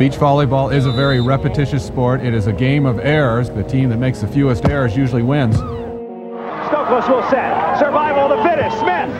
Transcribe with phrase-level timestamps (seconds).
[0.00, 2.24] Beach volleyball is a very repetitious sport.
[2.24, 3.50] It is a game of errors.
[3.50, 5.56] The team that makes the fewest errors usually wins.
[5.58, 7.78] Stokos will set.
[7.78, 8.78] Survival of the fittest.
[8.78, 9.12] Smith.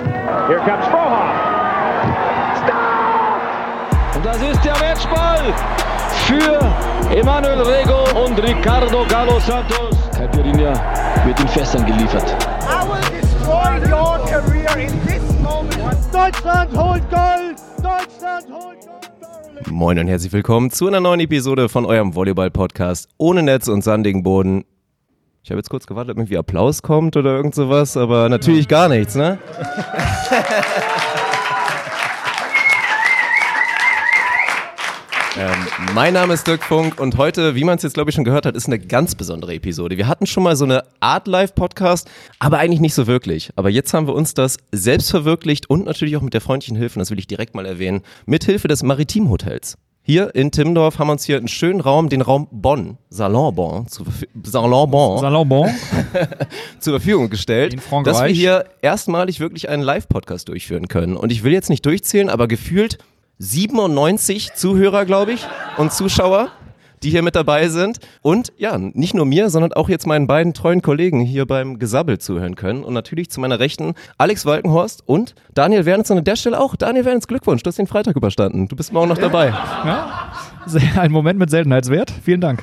[0.48, 1.36] Here comes Frohoff.
[2.64, 4.16] Stop!
[4.16, 5.52] Und das ist der Matchball
[6.24, 6.58] für
[7.14, 9.98] Emanuel Rego und Ricardo Galo Santos.
[10.16, 10.72] Caipirinha
[11.26, 12.24] wird in Fässern geliefert.
[12.62, 15.98] I will destroy your career in this moment.
[16.10, 17.60] Deutschland holt Gold!
[17.82, 18.79] Deutschland holt Gold!
[19.68, 24.22] Moin und herzlich willkommen zu einer neuen Episode von eurem Volleyball-Podcast ohne Netz und sandigen
[24.22, 24.64] Boden.
[25.42, 28.88] Ich habe jetzt kurz gewartet, ob irgendwie Applaus kommt oder irgend sowas, aber natürlich gar
[28.88, 29.38] nichts, ne?
[35.38, 35.54] Ähm,
[35.94, 38.46] mein Name ist Dirk Funk und heute, wie man es jetzt glaube ich schon gehört
[38.46, 39.96] hat, ist eine ganz besondere Episode.
[39.96, 43.50] Wir hatten schon mal so eine Art Live-Podcast, aber eigentlich nicht so wirklich.
[43.54, 46.96] Aber jetzt haben wir uns das selbst verwirklicht und natürlich auch mit der freundlichen Hilfe,
[46.96, 49.78] und das will ich direkt mal erwähnen, mit Hilfe des Maritim Hotels.
[50.02, 53.86] Hier in Timmendorf haben wir uns hier einen schönen Raum, den Raum Bonn, Salon Bonn,
[53.86, 54.04] zu,
[54.42, 55.70] Salon Bonn, Salon Bon.
[56.80, 61.16] zur Verfügung gestellt, dass wir hier erstmalig wirklich einen Live-Podcast durchführen können.
[61.16, 62.98] Und ich will jetzt nicht durchzählen, aber gefühlt
[63.40, 65.46] 97 Zuhörer, glaube ich,
[65.78, 66.48] und Zuschauer,
[67.02, 67.98] die hier mit dabei sind.
[68.20, 72.18] Und ja, nicht nur mir, sondern auch jetzt meinen beiden treuen Kollegen hier beim Gesabbel
[72.18, 72.84] zuhören können.
[72.84, 76.10] Und natürlich zu meiner Rechten Alex Walkenhorst und Daniel Wernitz.
[76.10, 78.68] Und an der Stelle auch, Daniel Wernitz, Glückwunsch, du hast den Freitag überstanden.
[78.68, 79.48] Du bist morgen noch dabei.
[79.48, 80.32] Ja?
[81.00, 82.12] Ein Moment mit Seltenheitswert.
[82.22, 82.62] Vielen Dank.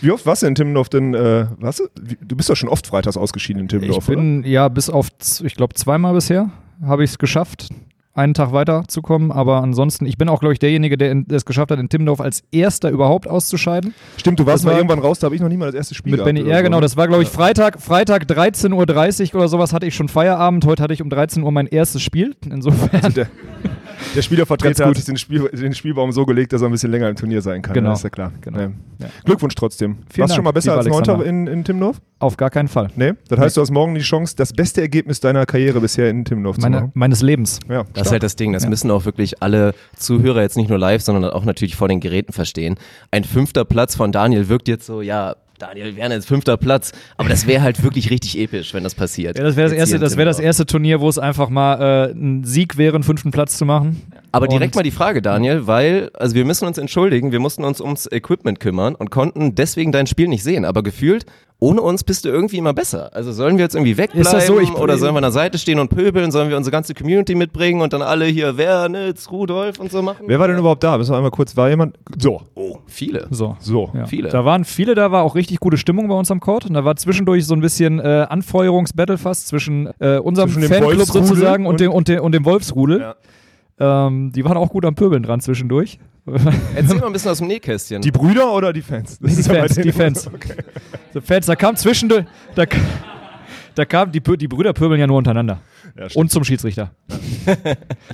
[0.00, 1.14] Wie oft warst du in Timmendorf denn?
[1.14, 1.88] Äh, warst du?
[2.36, 5.08] Bist doch schon oft freitags ausgeschieden in Ich Timmendorf, bin ja bis auf,
[5.42, 6.50] ich glaube, zweimal bisher
[6.84, 7.68] habe ich es geschafft,
[8.14, 9.32] einen Tag weiterzukommen.
[9.32, 12.42] Aber ansonsten, ich bin auch, glaube ich, derjenige, der es geschafft hat, in Timmendorf als
[12.52, 13.94] erster überhaupt auszuscheiden.
[14.16, 15.94] Stimmt, du warst mal war- irgendwann raus, da habe ich noch nie mal das erste
[15.94, 16.82] Spiel Mit Benny, ja, so, genau, ne?
[16.82, 20.64] das war, glaube ich, Freitag, Freitag 13.30 Uhr oder sowas hatte ich schon Feierabend.
[20.66, 22.34] Heute hatte ich um 13 Uhr mein erstes Spiel.
[22.48, 23.12] Insofern.
[23.14, 23.26] Der,
[24.14, 24.96] der Spielervertreter hat gut.
[24.96, 27.62] sich den, Spiel, den Spielbaum so gelegt, dass er ein bisschen länger im Turnier sein
[27.62, 27.74] kann.
[27.74, 27.90] Genau.
[27.90, 28.32] Ja, ist ja klar.
[28.40, 28.58] Genau.
[28.58, 28.70] Ja.
[28.98, 29.06] Ja.
[29.24, 29.98] Glückwunsch trotzdem.
[30.10, 32.00] Vielen warst du schon mal besser als Neunter in, in Timmendorf?
[32.18, 32.88] Auf gar keinen Fall.
[32.94, 33.14] Nee?
[33.28, 36.56] Das heißt, du hast morgen die Chance, das beste Ergebnis deiner Karriere bisher in Timmendorf
[36.56, 36.90] zu Meine, machen.
[36.94, 37.58] meines Lebens.
[37.68, 40.78] Ja, Das ist halt das Ding, das müssen auch wirklich alle Zuhörer jetzt nicht nur
[40.78, 42.76] live, sondern auch natürlich vor den Geräten verstehen.
[43.10, 47.28] Ein fünfter Platz von Daniel wirkt jetzt so, ja, Daniel wäre jetzt fünfter Platz, aber
[47.28, 49.38] das wäre halt wirklich richtig episch, wenn das passiert.
[49.38, 52.12] Ja, das wäre das, erste, das, wär das erste Turnier, wo es einfach mal äh,
[52.12, 54.02] ein Sieg wäre, einen fünften Platz zu machen.
[54.32, 57.62] Aber direkt Und- mal die Frage, Daniel, weil, also wir müssen uns entschuldigen, wir mussten
[57.62, 61.26] uns ums Equipment kümmern und konnten deswegen dein Spiel nicht sehen, aber gefühlt,
[61.62, 63.10] ohne uns bist du irgendwie immer besser.
[63.14, 64.58] Also sollen wir jetzt irgendwie wegbleiben Ist das so?
[64.58, 67.36] Ich- oder sollen wir an der Seite stehen und pöbeln, sollen wir unsere ganze Community
[67.36, 70.24] mitbringen und dann alle hier Wernitz, Rudolf und so machen?
[70.26, 70.98] Wer war denn überhaupt da?
[70.98, 71.96] Müssen wir einmal kurz, war jemand?
[72.18, 72.42] So.
[72.56, 73.28] Oh, viele.
[73.30, 73.56] So.
[73.60, 73.90] So.
[73.94, 74.06] Ja.
[74.06, 74.28] Viele.
[74.30, 76.66] Da waren viele, da war auch richtig gute Stimmung bei uns am Court.
[76.66, 81.06] Und da war zwischendurch so ein bisschen äh, Anfeuerungsbattle fast zwischen äh, unserem Zwischen Fanclub
[81.06, 83.00] sozusagen und, und- dem, und, dem, und dem Wolfsrudel.
[83.78, 84.06] Ja.
[84.08, 85.98] Ähm, die waren auch gut am Pöbeln dran zwischendurch.
[86.74, 88.00] Erzähl mal ein bisschen aus dem Nähkästchen.
[88.00, 89.18] Die Brüder oder die Fans?
[89.18, 90.26] Das Nee, die ist ja bei Fans, die Fans.
[90.28, 90.54] Okay.
[91.12, 92.64] So Fans, da kam zwischendurch, da,
[93.74, 95.60] da kam, die, die Brüder pöbeln ja nur untereinander.
[95.98, 96.92] Ja, und zum Schiedsrichter.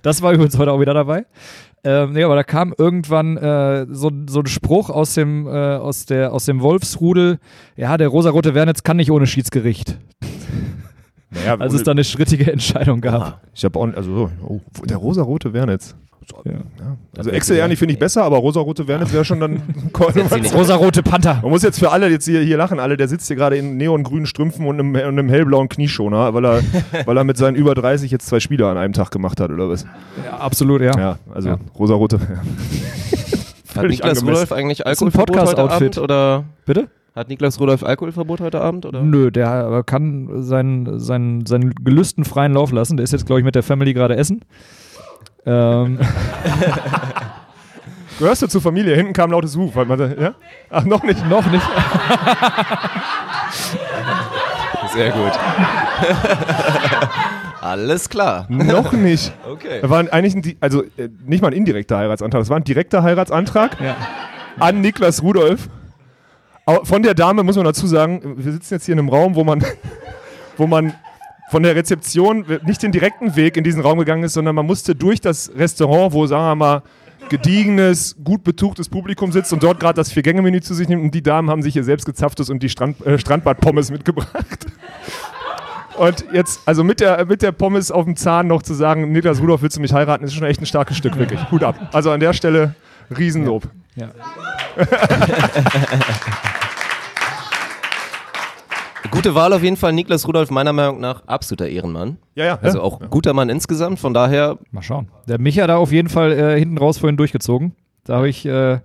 [0.02, 1.26] das war übrigens heute auch wieder dabei.
[1.84, 6.06] Ähm, nee, aber da kam irgendwann äh, so, so ein Spruch aus dem, äh, aus,
[6.06, 7.38] der, aus dem Wolfsrudel,
[7.76, 9.98] ja, der rosarote Wernitz kann nicht ohne Schiedsgericht.
[11.30, 13.20] Naja, Als es da eine strittige Entscheidung gab.
[13.22, 13.40] Ah.
[13.54, 15.94] Ich habe auch, also so, oh, der rosarote Wernitz.
[16.44, 16.52] Ja.
[16.52, 16.60] Ja.
[17.16, 19.52] Also Excel Ernie finde ich besser, aber rosarote Wernitz wäre schon dann.
[20.40, 20.54] nicht.
[20.54, 21.40] Rosarote Panther.
[21.42, 23.76] Man muss jetzt für alle jetzt hier, hier lachen, alle, der sitzt hier gerade in
[23.78, 26.60] neongrünen Strümpfen und einem, und einem hellblauen Knieschoner, weil er,
[27.06, 29.70] weil er mit seinen über 30 jetzt zwei Spiele an einem Tag gemacht hat, oder
[29.70, 29.86] was?
[30.24, 30.98] Ja, absolut, ja.
[30.98, 31.58] Ja, also Ja.
[31.78, 32.18] rosarote.
[32.18, 33.80] Ja.
[33.80, 34.22] Hat Niklas.
[34.22, 35.96] Rudolf eigentlich Alkoholverbot heute Podcast-Outfit.
[35.96, 36.88] Abend oder Bitte?
[37.18, 39.02] Hat Niklas Rudolf Alkoholverbot heute Abend oder?
[39.02, 42.96] Nö, der kann seinen, seinen, seinen Gelüsten freien Lauf lassen.
[42.96, 44.40] Der ist jetzt, glaube ich, mit der Family gerade essen.
[45.44, 45.98] Ähm,
[48.18, 48.96] Gehörst du zur Familie?
[48.96, 49.76] Hinten kam lautes Ruf.
[49.76, 50.34] Weil man, ja?
[50.70, 51.24] Ach, noch nicht.
[51.28, 51.64] noch nicht.
[54.92, 55.32] Sehr gut.
[57.60, 58.46] Alles klar.
[58.48, 59.32] noch nicht.
[59.48, 59.80] Okay.
[59.82, 63.02] Da war eigentlich ein, also äh, nicht mal ein indirekter Heiratsantrag, das war ein direkter
[63.02, 63.96] Heiratsantrag Ja.
[64.58, 65.68] an Niklas Rudolf.
[66.84, 69.44] Von der Dame muss man dazu sagen, wir sitzen jetzt hier in einem Raum, wo
[69.44, 69.64] man,
[70.56, 70.92] wo man
[71.50, 74.94] von der Rezeption nicht den direkten Weg in diesen Raum gegangen ist, sondern man musste
[74.94, 76.82] durch das Restaurant, wo, sagen wir mal,
[77.30, 81.22] gediegenes, gut betuchtes Publikum sitzt und dort gerade das Vier-Gänge-Menü zu sich nimmt und die
[81.22, 84.66] Damen haben sich hier selbst gezapftes und die Strand, äh, Strandbad-Pommes mitgebracht.
[85.96, 89.40] Und jetzt, also mit der, mit der Pommes auf dem Zahn noch zu sagen, Niklas
[89.40, 91.40] Rudolf, willst du mich heiraten, ist schon echt ein starkes Stück, wirklich.
[91.50, 91.74] Hut ab.
[91.92, 92.76] Also an der Stelle
[93.10, 93.64] Riesenlob.
[93.96, 94.10] Ja.
[99.10, 99.92] Gute Wahl auf jeden Fall.
[99.92, 102.18] Niklas Rudolf, meiner Meinung nach, absoluter Ehrenmann.
[102.34, 102.58] Ja, ja.
[102.60, 102.84] Also ja.
[102.84, 103.98] auch guter Mann insgesamt.
[103.98, 105.08] Von daher, Mal schauen.
[105.28, 107.74] Der Micha da auf jeden Fall äh, hinten raus vorhin durchgezogen.
[108.04, 108.80] Da habe ich äh,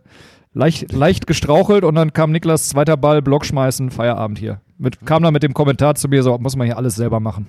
[0.53, 4.61] leicht, leicht gestrauchelt und dann kam Niklas zweiter Ball, Block schmeißen, Feierabend hier.
[4.77, 7.47] Mit, kam dann mit dem Kommentar zu mir so, muss man hier alles selber machen.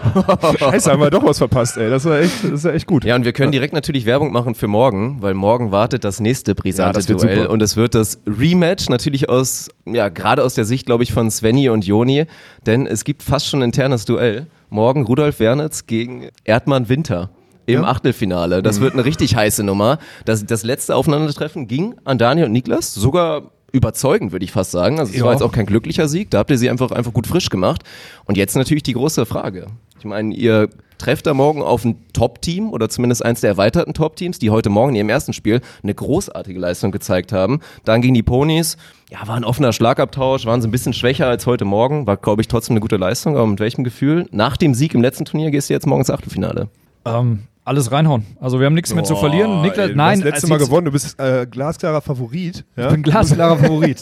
[0.58, 1.90] Scheiße, haben wir doch was verpasst, ey.
[1.90, 3.04] Das war echt, das ist ja echt gut.
[3.04, 6.52] Ja, und wir können direkt natürlich Werbung machen für morgen, weil morgen wartet das nächste
[6.52, 10.54] Ja, brisante das wird Duell und es wird das Rematch natürlich aus, ja, gerade aus
[10.54, 12.26] der Sicht, glaube ich, von Svenny und Joni,
[12.66, 14.46] denn es gibt fast schon ein internes Duell.
[14.68, 17.30] Morgen Rudolf Wernitz gegen Erdmann Winter.
[17.66, 18.62] Im Achtelfinale.
[18.62, 19.98] Das wird eine richtig heiße Nummer.
[20.24, 22.94] Das, das letzte Aufeinandertreffen ging an Daniel und Niklas.
[22.94, 24.98] Sogar überzeugend, würde ich fast sagen.
[24.98, 25.24] Also es Ja.
[25.24, 26.30] war jetzt auch kein glücklicher Sieg.
[26.30, 27.82] Da habt ihr sie einfach, einfach gut frisch gemacht.
[28.24, 29.66] Und jetzt natürlich die große Frage.
[29.98, 30.68] Ich meine, ihr
[30.98, 34.90] trefft da morgen auf ein Top-Team oder zumindest eins der erweiterten Top-Teams, die heute Morgen
[34.90, 37.60] in ihrem ersten Spiel eine großartige Leistung gezeigt haben.
[37.84, 38.76] Dann gegen die Ponys.
[39.10, 42.06] Ja, war ein offener Schlagabtausch, waren sie ein bisschen schwächer als heute Morgen.
[42.06, 43.36] War, glaube ich, trotzdem eine gute Leistung.
[43.36, 44.26] Aber mit welchem Gefühl?
[44.30, 46.68] Nach dem Sieg im letzten Turnier gehst du jetzt morgen ins Achtelfinale.
[47.06, 48.24] Ähm, alles reinhauen.
[48.40, 49.62] Also wir haben nichts mehr zu verlieren.
[49.62, 52.64] Niklas, ey, nein, du hast letztes also Mal gewonnen, du bist äh, glasklarer Favorit.
[52.76, 52.86] Ja?
[52.86, 54.00] Ich bin glasklarer Favorit.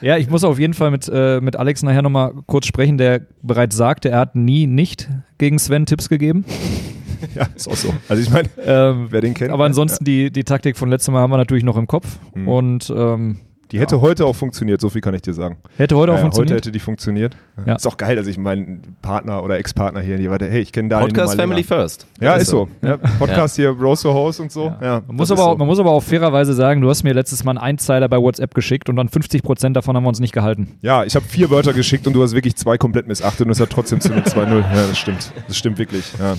[0.00, 3.22] Ja, ich muss auf jeden Fall mit, äh, mit Alex nachher nochmal kurz sprechen, der
[3.42, 5.08] bereits sagte, er hat nie nicht
[5.38, 6.44] gegen Sven Tipps gegeben.
[7.34, 7.92] ja, ist auch so.
[8.08, 9.50] Also ich meine, Ähm, wer den kennt.
[9.50, 12.18] aber ansonsten die, die Taktik von letztem Mal haben wir natürlich noch im Kopf.
[12.34, 12.48] Mhm.
[12.48, 13.40] Und ähm,
[13.74, 15.56] Die hätte heute auch funktioniert, so viel kann ich dir sagen.
[15.76, 16.50] hätte heute auch funktioniert.
[16.50, 17.36] Heute hätte die funktioniert.
[17.66, 17.74] Ja.
[17.74, 20.70] Ist auch geil, dass ich meinen Partner oder Ex-Partner hier, die war der, hey, ich
[20.70, 21.66] kenne Daniel Podcast Family länger.
[21.66, 22.06] First.
[22.20, 22.68] Ja, ist so.
[22.82, 24.72] Ja, Podcast hier, Rose the Host und so.
[24.80, 25.02] Ja.
[25.04, 25.56] man, muss aber so.
[25.56, 28.54] man muss aber auch fairerweise sagen, du hast mir letztes Mal einen Einzeiler bei WhatsApp
[28.54, 30.76] geschickt und dann 50% davon haben wir uns nicht gehalten.
[30.80, 33.58] Ja, ich habe vier Wörter geschickt und du hast wirklich zwei komplett missachtet und es
[33.58, 34.60] hat trotzdem zu einem 2-0.
[34.60, 35.32] Ja, das stimmt.
[35.48, 36.04] Das stimmt wirklich.
[36.20, 36.36] Ja.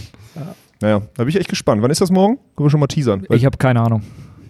[0.79, 1.81] Naja, da bin ich echt gespannt.
[1.81, 2.37] Wann ist das morgen?
[2.55, 3.25] Können wir schon mal teasern?
[3.29, 4.03] Ich habe keine Ahnung.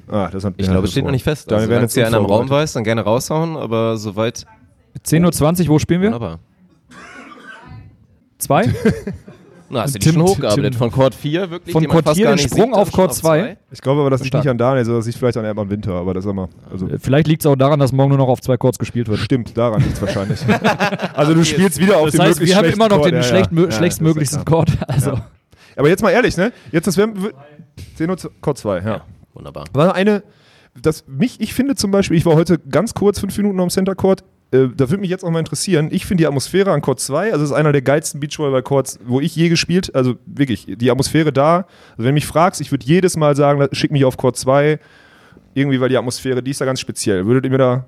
[0.09, 1.51] Ah, das hat, Ich ja, glaube, das es steht noch nicht fest.
[1.51, 4.45] Also, werden wenn jetzt es hier einer im Raum weiß, dann gerne raushauen, aber soweit
[5.05, 6.07] 10.20 Uhr, wo spielen wir?
[6.09, 6.39] wunderbar.
[8.37, 8.65] Zwei?
[9.69, 10.75] Na, hast du Tim- schon hochgearbeitet?
[10.75, 11.73] Von Chord 4 wirklich?
[11.73, 13.57] Von Chord fast 4 gar den Sprung sieht, auf Chord 2.
[13.71, 15.93] Ich glaube aber, das liegt nicht an Daniel, sondern das liegt vielleicht an Erdmann Winter,
[15.93, 16.49] aber das sag mal.
[16.71, 19.19] Also, Vielleicht liegt es auch daran, dass morgen nur noch auf zwei Chords gespielt wird.
[19.21, 20.39] stimmt, daran liegt es wahrscheinlich.
[21.15, 23.07] also du spielst wieder auf Das den heißt, möglichst wir haben immer noch Chord.
[23.07, 23.27] den Ja, ja.
[23.27, 24.65] schlecht, Ja, schlechtstmöglichsten klar.
[24.65, 24.77] Chord.
[24.87, 25.19] Also,
[25.75, 26.53] Aber jetzt mal ehrlich, ne?
[26.71, 27.09] Jetzt das wäre
[27.97, 29.01] 10 Uhr Chord 2, ja.
[29.35, 29.65] Wunderbar.
[29.73, 30.23] War eine,
[30.81, 33.95] das mich, ich finde zum Beispiel, ich war heute ganz kurz fünf Minuten am Center
[33.95, 34.23] Court.
[34.51, 35.89] Äh, da würde mich jetzt auch mal interessieren.
[35.91, 39.35] Ich finde die Atmosphäre an Court 2, also ist einer der geilsten Beachvolleyball-Courts, wo ich
[39.35, 39.93] je gespielt.
[39.93, 41.57] Also wirklich, die Atmosphäre da.
[41.91, 44.79] Also wenn du mich fragst, ich würde jedes Mal sagen, schick mich auf Court 2.
[45.53, 47.25] Irgendwie, weil die Atmosphäre, die ist da ganz speziell.
[47.25, 47.85] Würdet ihr mir da.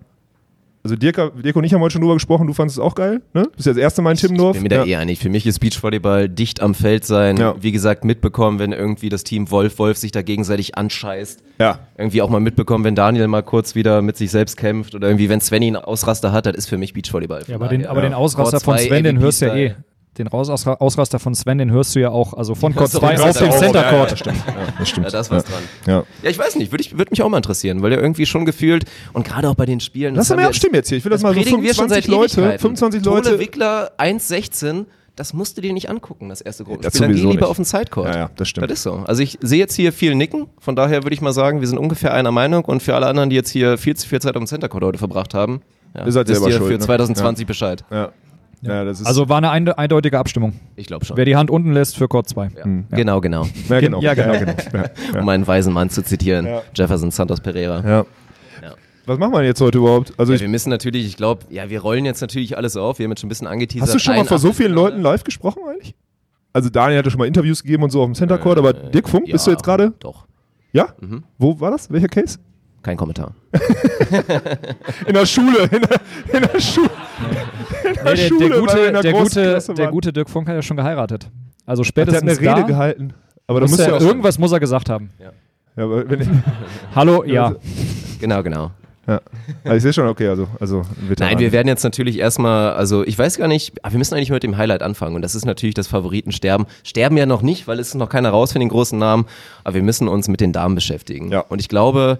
[0.87, 3.21] Also Dirk, Dirk und ich haben heute schon drüber gesprochen, du fandest es auch geil,
[3.33, 3.43] ne?
[3.57, 4.53] Bist ja das erste Mal in Ich Timmendorf.
[4.53, 4.85] bin mir da ja.
[4.85, 5.19] eh einig.
[5.19, 7.35] Für mich ist Beachvolleyball dicht am Feld sein.
[7.35, 7.55] Ja.
[7.59, 11.43] Wie gesagt, mitbekommen, wenn irgendwie das Team Wolf-Wolf sich da gegenseitig anscheißt.
[11.59, 11.79] ja.
[11.97, 15.27] Irgendwie auch mal mitbekommen, wenn Daniel mal kurz wieder mit sich selbst kämpft oder irgendwie,
[15.27, 17.43] wenn Svenny einen Ausraster hat, das ist für mich Beachvolleyball.
[17.47, 18.13] ja, aber den, aber den.
[18.13, 19.75] Ausraster von 2, Sven, den hörst du ja eh.
[20.17, 22.33] Den Raus- Ausraster von Sven, den hörst du ja auch.
[22.33, 24.11] Also von Chord hörst du 2 auch, auf dem Center ja, ja, Court.
[24.11, 24.37] das stimmt.
[24.47, 25.05] Ja, das stimmt.
[25.05, 25.63] Ja, da ist was dran.
[25.85, 26.03] Ja.
[26.23, 28.85] Ja, ich weiß nicht, würde würd mich auch mal interessieren, weil ja irgendwie schon gefühlt
[29.13, 30.15] und gerade auch bei den Spielen.
[30.15, 30.97] Lass das mal abstimmen jetzt hier.
[30.97, 32.59] Ich will das, Das mal so predigen wir schon 25 seit Leute, Ewigkeiten.
[32.61, 33.39] 25 Tone Leute.
[33.39, 34.85] Wickler 1,16,
[35.15, 37.01] das musst du dir nicht angucken, das erste das Gruppenspiel.
[37.01, 37.43] Dann geh lieber nicht.
[37.43, 38.07] auf den Sidecourt.
[38.13, 38.69] Ja, ja, das stimmt.
[38.71, 39.03] Das ist so.
[39.05, 41.77] Also ich sehe jetzt hier viel Nicken, von daher würde ich mal sagen, wir sind
[41.77, 44.41] ungefähr einer Meinung und für alle anderen, die jetzt hier viel zu viel Zeit auf
[44.41, 45.61] dem Centercourt heute verbracht haben,
[45.95, 46.85] ja, Ihr seid wisst selber ihr schuld, für ne?
[46.85, 47.83] 2020 Bescheid.
[47.89, 48.09] Ja.
[48.67, 49.07] Ja, das ist.
[49.07, 50.53] Also war eine einde- eindeutige Abstimmung.
[50.75, 51.17] Ich glaube schon.
[51.17, 52.49] Wer die Hand unten lässt für Chord 2.
[52.57, 52.63] ja.
[52.91, 53.47] Genau, genau.
[53.69, 54.01] ja, genau.
[54.01, 54.33] Ja, genau.
[55.13, 56.61] Ja, Um einen weisen Mann zu zitieren, Ja.
[56.75, 57.81] Jefferson Santos Pereira.
[57.87, 58.05] ja.
[58.61, 58.73] Ja.
[59.05, 60.13] Was machen wir denn jetzt heute überhaupt?
[60.17, 62.99] Also Ja, wir müssen natürlich, ich glaube, ja, wir rollen jetzt natürlich alles auf.
[62.99, 63.87] Wir haben jetzt schon ein bisschen angeteasert.
[63.87, 64.73] hast du schon mal vor so vielen.
[64.73, 65.95] Leuten live gesprochen eigentlich?
[66.53, 69.07] Also Daniel hatte schon mal Interviews gegeben und so auf dem Center Court, aber Dirk
[69.07, 69.93] Funk, bist du Äh, Ja, jetzt gerade?
[69.99, 70.25] Doch,
[70.73, 70.87] Ja?
[70.99, 71.23] Mhm.
[71.37, 71.89] Wo war das?
[71.91, 72.39] Welcher Case?
[72.83, 73.33] Kein Kommentar.
[75.05, 75.63] In der Schule.
[75.71, 75.99] In der,
[76.33, 76.89] in der Schule.
[77.83, 80.55] In der, Nee, Schule, der, gute, in der der, gute, der gute Dirk Funk hat
[80.55, 81.29] ja schon geheiratet.
[81.65, 83.13] Also Der hat spätestens eine Rede gehalten.
[83.47, 85.09] Aber muss er, ja irgendwas muss er gesagt haben.
[85.19, 86.27] Ja, aber wenn ich,
[86.95, 87.55] Hallo, ja.
[88.19, 88.71] Genau, genau.
[89.07, 89.21] ja.
[89.63, 91.31] Also ich sehe schon, okay, also, also Veteran.
[91.31, 94.31] Nein, wir werden jetzt natürlich erstmal, also ich weiß gar nicht, aber wir müssen eigentlich
[94.31, 96.67] mit dem Highlight anfangen und das ist natürlich das Favoritensterben.
[96.83, 99.25] Sterben ja noch nicht, weil es ist noch keiner raus für den großen Namen,
[99.63, 101.31] aber wir müssen uns mit den Damen beschäftigen.
[101.31, 101.41] Ja.
[101.41, 102.17] Und ich glaube,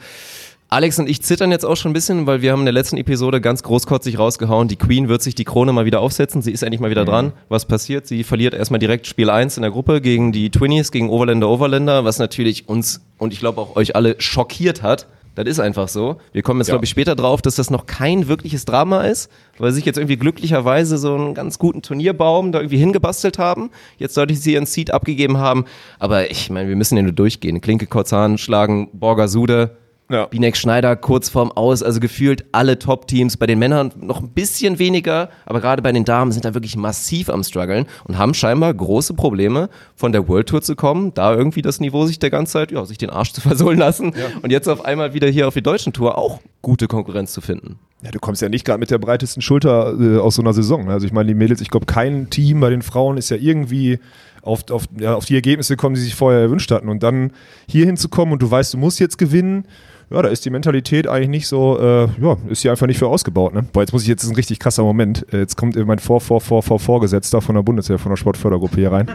[0.70, 2.98] Alex und ich zittern jetzt auch schon ein bisschen, weil wir haben in der letzten
[2.98, 6.62] Episode ganz großkotzig rausgehauen, die Queen wird sich die Krone mal wieder aufsetzen, sie ist
[6.62, 7.32] endlich mal wieder dran.
[7.48, 8.06] Was passiert?
[8.06, 12.04] Sie verliert erstmal direkt Spiel 1 in der Gruppe gegen die Twinnies, gegen Overländer Overländer,
[12.04, 15.08] was natürlich uns und ich glaube auch euch alle schockiert hat.
[15.36, 16.18] Das ist einfach so.
[16.34, 16.74] Wir kommen jetzt, Ja.
[16.74, 20.18] glaube ich, später drauf, dass das noch kein wirkliches Drama ist, weil sich jetzt irgendwie
[20.18, 23.70] glücklicherweise so einen ganz guten Turnierbaum da irgendwie hingebastelt haben.
[24.00, 25.64] Jetzt sollte sie ihren Seed abgegeben haben.
[26.00, 27.62] Aber ich meine, wir müssen ja nur durchgehen.
[27.62, 29.78] Klinke Korzahn schlagen Borger Sude.
[30.10, 30.26] Ja.
[30.26, 33.36] Binek Schneider kurz vorm Aus, also gefühlt alle Top-Teams.
[33.38, 36.78] Bei den Männern noch ein bisschen weniger, aber gerade bei den Damen sind da wirklich
[36.78, 41.36] massiv am struggeln und haben scheinbar große Probleme, von der World Tour zu kommen, da
[41.36, 44.52] irgendwie das Niveau sich der ganze Zeit, ja, sich den Arsch zu versohlen lassen und
[44.52, 47.80] jetzt auf einmal wieder hier auf die deutschen Tour auch gute Konkurrenz zu finden.
[48.04, 50.86] Ja, du kommst ja nicht gerade mit der breitesten Schulter äh, aus so einer Saison.
[50.86, 50.94] ne?
[50.94, 54.00] Also ich meine, die Mädels, ich glaube, kein Team bei den Frauen ist ja irgendwie
[54.44, 56.90] auf, auf, ja, auf die Ergebnisse gekommen, die sie sich vorher erwünscht hatten.
[56.90, 57.32] Und dann
[57.68, 59.66] hier hinzukommen und du weißt, du musst jetzt gewinnen,
[60.10, 63.08] ja, da ist die Mentalität eigentlich nicht so, äh, ja, ist hier einfach nicht für
[63.08, 63.54] ausgebaut.
[63.54, 63.66] Ne?
[63.74, 65.26] Boah, jetzt muss ich, jetzt ist ein richtig krasser Moment.
[65.34, 68.76] Äh, Jetzt kommt mein Vor, Vor, Vor, Vor, Vorgesetzter von der Bundeswehr, von der Sportfördergruppe
[68.78, 69.10] hier rein.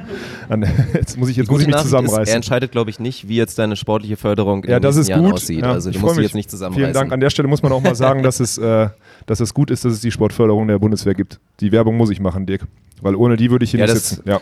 [0.49, 0.63] An,
[0.95, 2.29] jetzt muss ich, jetzt muss ich mich Nachricht ist, zusammenreißen.
[2.33, 5.01] er entscheidet, glaube ich, nicht, wie jetzt deine sportliche Förderung in Ja, den das nächsten
[5.01, 5.33] ist Jahren gut.
[5.35, 5.61] aussieht.
[5.63, 6.25] Ja, also ich du musst mich.
[6.25, 6.85] jetzt nicht zusammenreißen.
[6.85, 7.13] Vielen Dank.
[7.13, 8.89] An der Stelle muss man auch mal sagen, dass es, äh,
[9.27, 11.41] dass es gut ist, dass es die Sportförderung der Bundeswehr gibt.
[11.61, 12.67] Die Werbung muss ich machen, Dirk.
[13.01, 14.23] Weil ohne die würde ich hier Ja, nicht sitzen.
[14.29, 14.41] Ja.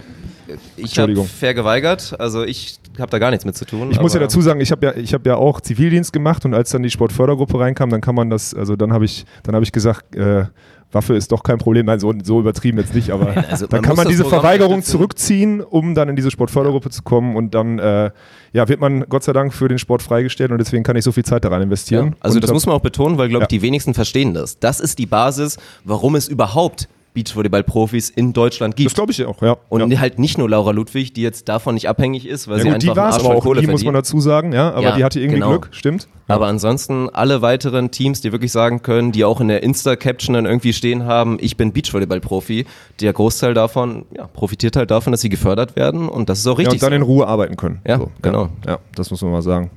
[0.76, 1.14] Ich habe
[1.54, 3.90] geweigert, also ich habe da gar nichts mit zu tun.
[3.90, 6.54] Ich muss ja dazu sagen, ich habe ja, ich habe ja auch Zivildienst gemacht und
[6.54, 9.64] als dann die Sportfördergruppe reinkam, dann kann man das, also dann habe ich, dann habe
[9.64, 10.46] ich gesagt, äh,
[10.92, 11.86] Waffe ist doch kein Problem.
[11.86, 15.60] Nein, so, so übertrieben jetzt nicht, aber also dann man kann man diese Verweigerung zurückziehen,
[15.60, 18.10] um dann in diese Sportfördergruppe zu kommen und dann äh,
[18.52, 21.12] ja, wird man Gott sei Dank für den Sport freigestellt und deswegen kann ich so
[21.12, 22.06] viel Zeit da rein investieren.
[22.06, 23.58] Ja, also und das muss man auch betonen, weil, glaube ich, Ja.
[23.58, 24.58] die wenigsten verstehen das.
[24.58, 28.94] Das ist die Basis, warum es überhaupt Beachvolleyball-Profis in Deutschland das gibt.
[28.94, 29.56] glaube ich auch, ja.
[29.68, 29.98] Und ja.
[30.00, 32.82] halt nicht nur Laura Ludwig, die jetzt davon nicht abhängig ist, weil ja, sie gut,
[32.82, 34.06] die einfach war einen es Arsch aber auch, Kohle die muss man verdient.
[34.06, 35.50] dazu sagen, ja, aber Ja, die hatte irgendwie genau.
[35.50, 36.08] Glück, stimmt.
[36.28, 36.36] Ja.
[36.36, 40.46] Aber ansonsten alle weiteren Teams, die wirklich sagen können, die auch in der Insta-Caption dann
[40.46, 42.66] irgendwie stehen haben, ich bin Beachvolleyball-Profi,
[43.00, 46.52] der Großteil davon ja, profitiert halt davon, dass sie gefördert werden und das ist auch
[46.58, 46.74] ja, richtig.
[46.74, 46.96] und dann so.
[46.96, 47.80] in Ruhe arbeiten können.
[47.86, 48.48] Ja, genau.
[48.66, 49.70] Ja, das muss man mal sagen.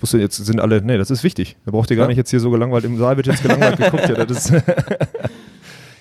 [0.00, 1.56] Wusste, jetzt sind alle, nee, das ist wichtig.
[1.66, 2.08] Da braucht ihr gar Ja.
[2.08, 4.08] nicht jetzt hier so gelangweilt, im Saal wird jetzt gelangweilt geguckt.
[4.08, 4.62] Ja, das ist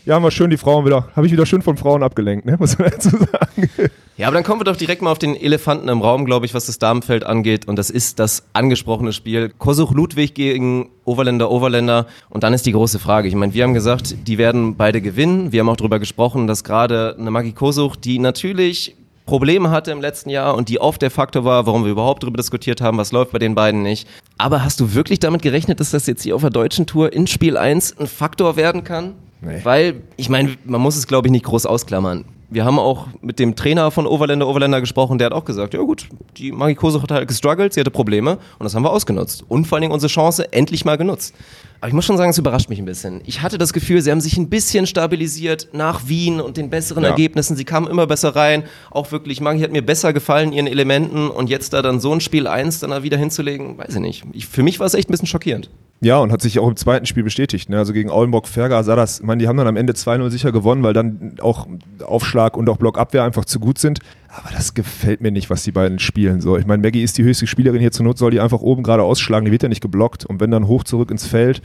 [0.10, 2.56] ja, haben wir schön die Frauen wieder, habe ich wieder schön von Frauen abgelenkt, ne?
[2.58, 3.70] muss man dazu sagen.
[4.18, 6.56] Ja, aber dann kommen wir doch direkt mal auf den Elefanten im Raum, glaube ich,
[6.56, 7.68] was das Damenfeld angeht.
[7.68, 9.50] Und das ist das angesprochene Spiel.
[9.60, 12.08] Kosuch Ludwig gegen Overländer Overländer.
[12.32, 13.28] Und dann ist die große Frage.
[13.28, 15.52] Ich meine, wir haben gesagt, die werden beide gewinnen.
[15.52, 18.96] Wir haben auch darüber gesprochen, dass gerade eine Maggie Kosuch, die natürlich
[19.28, 22.38] Probleme hatte im letzten Jahr und die oft der Faktor war, warum wir überhaupt darüber
[22.38, 24.08] diskutiert haben, was läuft bei den beiden nicht.
[24.40, 27.28] Aber hast du wirklich damit gerechnet, dass das jetzt hier auf der deutschen Tour in
[27.28, 29.14] Spiel 1 ein Faktor werden kann?
[29.42, 29.60] Nee.
[29.64, 32.26] Weil, ich meine, man muss es, glaube ich, nicht groß ausklammern.
[32.50, 35.82] Wir haben auch mit dem Trainer von Overländer Overländer gesprochen, der hat auch gesagt, ja
[35.82, 39.44] gut, die Maggie Kosuch hat halt gestruggelt, sie hatte Probleme und das haben wir ausgenutzt.
[39.48, 41.36] Und vor allen Dingen unsere Chance endlich mal genutzt.
[41.82, 43.22] Aber ich muss schon sagen, es überrascht mich ein bisschen.
[43.26, 47.04] Ich hatte das Gefühl, sie haben sich ein bisschen stabilisiert nach Wien und den besseren
[47.04, 47.12] Ja.
[47.12, 47.56] Ergebnissen.
[47.56, 48.64] Sie kamen immer besser rein.
[48.92, 51.30] Auch wirklich, Maggie hat mir besser gefallen, ihren Elementen.
[51.30, 54.24] Und jetzt da dann so ein Spiel 1 dann da wieder hinzulegen, weiß ich nicht.
[54.34, 55.70] Ich, für mich war es echt ein bisschen schockierend.
[56.02, 57.70] Ja, und hat sich auch im zweiten Spiel bestätigt.
[57.70, 57.78] Ne?
[57.78, 60.84] Also gegen Aulenburg-Ferger sah das, ich meine, die haben dann am Ende 2-0 sicher gewonnen,
[60.84, 61.68] weil dann auch
[62.06, 64.00] Aufschlag und auch Blockabwehr einfach zu gut sind.
[64.32, 66.40] Aber das gefällt mir nicht, was die beiden spielen.
[66.40, 68.84] So, ich meine, Maggie ist die höchste Spielerin hier zur Not, soll die einfach oben
[68.84, 70.26] gerade ausschlagen, die wird ja nicht geblockt.
[70.26, 71.62] Und wenn dann hoch zurück ins Feld.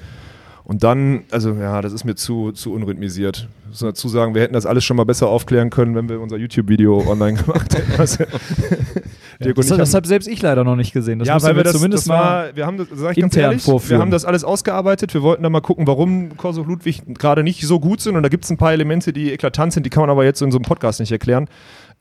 [0.66, 3.49] Und dann, also ja, das ist mir zu, zu unrhythmisiert.
[3.64, 6.18] Ich muss dazu sagen, wir hätten das alles schon mal besser aufklären können, wenn wir
[6.18, 7.92] unser YouTube-Video online gemacht hätten.
[7.99, 11.18] Also, und Das, ich das habe selbst ich leider noch nicht gesehen.
[11.18, 12.47] Das ja, weil wir das, zumindest das mal.
[12.47, 13.99] war, wir haben das, sag ich ganz intern ehrlich, vorführen.
[13.99, 15.12] wir haben das alles ausgearbeitet.
[15.12, 18.16] Wir wollten dann mal gucken, warum Korsuch Ludwig gerade nicht so gut sind.
[18.16, 20.40] Und da gibt es ein paar Elemente, die eklatant sind, die kann man aber jetzt
[20.40, 21.49] in so einem Podcast nicht erklären.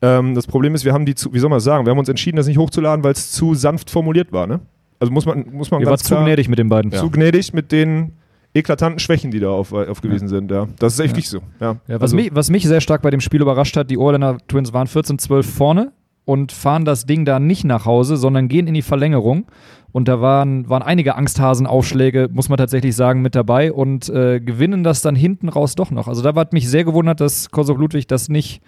[0.04, 1.98] Ähm, das Problem ist, wir haben die zu, wie soll man das sagen, wir haben
[1.98, 4.46] uns entschieden, das nicht hochzuladen, weil es zu sanft formuliert war.
[4.46, 4.60] Ne?
[5.00, 6.92] Also muss man, muss man Ihr ganz zu klar, gnädig mit den beiden.
[6.92, 8.12] zu gnädig mit den
[8.54, 10.50] eklatanten Schwächen, die da auf, aufgewiesen sind.
[10.50, 10.68] Ja.
[10.78, 11.38] Das ist echt nicht so.
[11.60, 11.76] Ja.
[11.88, 14.38] Ja, was, Also- mich, was mich sehr stark bei dem Spiel überrascht hat, die Orlander
[14.46, 15.92] Twins waren 14-12 vorne
[16.24, 19.46] und fahren das Ding da nicht nach Hause, sondern gehen in die Verlängerung.
[19.92, 24.82] Und da waren, waren einige Angsthasenaufschläge, muss man tatsächlich sagen, mit dabei und äh, gewinnen
[24.82, 26.08] das dann hinten raus doch noch.
[26.08, 28.60] Also da hat mich sehr gewundert, dass Kosow Ludwig das nicht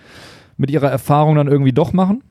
[0.56, 2.22] mit ihrer Erfahrung dann irgendwie doch machen.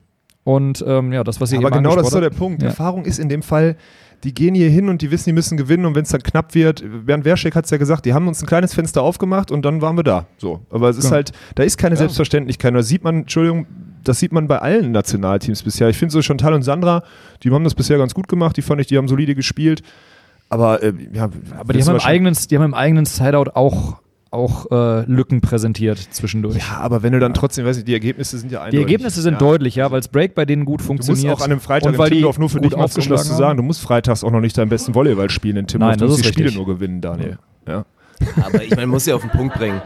[0.43, 2.61] Und ähm, ja, das, was sie Aber eben genau das ist so der Punkt.
[2.61, 2.69] Ja.
[2.69, 3.75] Erfahrung ist in dem Fall,
[4.23, 6.53] die gehen hier hin und die wissen, die müssen gewinnen und wenn es dann knapp
[6.55, 9.63] wird, Bernd Werschek hat es ja gesagt, die haben uns ein kleines Fenster aufgemacht und
[9.65, 10.27] dann waren wir da.
[10.37, 10.61] So.
[10.69, 11.15] Aber es ist Genau.
[11.15, 12.71] halt, da ist keine Selbstverständlichkeit.
[12.71, 13.65] Und Das sieht man, Entschuldigung,
[14.03, 15.89] das sieht man bei allen Nationalteams bisher.
[15.89, 17.03] Ich finde so Chantal und Sandra,
[17.43, 19.81] die haben das bisher ganz gut gemacht, die fand ich, die haben solide gespielt.
[20.49, 23.97] Aber, äh, ja, Aber die haben, im eigenen, die haben im eigenen Sideout auch,
[24.35, 26.57] auch äh, Lücken präsentiert zwischendurch.
[26.57, 28.81] Ja, aber wenn du dann trotzdem, weiß ich, die Ergebnisse sind ja Die eindeutig.
[28.81, 29.39] Ergebnisse sind ja.
[29.39, 31.25] deutlich, ja, weil das Break bei denen gut Du funktioniert.
[31.27, 33.27] musst auch an einem Freitag und weil die Timmendorf nur für dich mal, um das
[33.27, 35.91] zu sagen, du musst freitags auch noch nicht deinen besten Volleyball spielen in Timmendorf.
[35.93, 37.39] Nein, du das musst die Spiele nur gewinnen, Daniel.
[37.67, 37.85] Ja.
[38.45, 39.81] Aber ich meine, muss ja auf den Punkt bringen.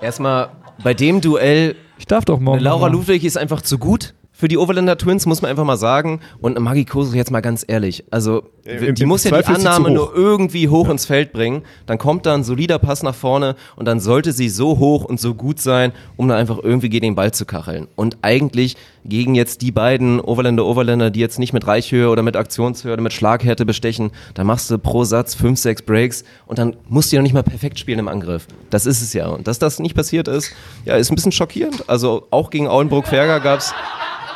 [0.00, 0.48] Erstmal,
[0.82, 2.60] bei dem Duell, Ich darf doch morgen.
[2.60, 2.88] Laura.
[2.88, 4.14] Ludwig ist einfach zu gut
[4.44, 6.20] für die Overlander Twins, muss man einfach mal sagen.
[6.38, 10.14] Und Maggie Koso, jetzt mal ganz ehrlich, also im- die muss ja die Annahme nur
[10.14, 11.62] irgendwie hoch ins Feld bringen.
[11.86, 15.18] Dann kommt da ein solider Pass nach vorne und dann sollte sie so hoch und
[15.18, 17.88] so gut sein, um dann einfach irgendwie gegen den Ball zu kacheln.
[17.96, 22.36] Und eigentlich gegen jetzt die beiden Overlander Overlander, die jetzt nicht mit Reichhöhe oder mit
[22.36, 26.76] Aktionshöhe oder mit Schlaghärte bestechen, da machst du pro Satz fünf, sechs Breaks und dann
[26.90, 28.46] musst du ja noch nicht mal perfekt spielen im Angriff.
[28.68, 29.28] Das ist es ja.
[29.28, 30.52] Und dass das nicht passiert ist,
[30.84, 31.84] ja, ist ein bisschen schockierend.
[31.88, 33.72] Also auch gegen Auenbrook-Ferger gab's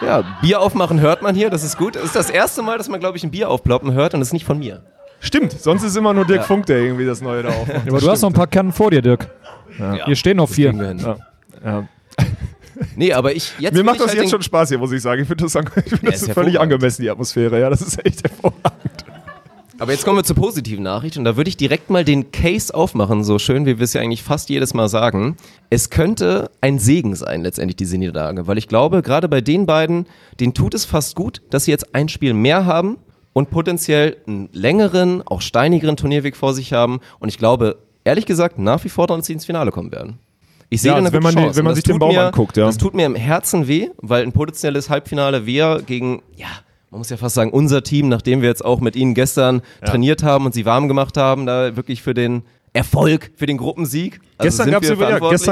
[0.05, 1.97] ja, Bier aufmachen hört man hier, das ist gut.
[1.97, 4.29] Das ist das erste Mal, dass man, glaube ich, ein Bier aufploppen hört und das
[4.29, 4.83] ist nicht von mir.
[5.21, 7.89] Stimmt, sonst ist immer nur Dirk Funk, der irgendwie das Neue da aufmacht.
[7.89, 9.29] Aber du hast noch ein paar Kannen vor dir, Dirk.
[10.05, 10.71] Hier stehen noch vier.
[10.71, 10.99] Kriegen wir hin.
[10.99, 11.17] Ja.
[11.65, 11.89] Ja.
[12.95, 15.03] Nee, aber ich jetzt Mir macht ich das halt jetzt schon Spaß hier, muss ich
[15.03, 15.23] sagen.
[15.23, 17.59] Ich finde das, ich find Ja, das ist völlig angemessen, die Atmosphäre.
[17.59, 19.05] Ja, das ist echt hervorragend.
[19.81, 22.75] Aber jetzt kommen wir zur positiven Nachricht und da würde ich direkt mal den Case
[22.75, 25.37] aufmachen, so schön wie wir es ja eigentlich fast jedes Mal sagen.
[25.71, 30.07] Es könnte ein Segen sein, letztendlich diese Niederlage, weil ich glaube, gerade bei den beiden,
[30.41, 32.99] denen tut es fast gut, dass sie jetzt ein Spiel mehr haben
[33.35, 36.99] und potenziell einen längeren, auch steinigeren Turnierweg vor sich haben.
[37.21, 40.19] Und ich glaube, ehrlich gesagt, nach wie vor dass sie ins Finale kommen werden.
[40.71, 42.57] Ich sehe Ja, da eine also wenn man wenn man sich den Baum mir, anguckt,
[42.57, 42.67] ja.
[42.67, 46.49] Das tut mir im Herzen weh, weil ein potenzielles Halbfinale wäre gegen, ja,
[46.91, 50.23] man muss ja fast sagen, unser Team, nachdem wir jetzt auch mit ihnen gestern trainiert
[50.23, 52.43] haben und sie warm gemacht haben, da wirklich für den
[52.73, 54.21] Erfolg, für den Gruppensieg.
[54.37, 54.71] Also gestern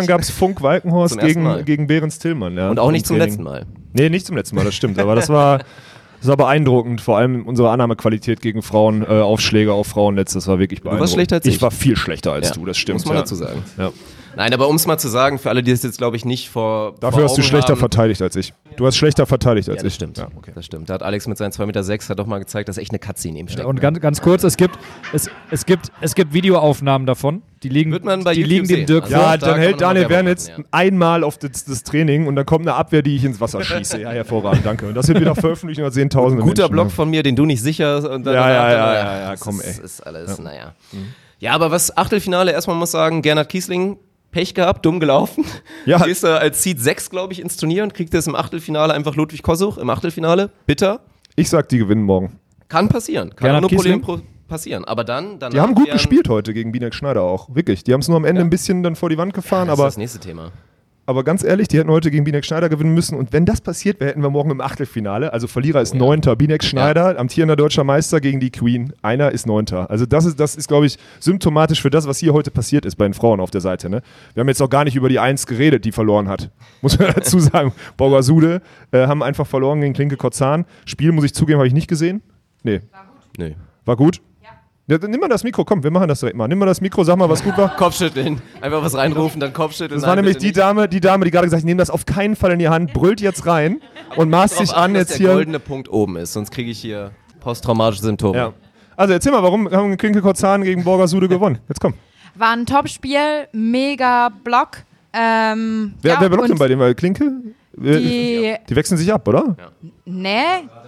[0.07, 2.57] gab es ja, Funk Walkenhorst gegen, gegen Behrens Tillmann.
[2.57, 3.31] Ja, Und auch nicht zum Training.
[3.31, 3.67] letzten Mal.
[3.93, 4.99] Nee, nicht zum letzten Mal, das stimmt.
[4.99, 5.59] Aber das war,
[6.21, 7.01] das war beeindruckend.
[7.01, 11.01] Vor allem unsere Annahmequalität gegen Frauen, äh, Aufschläge auf Frauennetz, das war wirklich beeindruckend.
[11.01, 11.57] warst schlechter als ich.
[11.57, 11.63] ich.
[11.63, 13.01] war viel schlechter als Ja, du, das stimmt.
[13.01, 13.23] muss man ja.
[13.23, 13.63] dazu sagen.
[13.79, 13.91] Ja.
[14.37, 16.51] Nein, aber um es mal zu sagen, für alle, die das jetzt, glaube ich, nicht
[16.51, 16.95] vor.
[17.01, 18.53] Dafür vor hast du schlechter haben, verteidigt als ich.
[18.77, 19.95] Du hast schlechter verteidigt als Ja, das ich.
[19.95, 20.19] stimmt.
[20.19, 20.53] Ja, okay.
[20.55, 20.91] Das stimmt.
[20.91, 22.99] Da hat Alex mit seinen 2,6 Meter sechs hat doch mal gezeigt, dass echt eine
[22.99, 23.67] Katze in ihm steckt.
[23.67, 24.79] Und ganz, ganz kurz, es gibt,
[25.15, 27.41] es, es, gibt, es gibt Videoaufnahmen davon.
[27.63, 28.87] Die liegen, Wird man bei die YouTube liegen dem.
[28.87, 29.25] Dirk Also- vor.
[29.25, 32.75] Ja, da dann hält Daniel Wernitz einmal auf das, das Training und dann kommt eine
[32.77, 34.03] Abwehr, die ich ins Wasser schieße.
[34.03, 34.87] Ja, hervorragend, danke.
[34.87, 36.73] Und das wird wieder veröffentlicht über Zehntausende Guter Menschen.
[36.73, 37.97] Block von mir, den du nicht sicher.
[38.11, 39.83] Und dann Ja, ja, dann- ja, ja, ja, das komm, ey.
[39.83, 40.75] ist alles, naja.
[41.39, 43.97] Ja, aber was Achtelfinale, erstmal muss sagen, Gernot Kiesling,
[44.37, 45.47] Pech gehabt, dumm gelaufen.
[45.87, 45.97] Ja.
[45.97, 49.17] Gehst du als Seed 6, glaube ich, ins Turnier und kriegt jetzt im Achtelfinale einfach
[49.17, 50.51] Ludwig Kosuch im Achtelfinale.
[50.67, 51.01] Bitter.
[51.37, 52.39] Ich sag, die gewinnen morgen.
[52.69, 53.31] Kann passieren.
[53.35, 54.03] Kann Gernot nur Problem
[54.47, 54.85] passieren.
[54.85, 57.55] Aber dann, danach Die haben gut gespielt heute gegen Binek Schneider auch.
[57.55, 57.83] Wirklich.
[57.85, 59.81] Die haben es nur am Ende ein bisschen dann vor die Wand gefahren, Das ist
[59.81, 60.53] aber, das nächste Thema.
[61.07, 63.17] Aber ganz ehrlich, die hätten heute gegen Binek Schneider gewinnen müssen.
[63.17, 65.33] Und wenn das passiert wäre, hätten wir morgen im Achtelfinale.
[65.33, 66.35] Also Verlierer ist Neunter.
[66.35, 68.93] Binek Schneider, amtierender deutscher Meister gegen die Queen.
[69.03, 69.89] Einer ist Neunter.
[69.89, 72.97] Also das ist, das ist glaube ich, symptomatisch für das, was hier heute passiert ist
[72.97, 73.89] bei den Frauen auf der Seite.
[73.89, 74.03] Ne?
[74.35, 76.51] Wir haben jetzt auch gar nicht über die Eins geredet, die verloren hat.
[76.83, 77.73] Muss man dazu sagen.
[77.97, 80.67] Borgasude äh, haben einfach verloren gegen Klinke Kotzahn.
[80.85, 82.23] Spiel, muss ich zugeben, habe ich nicht gesehen.
[82.63, 82.81] Nee.
[83.39, 83.53] Nö.
[83.85, 84.21] War gut?
[84.89, 84.99] Ja.
[84.99, 86.47] dann nimm mal das Mikro, komm, wir machen das direkt mal.
[86.49, 87.69] Nimm mal das Mikro, sag mal, was gut war.
[87.77, 88.41] Kopfschütteln.
[88.61, 90.01] Einfach was reinrufen, dann Kopfschütteln.
[90.01, 92.07] Das war nämlich die Dame, die Dame, die gerade gesagt hat, ich nehme das auf
[92.07, 93.81] keinen Fall in die Hand, brüllt jetzt rein
[94.17, 95.33] und maßt sich an, jetzt der hier.
[95.33, 98.39] goldene Punkt oben ist, sonst kriege ich hier posttraumatische Symptome.
[98.39, 98.53] Ja.
[98.97, 101.59] Also erzähl mal, warum haben Klinke Kotzahn gegen Borgasude gewonnen?
[101.69, 101.95] Jetzt komm.
[102.35, 104.79] War ein Top-Spiel, mega Block.
[105.13, 106.79] Ähm, Wer, ja, wer blockt denn bei dem?
[106.79, 107.25] Weil Klinke?
[107.83, 109.57] Äh, Die, Die wechseln sich ab, oder?
[110.05, 110.37] nee,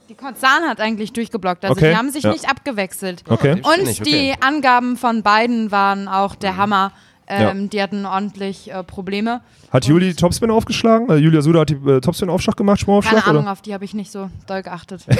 [0.08, 1.64] die Konzern hat eigentlich durchgeblockt.
[1.64, 2.32] Also Okay, die haben sich ja.
[2.32, 3.22] nicht abgewechselt.
[3.28, 3.60] Okay.
[3.62, 4.34] Und die okay.
[4.40, 6.92] Angaben von beiden waren auch der Hammer.
[7.26, 7.66] Ähm, Ja.
[7.68, 9.42] Die hatten ordentlich äh, Probleme.
[9.70, 11.10] Hat Juli Topspin aufgeschlagen?
[11.10, 12.80] Also Julia Suda hat die äh, Topspin-Aufschlag gemacht?
[13.04, 13.52] Keine Ahnung, oder?
[13.52, 15.04] auf die habe ich nicht so doll geachtet.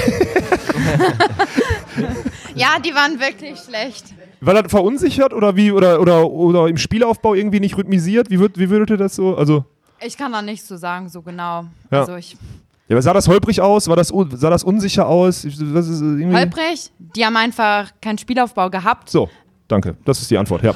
[2.55, 4.07] ja, die waren wirklich schlecht.
[4.41, 5.71] War das verunsichert oder wie?
[5.71, 8.31] Oder, oder, oder im Spielaufbau irgendwie nicht rhythmisiert?
[8.31, 9.37] Wie, würd, wie würdet ihr das so?
[9.37, 9.67] Also,
[10.01, 11.65] Ich kann da nichts zu sagen, so genau.
[11.91, 12.01] Ja.
[12.01, 12.39] Also ich,
[12.89, 13.87] ja, aber sah das holprig aus?
[13.89, 15.43] War das, sah das unsicher aus?
[15.43, 19.11] Das ist irgendwie holprig, die haben einfach keinen Spielaufbau gehabt.
[19.11, 19.29] So,
[19.69, 19.95] danke.
[20.07, 20.75] Das ist die Antwort, ja.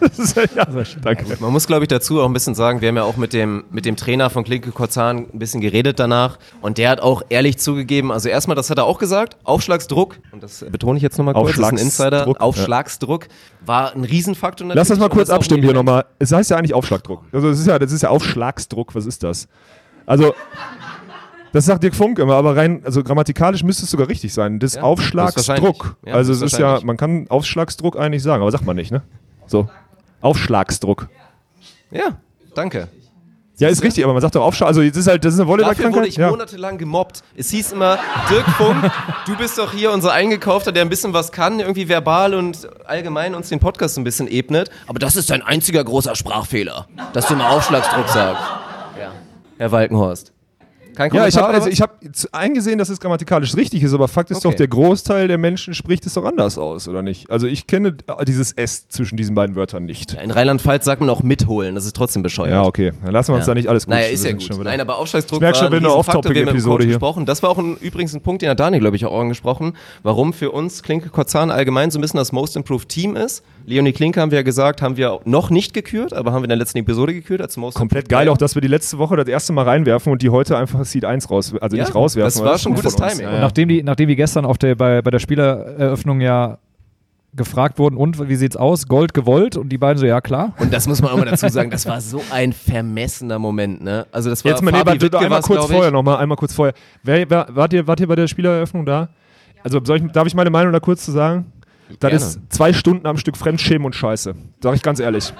[0.00, 0.64] das ist, ja
[1.02, 1.24] danke.
[1.38, 3.62] Man muss, glaube ich, dazu auch ein bisschen sagen, wir haben ja auch mit dem,
[3.70, 7.58] mit dem Trainer von Klinke Korzahn ein bisschen geredet danach und der hat auch ehrlich
[7.58, 11.34] zugegeben, also erstmal, das hat er auch gesagt, Aufschlagsdruck, und das betone ich jetzt nochmal
[11.34, 13.26] kurz, das ist ein Insider, Aufschlagsdruck, Aufschlagsdruck
[13.64, 14.80] war ein Riesenfaktor natürlich.
[14.80, 16.06] Lass das mal kurz ein abstimmen hier nochmal.
[16.18, 17.22] Es heißt ja eigentlich Aufschlagdruck.
[17.30, 18.96] Also das ist ja, das ist ja Aufschlagsdruck.
[18.96, 19.46] Was ist das?
[20.06, 20.34] Also,
[21.54, 24.58] das sagt Dirk Funk immer, aber rein, also grammatikalisch müsste es sogar richtig sein.
[24.58, 25.96] Das Ja, Aufschlagsdruck.
[26.04, 29.02] Ja, also es ist ja, man kann Aufschlagsdruck eigentlich sagen, aber sagt man nicht, ne?
[29.46, 29.68] So.
[30.20, 31.08] Aufschlagsdruck.
[31.92, 32.18] Ja,
[32.56, 32.88] danke.
[33.58, 34.66] Ja, ist richtig, aber man sagt doch Aufschlag.
[34.66, 36.08] Also, das ist halt, das ist eine Dafür wurde Volleyballkrankheit.
[36.08, 36.30] ich Ja.
[36.30, 37.22] monatelang gemobbt.
[37.36, 38.90] Es hieß immer, Dirk Funk,
[39.26, 43.36] du bist doch hier unser Eingekaufter, der ein bisschen was kann, irgendwie verbal und allgemein
[43.36, 44.70] uns den Podcast ein bisschen ebnet.
[44.88, 48.42] Aber das ist dein einziger großer Sprachfehler, dass du immer Aufschlagsdruck sagst.
[48.98, 49.12] Ja.
[49.58, 50.33] Herr Walkenhorst.
[50.94, 51.98] Kein Ja, ich habe also, ich hab
[52.32, 54.48] eingesehen, dass es grammatikalisch richtig ist, aber Fakt ist Okay.
[54.50, 57.30] doch, der Großteil der Menschen spricht es doch anders aus, oder nicht?
[57.30, 60.14] Also ich kenne dieses S zwischen diesen beiden Wörtern nicht.
[60.14, 62.50] In Rheinland-Pfalz sagt man auch mitholen, das ist trotzdem bescheuert.
[62.52, 62.92] Ja, okay.
[63.04, 63.52] Dann lassen wir uns Ja.
[63.52, 63.94] da nicht alles gut.
[63.94, 64.42] Naja, ist ja gut.
[64.42, 66.34] schon wieder- Nein, aber Aufschlagsdruck Ich schon, war wir haben eine Riesenfaktor.
[66.34, 66.86] Wir Coach hier.
[66.88, 67.26] gesprochen.
[67.26, 70.32] Das war auch ein, übrigens ein Punkt, den hat Daniel, glaube ich, auch angesprochen, warum
[70.32, 73.42] für uns Klinke Kotzan allgemein so ein bisschen das Most Improved Team ist.
[73.66, 76.50] Leonie Klinke haben wir ja gesagt, haben wir noch nicht gekürt, aber haben wir in
[76.50, 79.26] der letzten Episode gekürt als Most Komplett geil auch, dass wir die letzte Woche das
[79.26, 82.42] erste Mal reinwerfen und die heute einfach Seed 1 raus, also Ja, nicht rauswerfen.
[82.42, 82.96] das war schon gut gutes.
[82.96, 83.32] Timing.
[83.32, 83.40] Ja.
[83.40, 86.58] Nachdem die, nachdem die gestern auf der, bei, bei der Spielereröffnung ja
[87.36, 88.86] gefragt wurden, und wie sieht's aus?
[88.86, 89.56] Gold gewollt?
[89.56, 90.52] Und die beiden so, ja klar.
[90.58, 94.06] Und das muss man auch mal dazu sagen, das war so ein vermessener Moment, ne?
[94.12, 96.74] Also das war Jetzt mal, nee, Fabi Wittke einmal kurz vorher nochmal, einmal kurz vorher.
[97.02, 99.08] Wer, wer, wart, ihr, wart ihr bei der Spielereröffnung da?
[99.64, 101.46] Also soll ich, darf ich meine Meinung da kurz zu sagen?
[102.00, 102.16] Das Gerne.
[102.16, 104.34] ist zwei Stunden am Stück Fremdschämen und Scheiße.
[104.62, 105.32] Sag ich ganz ehrlich.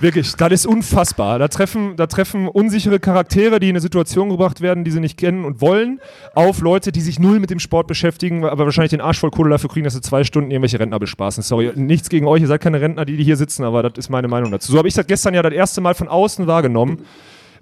[0.00, 1.38] Wirklich, das ist unfassbar.
[1.38, 5.18] Da treffen, da treffen unsichere Charaktere, die in eine Situation gebracht werden, die sie nicht
[5.18, 6.00] kennen und wollen,
[6.34, 9.50] auf Leute, die sich null mit dem Sport beschäftigen, aber wahrscheinlich den Arsch voll Kohle
[9.50, 11.42] dafür kriegen, dass sie zwei Stunden irgendwelche Rentner bespaßen.
[11.42, 14.08] Sorry, nichts gegen euch, ihr seid keine Rentner, die, die hier sitzen, aber das ist
[14.08, 14.72] meine Meinung dazu.
[14.72, 17.04] So habe ich das gestern ja das erste Mal von außen wahrgenommen.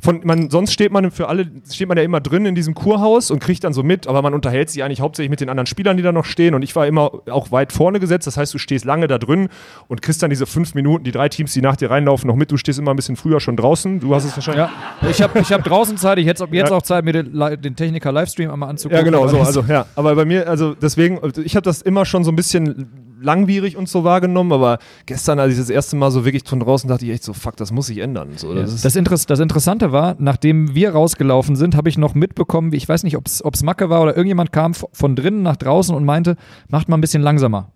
[0.00, 3.32] Von, man, sonst steht man für alle, steht man ja immer drin in diesem Kurhaus
[3.32, 5.96] und kriegt dann so mit, aber man unterhält sich eigentlich hauptsächlich mit den anderen Spielern,
[5.96, 6.54] die da noch stehen.
[6.54, 9.48] Und ich war immer auch weit vorne gesetzt, das heißt, du stehst lange da drin
[9.88, 12.52] und kriegst dann diese fünf Minuten, die drei Teams, die nach dir reinlaufen, noch mit.
[12.52, 13.98] Du stehst immer ein bisschen früher schon draußen.
[13.98, 14.66] Du hast es wahrscheinlich.
[15.02, 16.76] Ja, ich habe ich hab draußen Zeit, ich hätte jetzt Ja.
[16.76, 18.98] auch Zeit, mir den, den Techniker-Livestream einmal anzugucken.
[18.98, 19.86] Ja, genau, so, also ja.
[19.96, 23.88] Aber bei mir, also deswegen, ich habe das immer schon so ein bisschen langwierig und
[23.88, 27.12] so wahrgenommen, aber gestern, als ich das erste Mal so wirklich von draußen dachte ich
[27.12, 28.30] echt so, fuck, das muss sich ändern.
[28.36, 32.14] So, das ist, Das, Interess das Interessante war, nachdem wir rausgelaufen sind, habe ich noch
[32.14, 35.56] mitbekommen, wie ich weiß nicht, ob es Macke war oder irgendjemand kam von drinnen nach
[35.56, 36.36] draußen und meinte,
[36.68, 37.72] macht mal ein bisschen langsamer.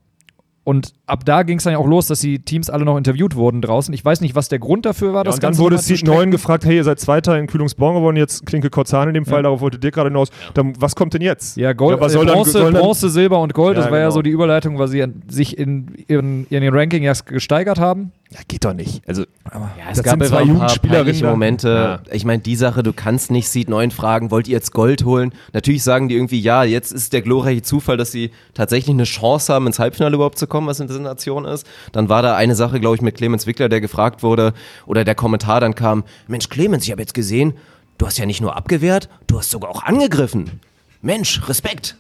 [0.65, 3.35] Und ab da ging es dann ja auch los, dass die Teams alle noch interviewt
[3.35, 3.93] wurden draußen.
[3.95, 5.21] Ich weiß nicht, was der Grund dafür war.
[5.21, 6.31] Ja, das und dann Ganze wurde Seed 9 strecken.
[6.31, 9.61] gefragt, hey, ihr seid Zweiter in Kühlungsborn geworden, jetzt Klinke Kotzahn in dem Fall, darauf
[9.61, 10.29] wollte Dirk gerade hinaus.
[10.55, 11.57] Dann, was kommt denn jetzt?
[11.57, 14.15] Ja, Gold, was äh, Bronze, dann- Bronze, Silber und Gold, Ja, das war ja genau.
[14.15, 18.13] so die Überleitung, weil sie sich in ihren, in ihren Ranking ja gesteigert haben.
[18.33, 19.07] Ja, geht doch nicht.
[19.07, 21.27] Also, Ja, es Das gab sind zwei auch ein paar Jugendspielerinnen.
[21.31, 22.01] Momente.
[22.07, 22.15] Ja.
[22.15, 25.33] Ich meine, die Sache, du kannst nicht Seed 9 fragen, wollt ihr jetzt Gold holen?
[25.53, 29.53] Natürlich sagen die irgendwie, ja, jetzt ist der glorreiche Zufall, dass sie tatsächlich eine Chance
[29.53, 31.67] haben, ins Halbfinale überhaupt zu kommen, was eine Sensation ist.
[31.93, 34.55] Dann war da eine Sache, glaube ich, mit Clemens Wickler, der gefragt wurde,
[34.87, 37.55] oder der Kommentar dann kam, Mensch, Clemens, ich habe jetzt gesehen,
[37.99, 40.61] du hast ja nicht nur abgewehrt, du hast sogar auch angegriffen.
[41.03, 41.97] Mensch, Respekt.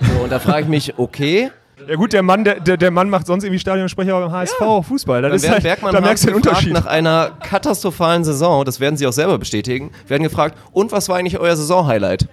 [0.00, 1.50] So, und da frage ich mich, okay,
[1.88, 5.22] ja gut, der Mann, der, der, Mann macht sonst irgendwie Stadionsprecher beim HSV, Fußball.
[5.22, 6.72] Das Dann ist werden halt, Bergmann da merkst du den Unterschied.
[6.72, 11.16] nach einer katastrophalen Saison, das werden sie auch selber bestätigen, werden gefragt, und was war
[11.16, 12.28] eigentlich euer Saisonhighlight?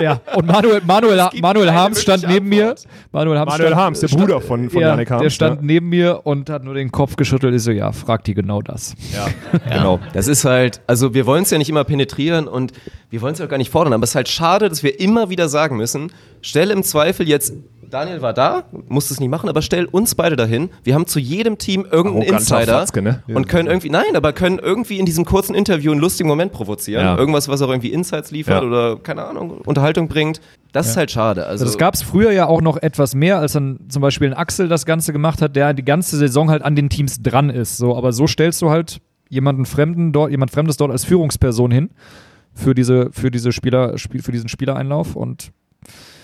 [0.00, 2.74] Ja, und Manuel, Manuel, Manuel Harms stand neben mir.
[3.12, 5.56] Manuel Harms, Manuel stand, Harms, der stand- Bruder von- von ja, Yannick Harms, Der stand
[5.60, 5.66] ja.
[5.66, 7.54] neben mir und hat nur den Kopf geschüttelt.
[7.54, 8.94] Ich so, ja, frag die genau das.
[9.68, 10.00] Genau.
[10.14, 12.72] Das ist halt, also wir wollen es ja nicht immer penetrieren und
[13.10, 14.98] wir wollen es ja auch gar nicht fordern, aber es ist halt schade, dass wir
[14.98, 17.52] immer wieder sagen müssen, stell im Zweifel jetzt,
[17.92, 20.70] Daniel war da, musste es nicht machen, aber stell uns beide dahin.
[20.82, 23.22] Wir haben zu jedem Team irgendeinen Insider Fatzke, ne?
[23.28, 27.04] und können irgendwie, nein, aber können irgendwie in diesem kurzen Interview einen lustigen Moment provozieren.
[27.04, 27.18] Ja.
[27.18, 28.66] Irgendwas, was auch irgendwie Insights liefert Ja.
[28.66, 30.40] oder, keine Ahnung, Unterhaltung bringt.
[30.72, 31.44] Das ist halt schade.
[31.46, 34.34] Also, Das gab es früher ja auch noch etwas mehr, als dann zum Beispiel ein
[34.34, 37.76] Axel das Ganze gemacht hat, der die ganze Saison halt an den Teams dran ist.
[37.76, 41.90] So, aber so stellst du halt jemanden Fremden dort, jemand Fremdes dort als Führungsperson hin
[42.54, 45.52] für diese, für diese Spieler, Spiel, für diesen Spielereinlauf und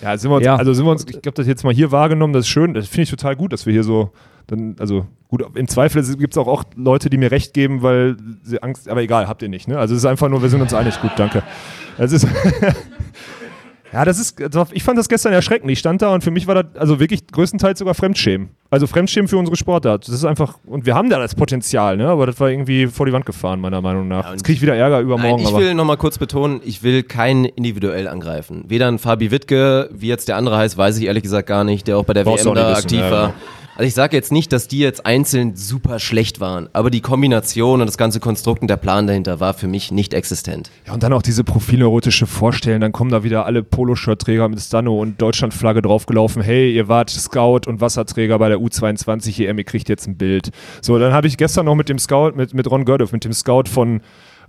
[0.02, 0.56] Ja, sind wir uns, Ja.
[0.56, 2.86] also sind wir uns, ich glaube, das jetzt mal hier wahrgenommen, das ist schön, das
[2.88, 4.12] finde ich total gut, dass wir hier so,
[4.46, 8.16] dann, also gut, im Zweifel gibt es auch, auch Leute, die mir recht geben, weil
[8.42, 9.78] sie Angst, aber egal, habt ihr nicht, ne?
[9.78, 11.42] Also es ist einfach nur, wir sind uns einig, gut, danke.
[11.98, 12.26] Es ist,
[13.92, 14.40] ja, das ist,
[14.72, 15.70] ich fand das gestern erschreckend.
[15.70, 18.50] Ich stand da und für mich war das also wirklich größtenteils sogar Fremdschämen.
[18.70, 20.06] Also Fremdschämen für unsere Sportart.
[20.08, 22.08] Das ist einfach, und wir haben da das Potenzial, ne?
[22.08, 24.26] Aber das war irgendwie vor die Wand gefahren, meiner Meinung nach.
[24.26, 25.58] und- Jetzt kriege ich wieder Ärger übermorgen, Nein, ich aber.
[25.60, 28.64] will nochmal kurz betonen, ich will keinen individuell angreifen.
[28.68, 31.86] Weder ein Fabi Wittke, wie jetzt der andere heißt, weiß ich ehrlich gesagt gar nicht,
[31.88, 33.22] der auch bei der Brauchst WM da wissen, aktiv ja, war.
[33.28, 33.34] ja.
[33.78, 37.80] Also ich sage jetzt nicht, dass die jetzt einzeln super schlecht waren, aber die Kombination
[37.80, 40.72] und das ganze Konstrukt und der Plan dahinter war für mich nicht existent.
[40.84, 45.00] Ja, und dann auch diese profilerotische Vorstellen, dann kommen da wieder alle Poloshirt-Träger mit Stano
[45.00, 49.88] und Deutschlandflagge draufgelaufen, hey, ihr wart Scout und Wasserträger bei der U22 EM, ihr kriegt
[49.88, 50.50] jetzt ein Bild.
[50.82, 53.32] So, dann habe ich gestern noch mit dem Scout, mit, mit Ron Gördorf, mit dem
[53.32, 54.00] Scout von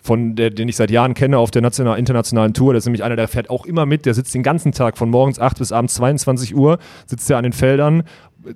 [0.02, 2.74] von der, den ich seit Jahren kenne auf der national, internationalen Tour.
[2.74, 4.06] Das ist nämlich einer, der fährt auch immer mit.
[4.06, 7.44] Der sitzt den ganzen Tag von morgens 8 bis abends 22 Uhr, sitzt er an
[7.44, 8.04] den Feldern,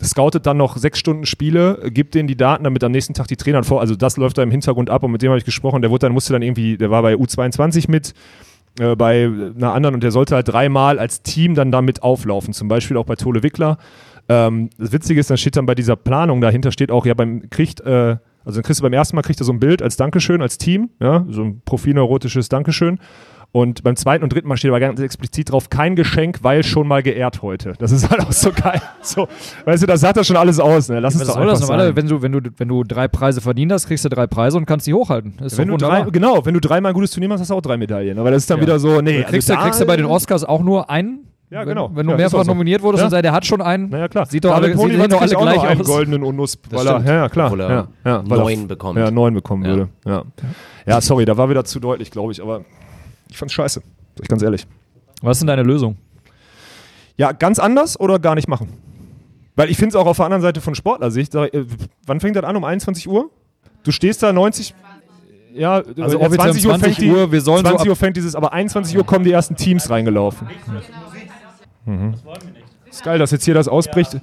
[0.01, 3.35] scoutet dann noch sechs Stunden Spiele, gibt denen die Daten, damit am nächsten Tag die
[3.35, 3.81] Trainer vor.
[3.81, 5.81] Also das läuft da im Hintergrund ab und mit dem habe ich gesprochen.
[5.81, 8.13] Der wurde dann, musste dann irgendwie, der war bei U22 mit,
[8.79, 12.53] äh, bei einer anderen und der sollte halt dreimal als Team dann damit auflaufen.
[12.53, 13.77] Zum Beispiel auch bei Tole Wickler.
[14.29, 17.49] Ähm, das Witzige ist, dann steht dann bei dieser Planung dahinter steht auch, ja, beim
[17.49, 19.97] kriegt, äh, also dann kriegst du beim ersten Mal kriegt er so ein Bild als
[19.97, 22.99] Dankeschön, als Team, ja, so ein profilneurotisches Dankeschön.
[23.55, 26.87] Und beim zweiten und dritten Mal steht aber ganz explizit drauf, kein Geschenk, weil schon
[26.87, 27.73] mal geehrt heute.
[27.77, 28.81] Das ist halt auch so geil.
[29.03, 29.27] So,
[29.65, 30.89] weißt du, das sagt ja schon alles aus.
[30.89, 30.99] Ne?
[31.01, 31.95] Lass es Was doch einfach sein.
[31.95, 34.65] Wenn du, wenn, du, wenn du drei Preise verdient hast, kriegst du drei Preise und
[34.65, 35.35] kannst die hochhalten.
[35.43, 37.61] Ist Wenn du drei, genau, wenn du dreimal ein gutes Turnier machst, hast du auch
[37.61, 38.17] drei Medaillen.
[38.17, 38.63] Aber das ist dann Ja.
[38.63, 39.17] wieder so, nee.
[39.19, 41.27] Du kriegst, also du, kriegst du bei den Oscars auch nur einen?
[41.53, 41.89] Ja, genau.
[41.89, 42.51] Wenn, wenn du Ja, ist mehrfach so.
[42.51, 43.05] nominiert wurdest Ja.
[43.05, 43.89] und sagst, der hat schon einen.
[43.89, 44.25] Naja, klar.
[44.25, 44.75] Sieht doch alle, sehen
[45.09, 45.87] doch alle gleich noch einen aus.
[45.87, 47.45] goldenen Unnus, Das weil er, ja, ja, klar.
[47.47, 48.97] Obwohl er ja, ja, weil er- neun bekommt.
[48.99, 49.69] Ja, neun bekommen Ja.
[49.69, 49.89] würde.
[50.05, 50.23] Ja.
[50.87, 52.61] ja, sorry, da war wieder zu deutlich, glaube ich, aber
[53.29, 53.81] ich fand's scheiße.
[54.15, 54.65] Sag ich ganz ehrlich.
[55.21, 55.97] Was ist denn deine Lösung?
[57.17, 58.69] Ja, ganz anders oder gar nicht machen?
[59.55, 61.65] Weil ich finde es auch auf der anderen Seite von Sportlersicht, sag ich, äh,
[62.07, 62.55] wann fängt das an?
[62.55, 63.29] Um 21 Uhr?
[63.83, 64.73] Du stehst da 90.
[65.53, 67.81] Ja, Also ja, offiziell um 20 Uhr 20 fängt die, Uhr, wir sollen so 20
[67.81, 70.47] ab- Uhr fängt dieses, aber 21 Uhr kommen die ersten Teams reingelaufen.
[71.85, 72.15] Mhm.
[72.89, 74.17] Ist geil, dass jetzt hier das ausbricht.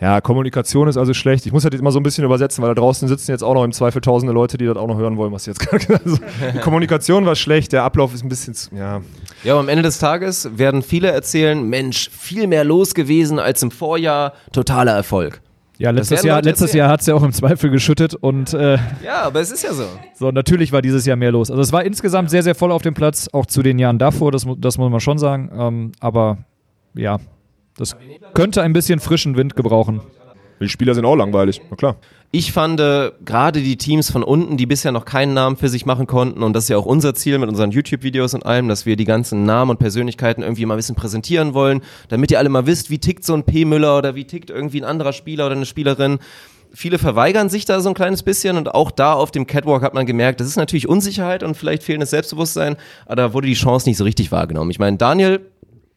[0.00, 1.44] Ja, Kommunikation ist also schlecht.
[1.46, 3.54] Ich muss das jetzt immer so ein bisschen übersetzen, weil da draußen sitzen jetzt auch
[3.54, 6.04] noch im Zweifel tausende Leute, die das auch noch hören wollen, was jetzt gerade gesagt
[6.06, 6.18] also,
[6.54, 9.00] Die Kommunikation war schlecht, der Ablauf ist ein bisschen, zu- ja.
[9.44, 13.62] Ja, aber am Ende des Tages werden viele erzählen, Mensch, viel mehr los gewesen als
[13.62, 15.40] im Vorjahr, totaler Erfolg.
[15.78, 16.72] Ja, letztes Jahr, letztes.
[16.72, 19.72] Jahr hat es ja auch im Zweifel geschüttet und äh, Ja, aber es ist ja
[19.72, 19.84] so.
[20.14, 21.50] so, natürlich war dieses Jahr mehr los.
[21.50, 24.32] Also es war insgesamt sehr, sehr voll auf dem Platz, auch zu den Jahren davor,
[24.32, 25.50] das, das muss man schon sagen.
[25.56, 26.38] Ähm, aber
[26.94, 27.18] ja,
[27.76, 27.96] das
[28.34, 30.00] könnte ein bisschen frischen Wind gebrauchen.
[30.60, 31.96] Die Spieler sind auch langweilig, na klar.
[32.30, 35.86] Ich fand äh, gerade die Teams von unten, die bisher noch keinen Namen für sich
[35.86, 38.84] machen konnten, und das ist ja auch unser Ziel mit unseren YouTube-Videos und allem, dass
[38.84, 42.50] wir die ganzen Namen und Persönlichkeiten irgendwie mal ein bisschen präsentieren wollen, damit ihr alle
[42.50, 43.64] mal wisst, wie tickt so ein P.
[43.64, 46.18] Müller oder wie tickt irgendwie ein anderer Spieler oder eine Spielerin.
[46.74, 49.94] Viele verweigern sich da so ein kleines bisschen und auch da auf dem Catwalk hat
[49.94, 53.88] man gemerkt, das ist natürlich Unsicherheit und vielleicht fehlendes Selbstbewusstsein, aber da wurde die Chance
[53.88, 54.70] nicht so richtig wahrgenommen.
[54.70, 55.40] Ich meine, Daniel,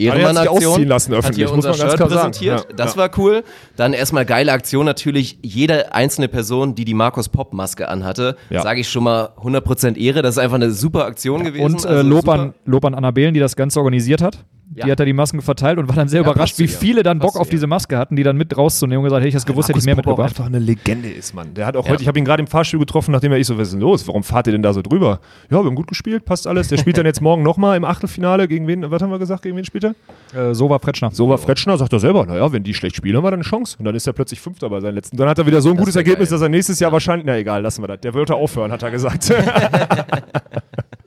[0.06, 2.32] Ehrenmann-Aktion, ausziehen lassen hat öffentlich, hier muss unser man ganz Shirt klar sagen.
[2.32, 2.66] präsentiert.
[2.70, 2.98] Ja, das ja.
[3.02, 3.44] war cool.
[3.76, 5.38] Dann erstmal geile Aktion natürlich.
[5.42, 8.62] Jede einzelne Person, die die Markus Pop Maske anhatte, Ja.
[8.62, 10.22] sage ich schon mal 100% Ehre.
[10.22, 11.64] Das ist einfach eine super Aktion gewesen.
[11.66, 14.44] Und äh, Also Lob, an, Lob an Annabelen, die das Ganze organisiert hat.
[14.74, 14.86] Ja.
[14.86, 17.20] Die hat da die Masken verteilt und war dann sehr Ja, überrascht, wie viele dann
[17.20, 19.68] Bock auf diese Maske hatten, die dann mit rauszunehmen und gesagt, hätte ich das gewusst,
[19.68, 20.30] hätte ich mehr auch mitgebracht.
[20.30, 21.54] einfach eine Legende ist, Mann.
[21.54, 23.58] Der hat auch heute, ich habe ihn gerade im Fahrstuhl getroffen, nachdem er ich so,
[23.58, 24.08] was ist denn los?
[24.08, 25.20] Warum fahrt ihr denn da so drüber?
[25.50, 26.70] Ja, wir haben gut gespielt, passt alles.
[26.70, 28.48] Der spielt dann jetzt morgen nochmal im Achtelfinale.
[28.48, 30.50] Gegen wen, was haben wir gesagt, gegen wen spielt er?
[30.52, 31.12] Äh, so war Pretschner.
[31.12, 33.50] So war Fretschner, sagt er selber, naja, wenn die schlecht spielen, haben wir dann eine
[33.50, 33.76] Chance.
[33.78, 35.18] Und dann ist er plötzlich Fünfter bei seinen letzten.
[35.18, 36.36] Dann hat er wieder so ein gutes wär Ergebnis, geil.
[36.38, 38.00] dass er nächstes Jahr wahrscheinlich, na egal, lassen wir das.
[38.00, 39.34] Der wollte aufhören, hat er gesagt.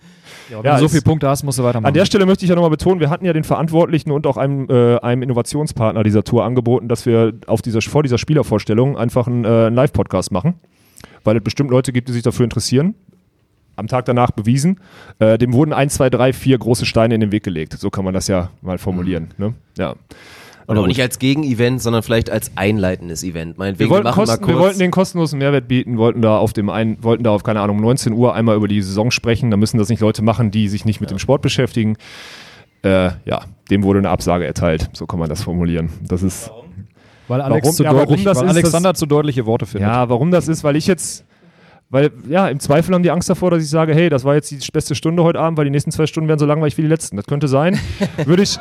[0.50, 1.88] Ja, wenn Ja, du so viele Punkte hast, musst du weitermachen.
[1.88, 4.36] An der Stelle möchte ich ja nochmal betonen, wir hatten ja den Verantwortlichen und auch
[4.36, 9.26] einem, äh, einem Innovationspartner dieser Tour angeboten, dass wir auf dieser, vor dieser Spielervorstellung einfach
[9.26, 10.54] einen, äh, einen Live-Podcast machen,
[11.24, 12.94] weil es bestimmt Leute gibt, die sich dafür interessieren.
[13.76, 14.78] Am Tag danach bewiesen.
[15.18, 17.72] Äh, dem wurden ein, zwei, drei, vier große Steine in den Weg gelegt.
[17.72, 19.34] So kann man das ja mal formulieren.
[19.36, 19.54] Ne?
[19.76, 19.96] Ja.
[20.66, 23.58] Und Aber auch nicht als Gegenevent, sondern vielleicht als einleitendes Event.
[23.58, 26.54] Meinetwegen, wir, wollten machen kosten, mal wir wollten den kostenlosen Mehrwert bieten, wollten da auf
[26.54, 29.50] dem einen, wollten da auf, keine Ahnung, um 19 Uhr einmal über die Saison sprechen.
[29.50, 31.96] Da müssen das nicht Leute machen, die sich nicht mit dem Sport beschäftigen.
[32.82, 34.88] Äh, ja, dem wurde eine Absage erteilt.
[34.94, 35.90] So kann man das formulieren.
[36.02, 36.50] Das ist.
[37.28, 39.88] weil Alex warum- zu ja, warum deutlich, das weil ist, Alexander zu deutliche Worte findet.
[39.88, 41.24] Ja, warum das ist, weil ich jetzt.
[41.90, 44.50] Weil, ja, im Zweifel haben die Angst davor, dass ich sage, hey, das war jetzt
[44.50, 46.88] die beste Stunde heute Abend, weil die nächsten zwei Stunden werden so langweilig wie die
[46.88, 47.16] letzten.
[47.16, 47.78] Das könnte sein.
[48.24, 48.58] Würde ich,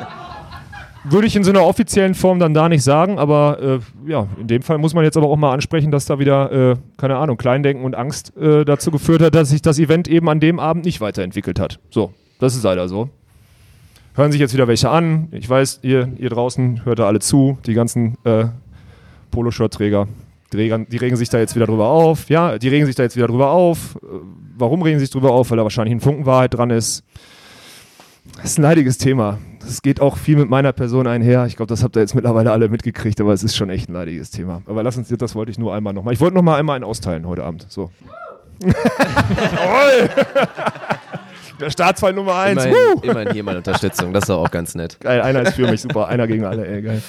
[1.04, 4.48] würde ich in so einer offiziellen Form dann da nicht sagen, aber äh, ja, in
[4.48, 7.36] dem Fall muss man jetzt aber auch mal ansprechen, dass da wieder, äh, keine Ahnung,
[7.36, 10.84] Kleindenken und Angst äh, dazu geführt hat, dass sich das Event eben an dem Abend
[10.84, 11.78] nicht weiterentwickelt hat.
[11.90, 13.10] So, das ist leider so.
[14.14, 15.28] Hören sich jetzt wieder welche an.
[15.32, 18.46] Ich weiß, ihr, ihr draußen hört da alle zu, die ganzen äh,
[19.30, 20.06] Poloshirt-Träger.
[20.52, 22.28] Die regen, sich da jetzt wieder drüber auf.
[22.28, 23.96] Ja, die regen sich da jetzt wieder drüber auf.
[23.96, 24.06] Äh,
[24.56, 25.50] Warum regen sie sich drüber auf?
[25.50, 27.02] Weil da wahrscheinlich ein Funken Wahrheit dran ist.
[28.36, 29.38] Das ist ein leidiges Thema.
[29.64, 31.46] Das geht auch viel mit meiner Person einher.
[31.46, 33.94] Ich glaube, das habt ihr jetzt mittlerweile alle mitgekriegt, aber es ist schon echt ein
[33.94, 34.62] leidiges Thema.
[34.66, 36.14] Aber lass uns, das wollte ich nur einmal nochmal.
[36.14, 37.66] Ich wollte noch mal einmal einen austeilen heute Abend.
[37.68, 37.90] So.
[41.60, 42.64] Der Staatsfall Nummer eins.
[42.64, 44.12] Immerhin, immerhin hier meine Unterstützung.
[44.12, 44.98] Das ist doch auch ganz nett.
[45.00, 47.02] Geil, einer ist für mich super, einer gegen alle, ey, geil.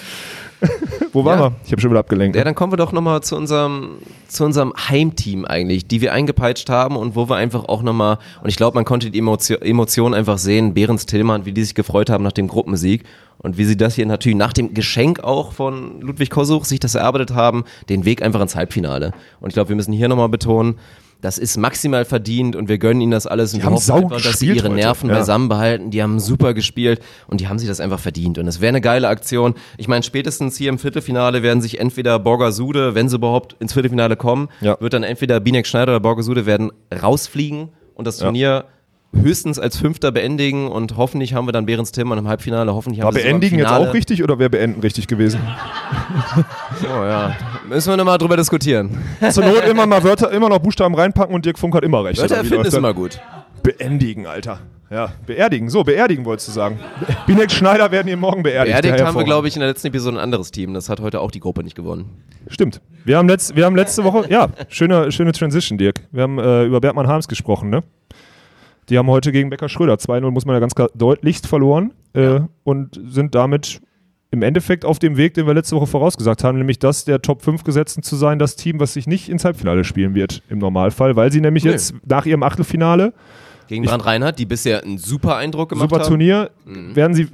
[1.14, 1.46] Wo waren Ja.
[1.50, 1.56] wir?
[1.66, 2.36] Ich habe schon wieder abgelenkt.
[2.36, 6.70] Ja, dann kommen wir doch nochmal zu unserem, zu unserem Heimteam eigentlich, die wir eingepeitscht
[6.70, 10.14] haben und wo wir einfach auch nochmal, und ich glaube, man konnte die Emotio Emotionen
[10.16, 13.04] einfach sehen, Behrens Tillmann, wie die sich gefreut haben nach dem Gruppensieg
[13.38, 16.96] und wie sie das hier natürlich nach dem Geschenk auch von Ludwig Kosuch sich das
[16.96, 19.12] erarbeitet haben, den Weg einfach ins Halbfinale.
[19.40, 20.76] Und ich glaube, wir müssen hier nochmal betonen,
[21.22, 24.04] das ist maximal verdient und wir gönnen ihnen das alles und Die wir haben hoffen
[24.06, 24.76] einfach, dass sie ihre heute.
[24.76, 25.16] Nerven Ja.
[25.16, 25.90] beisammen behalten.
[25.92, 28.38] Die haben super gespielt und die haben sich das einfach verdient.
[28.38, 29.56] Und es wäre eine geile Aktion.
[29.78, 34.16] Ich meine, spätestens hier im Viertelfinale werden sich entweder Borgasude, wenn sie überhaupt ins Viertelfinale
[34.16, 34.78] kommen, Ja.
[34.80, 38.18] wird dann entweder Binek Schneider oder Borgasude werden rausfliegen und das.
[38.18, 38.66] Turnier
[39.22, 42.74] höchstens als Fünfter beendigen und hoffentlich haben wir dann Behrens Tillmann im Halbfinale.
[42.74, 45.40] Hoffentlich War haben im beendigen jetzt auch richtig oder wäre beenden richtig gewesen?
[46.84, 47.36] Oh ja,
[47.68, 48.98] müssen wir nochmal drüber diskutieren.
[49.32, 52.20] Zur Not immer mal Wörter, immer noch Buchstaben reinpacken und Dirk Funk hat immer recht.
[52.20, 53.20] Wörter erfinden ist immer gut.
[53.64, 54.60] Beendigen, Alter.
[54.92, 55.70] Ja, beerdigen.
[55.70, 56.80] So, beerdigen wolltest du sagen.
[57.26, 58.82] Binek Schneider werden hier morgen beerdigt.
[58.82, 60.74] Beerdigt haben wir, glaube ich, in der letzten Episode ein anderes Team.
[60.76, 62.12] Das hat heute auch die Gruppe nicht gewonnen.
[62.48, 62.82] Stimmt.
[63.04, 66.02] Wir haben, letzt, wir haben letzte Woche, ja, schöne, schöne Transition, Dirk.
[66.12, 67.84] Wir haben äh, über Bergmann Harms gesprochen, ne?
[68.90, 72.42] Die haben heute gegen Becker Schröder 2-0, muss man ja ganz klar deutlichst verloren äh,
[72.64, 73.82] und sind damit
[74.32, 77.42] im Endeffekt auf dem Weg, den wir letzte Woche vorausgesagt haben, nämlich das der Top
[77.42, 81.16] 5 Gesetzten zu sein, das Team, was sich nicht ins Halbfinale spielen wird im Normalfall,
[81.16, 81.72] weil sie nämlich Nee.
[81.72, 83.14] jetzt nach ihrem Achtelfinale,
[83.68, 86.10] Gegen Brand Reinhardt, die bisher einen super Eindruck gemacht super haben.
[86.10, 86.96] Turnier, Mhm.
[86.96, 87.28] werden sie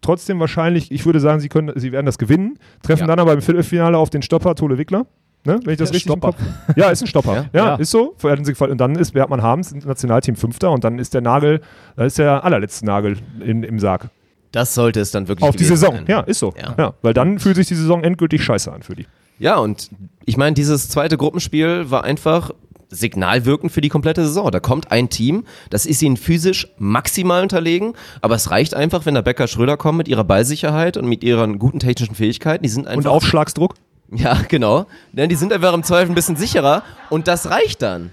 [0.00, 3.06] trotzdem wahrscheinlich, ich würde sagen, sie, können, sie werden das gewinnen, treffen Ja.
[3.08, 5.06] dann aber im Viertelfinale auf den Stopper Tole Wickler.
[5.44, 6.28] Ne, wenn ich das Ja, richtig Stopper.
[6.32, 6.76] Kopf.
[6.76, 7.34] Ja, ist ein Stopper.
[7.52, 7.60] Ja?
[7.60, 7.74] Ja, Ja.
[7.76, 8.14] ist so.
[8.22, 11.60] Und dann ist Bergmann Harms Nationalteam Fünfter und dann ist der Nagel,
[11.96, 14.08] da ist der allerletzte Nagel in, im Sarg.
[14.52, 15.94] Das sollte es dann wirklich Auf die Saison.
[15.96, 16.04] sein.
[16.06, 16.52] Ja, ist so.
[16.60, 16.74] Ja.
[16.78, 16.94] Ja.
[17.02, 19.06] weil dann fühlt sich die Saison endgültig scheiße an für die.
[19.38, 19.90] Ja, und
[20.24, 22.50] ich meine, dieses zweite Gruppenspiel war einfach
[22.90, 24.50] signalwirkend für die komplette Saison.
[24.50, 29.14] Da kommt ein Team, das ist ihnen physisch maximal unterlegen, aber es reicht einfach, wenn
[29.14, 32.62] der Becker Schröder kommt mit ihrer Ballsicherheit und mit ihren guten technischen Fähigkeiten.
[32.62, 33.10] Die sind Und einfach.
[33.10, 33.74] Aufschlagsdruck?
[34.10, 34.86] Ja, genau.
[35.12, 38.10] Denn die sind einfach im Zweifel ein bisschen sicherer und das reicht dann.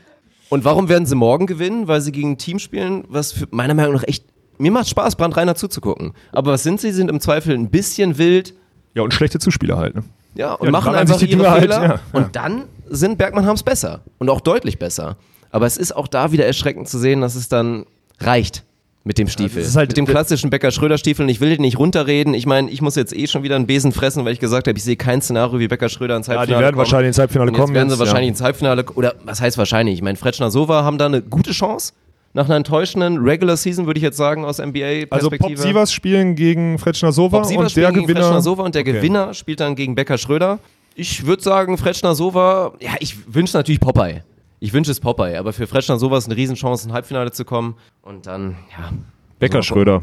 [0.49, 1.88] Und warum werden sie morgen gewinnen?
[1.88, 4.25] Weil sie gegen ein Team spielen, was für meiner Meinung nach echt.
[4.58, 6.13] Mir macht Spaß, Brandreiner zuzugucken.
[6.32, 6.88] Aber was sind sie?
[6.91, 8.54] Sie sind im Zweifel ein bisschen wild,
[8.93, 9.95] Ja, und schlechte Zuspieler halt.
[9.95, 10.04] Ne?
[10.36, 11.82] ja, und Ja, machen einfach ihre halt, Fehler.
[11.84, 11.99] ja, ja.
[12.13, 14.02] Und dann sind Bergmann Harms besser.
[14.17, 15.17] Und auch deutlich besser.
[15.52, 17.86] Aber es ist auch da wieder erschreckend zu sehen, dass es dann
[18.19, 18.63] reicht
[19.10, 19.62] mit dem Stiefel.
[19.63, 21.24] ist halt- mit dem klassischen Becker-Schröder-Stiefel.
[21.24, 22.34] Und ich will den nicht runterreden.
[22.36, 24.78] Ich meine, ich muss jetzt eh schon wieder einen Besen fressen, weil ich gesagt habe,
[24.78, 26.78] ich sehe kein Szenario, wie Becker-Schröder ins Ja, Halbfinale die werden kommen.
[26.86, 27.74] wahrscheinlich ins Halbfinale Und jetzt kommen.
[27.76, 28.32] werden sie jetzt, wahrscheinlich ja.
[28.34, 29.95] ins Halbfinale, oder was heißt wahrscheinlich?
[29.95, 31.93] Ich meine, Fretschner Sova haben da eine gute Chance.
[32.34, 35.56] Nach einer enttäuschenden Regular Season, würde ich jetzt sagen, aus Also NBA-Perspektive.
[35.56, 38.41] Pop Sievers spielen gegen Fretschner Sova und der Gewinner.
[38.43, 38.91] Sova und der Okay.
[38.93, 40.60] Gewinner spielt dann gegen Becker Schröder.
[40.93, 44.22] Ich würde sagen, Fretschner Sova, ja, ich wünsche natürlich Popeye.
[44.60, 47.76] Ich wünsche es Popeye, aber für Fretschner Sova ist eine Riesenchance, ins Halbfinale zu kommen.
[48.02, 48.91] Und dann, ja,
[49.39, 50.02] Becker Schröder.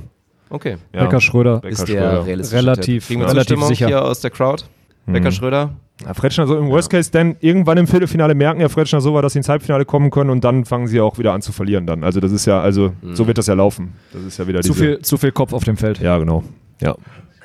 [0.50, 0.76] okay.
[0.94, 1.04] Ja.
[1.04, 1.56] Becker Schröder.
[1.60, 2.52] Becker Ist der Schröder.
[2.52, 3.06] Relativ- Tipp.
[3.08, 3.86] Kriegen wir relativ sicher.
[3.86, 4.64] hier aus der Crowd?
[5.06, 5.12] Mhm.
[5.12, 5.70] Becker Schröder?
[6.04, 9.32] Ja, Fretschner so im Worst Case, dann irgendwann im Viertelfinale merken ja Fretschner Sova, dass
[9.32, 12.04] sie ins Halbfinale kommen können und dann fangen sie auch wieder an zu verlieren dann.
[12.04, 13.94] Also das ist ja, also so wird das ja laufen.
[14.12, 15.98] Das ist ja wieder Zu diese, viel, zu viel Kopf auf dem Feld.
[16.00, 16.44] Ja, genau.
[16.82, 16.96] Ja.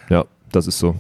[0.10, 0.95] Ja, das ist so.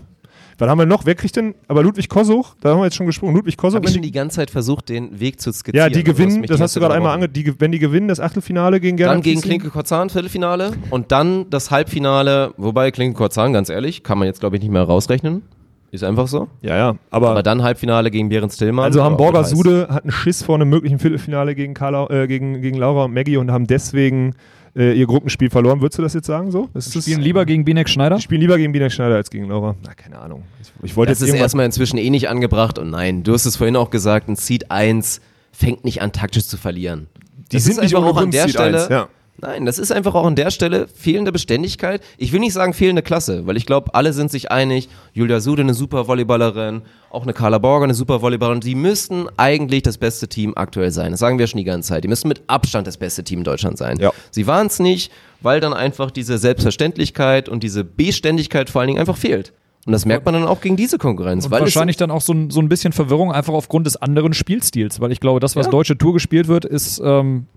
[0.61, 1.07] Was haben wir noch?
[1.07, 1.55] Wer kriegt denn?
[1.67, 3.33] Aber Ludwig Kosuch, da haben wir jetzt schon gesprochen.
[3.33, 3.77] Ludwig Ich Kosuch.
[3.77, 5.75] habe wenn schon die, die ganze Zeit versucht, den Weg zu skizzieren.
[5.75, 8.79] ja, die hast gewinnen, das hast du gerade einmal ange, wenn die gewinnen, das Achtelfinale
[8.79, 9.41] gegen Gernot Dann gegen.
[9.41, 14.39] Klinke Korzahn Viertelfinale und dann das Halbfinale, wobei Klinke Korzahn, ganz ehrlich, kann man jetzt
[14.39, 15.41] glaube ich nicht mehr rausrechnen.
[15.89, 16.47] Ist einfach so.
[16.61, 16.95] Ja, ja.
[17.09, 18.85] Aber, Aber dann Halbfinale gegen Behrens Tillmann.
[18.85, 19.03] also
[19.39, 19.49] heiß.
[19.49, 23.13] Sude hat einen Schiss vor einem möglichen Viertelfinale gegen, Carla, äh, gegen, gegen Laura und
[23.13, 24.35] Maggie und haben deswegen
[24.75, 25.81] äh, ihr Gruppenspiel verloren.
[25.81, 26.69] Würdest du das jetzt sagen so?
[26.73, 28.15] Ist das, Spielen lieber gegen Binek Schneider?
[28.17, 29.75] die spielen lieber gegen Binek Schneider als gegen Laura.
[29.83, 30.43] Na, keine Ahnung.
[30.61, 31.45] Ich, ich wollte Das jetzt ist irgendwas.
[31.45, 34.71] erstmal inzwischen eh nicht angebracht und nein, du hast es vorhin auch gesagt, ein Seed
[34.71, 37.07] 1 fängt nicht an taktisch zu verlieren.
[37.51, 38.79] Die Das sind ist nicht auch an der Seed Stelle.
[38.83, 39.07] 1, ja.
[39.41, 42.01] Nein, das ist einfach auch an der Stelle fehlende Beständigkeit.
[42.17, 44.87] Ich will nicht sagen fehlende Klasse, weil ich glaube, alle sind sich einig.
[45.13, 48.61] Julia Sude eine super Volleyballerin, auch eine Carla Borger eine super Volleyballerin.
[48.61, 51.11] Sie müssten eigentlich das beste Team aktuell sein.
[51.11, 52.03] Das sagen wir schon die ganze Zeit.
[52.03, 53.97] Die müssen mit Abstand das beste Team in Deutschland sein.
[53.99, 54.11] Ja.
[54.29, 58.99] Sie waren es nicht, weil dann einfach diese Selbstverständlichkeit und diese Beständigkeit vor allen Dingen
[58.99, 59.53] einfach fehlt.
[59.87, 61.45] Und das merkt man dann auch gegen diese Konkurrenz.
[61.45, 64.33] Und weil wahrscheinlich dann auch so ein, so ein bisschen Verwirrung einfach aufgrund des anderen
[64.33, 65.71] Spielstils, weil ich glaube, das, was Ja.
[65.71, 67.47] deutsche Tour gespielt wird, ist ähm,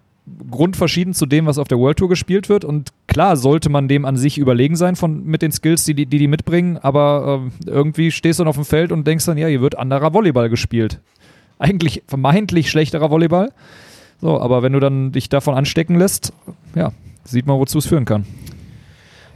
[0.50, 2.64] grundverschieden zu dem, was auf der World Tour gespielt wird.
[2.64, 6.06] Und klar sollte man dem an sich überlegen sein von, mit den Skills, die die,
[6.06, 9.48] die, mitbringen, aber ähm, irgendwie stehst du dann auf dem Feld und denkst dann, ja,
[9.48, 11.00] hier wird anderer Volleyball gespielt.
[11.58, 13.52] Eigentlich vermeintlich schlechterer Volleyball.
[14.20, 16.32] So, aber wenn du dann dich davon anstecken lässt,
[16.74, 16.92] ja,
[17.24, 18.24] sieht man, wozu es führen kann.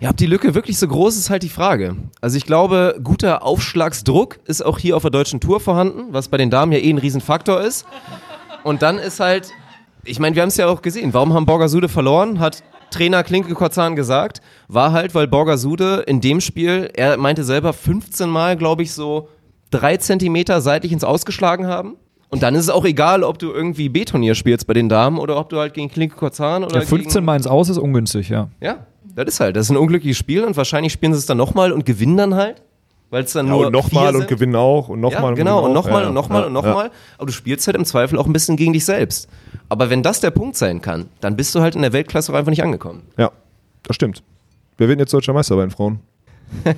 [0.00, 1.96] Ja, ob die Lücke wirklich so groß ist halt die Frage.
[2.20, 6.36] Also ich glaube, guter Aufschlagsdruck ist auch hier auf der deutschen Tour vorhanden, was bei
[6.36, 7.84] den Damen ja eh ein Riesenfaktor ist.
[8.62, 9.52] Und dann ist halt,
[10.08, 13.54] ich meine, wir haben es ja auch gesehen, warum haben Borgasude verloren, hat Trainer Klinke
[13.54, 18.82] Korzahn gesagt, war halt, weil Borgasude in dem Spiel, er meinte selber 15 Mal, glaube
[18.82, 19.28] ich, so
[19.70, 21.96] drei Zentimeter seitlich ins Ausgeschlagen haben.
[22.30, 25.38] Und dann ist es auch egal, ob du irgendwie B-Turnier spielst bei den Damen oder
[25.38, 28.28] ob du halt gegen Klinke Korzahn oder Ja, 15 gegen, Mal ins Aus ist ungünstig,
[28.28, 28.48] ja.
[28.60, 31.38] ja, das ist halt, das ist ein unglückliches Spiel und wahrscheinlich spielen sie es dann
[31.38, 32.62] nochmal und gewinnen dann halt,
[33.10, 35.72] weil es dann Ja, nur und nochmal und gewinnen auch und Ja, nochmal genau, und
[35.72, 36.62] nochmal Ja, und nochmal ja, und ja.
[36.62, 36.90] nochmal.
[37.16, 39.28] Aber du spielst halt im Zweifel auch ein bisschen gegen dich selbst.
[39.68, 42.36] Aber wenn das der Punkt sein kann, dann bist du halt in der Weltklasse auch
[42.36, 43.02] einfach nicht angekommen.
[43.16, 43.30] Ja,
[43.82, 44.22] das stimmt.
[44.76, 46.00] Wer wird denn jetzt deutscher Meister bei den Frauen?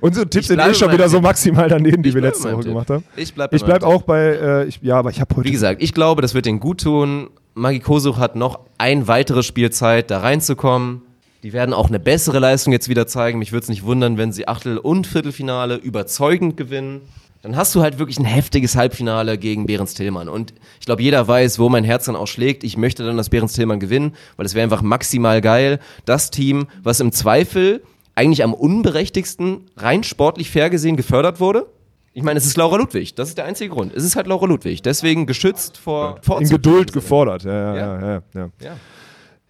[0.00, 3.04] Unsere Tipps sind eh schon wieder so maximal daneben, die wir letzte Woche gemacht haben.
[3.16, 5.48] Ich bleib Ich bleib auch bei, äh, ich, ja, aber ich habe heute.
[5.48, 7.30] Wie gesagt, ich glaube, das wird denen gut tun.
[7.54, 11.02] Magi Kosuch hat noch ein weiteres Spiel Zeit, da reinzukommen.
[11.42, 13.38] Die werden auch eine bessere Leistung jetzt wieder zeigen.
[13.40, 17.00] Mich würde es nicht wundern, wenn sie Achtel- und Viertelfinale überzeugend gewinnen.
[17.42, 20.28] dann hast du halt wirklich ein heftiges Halbfinale gegen Behrens Tillmann.
[20.28, 22.62] Und ich glaube, jeder weiß, wo mein Herz dann auch schlägt.
[22.62, 25.80] Ich möchte dann, dass Behrens Tillmann gewinnen, weil es wäre einfach maximal geil.
[26.04, 27.82] Das Team, was im Zweifel
[28.14, 31.66] eigentlich am unberechtigsten, rein sportlich fair gesehen, gefördert wurde.
[32.12, 33.16] Ich meine, es ist Laura Ludwig.
[33.16, 33.92] Das ist der einzige Grund.
[33.92, 34.82] Es ist halt Laura Ludwig.
[34.82, 37.42] Deswegen geschützt vor, vor In Geduld gefordert.
[37.42, 38.00] Ja, ja, ja.
[38.00, 38.50] ja, ja.
[38.60, 38.76] Ja.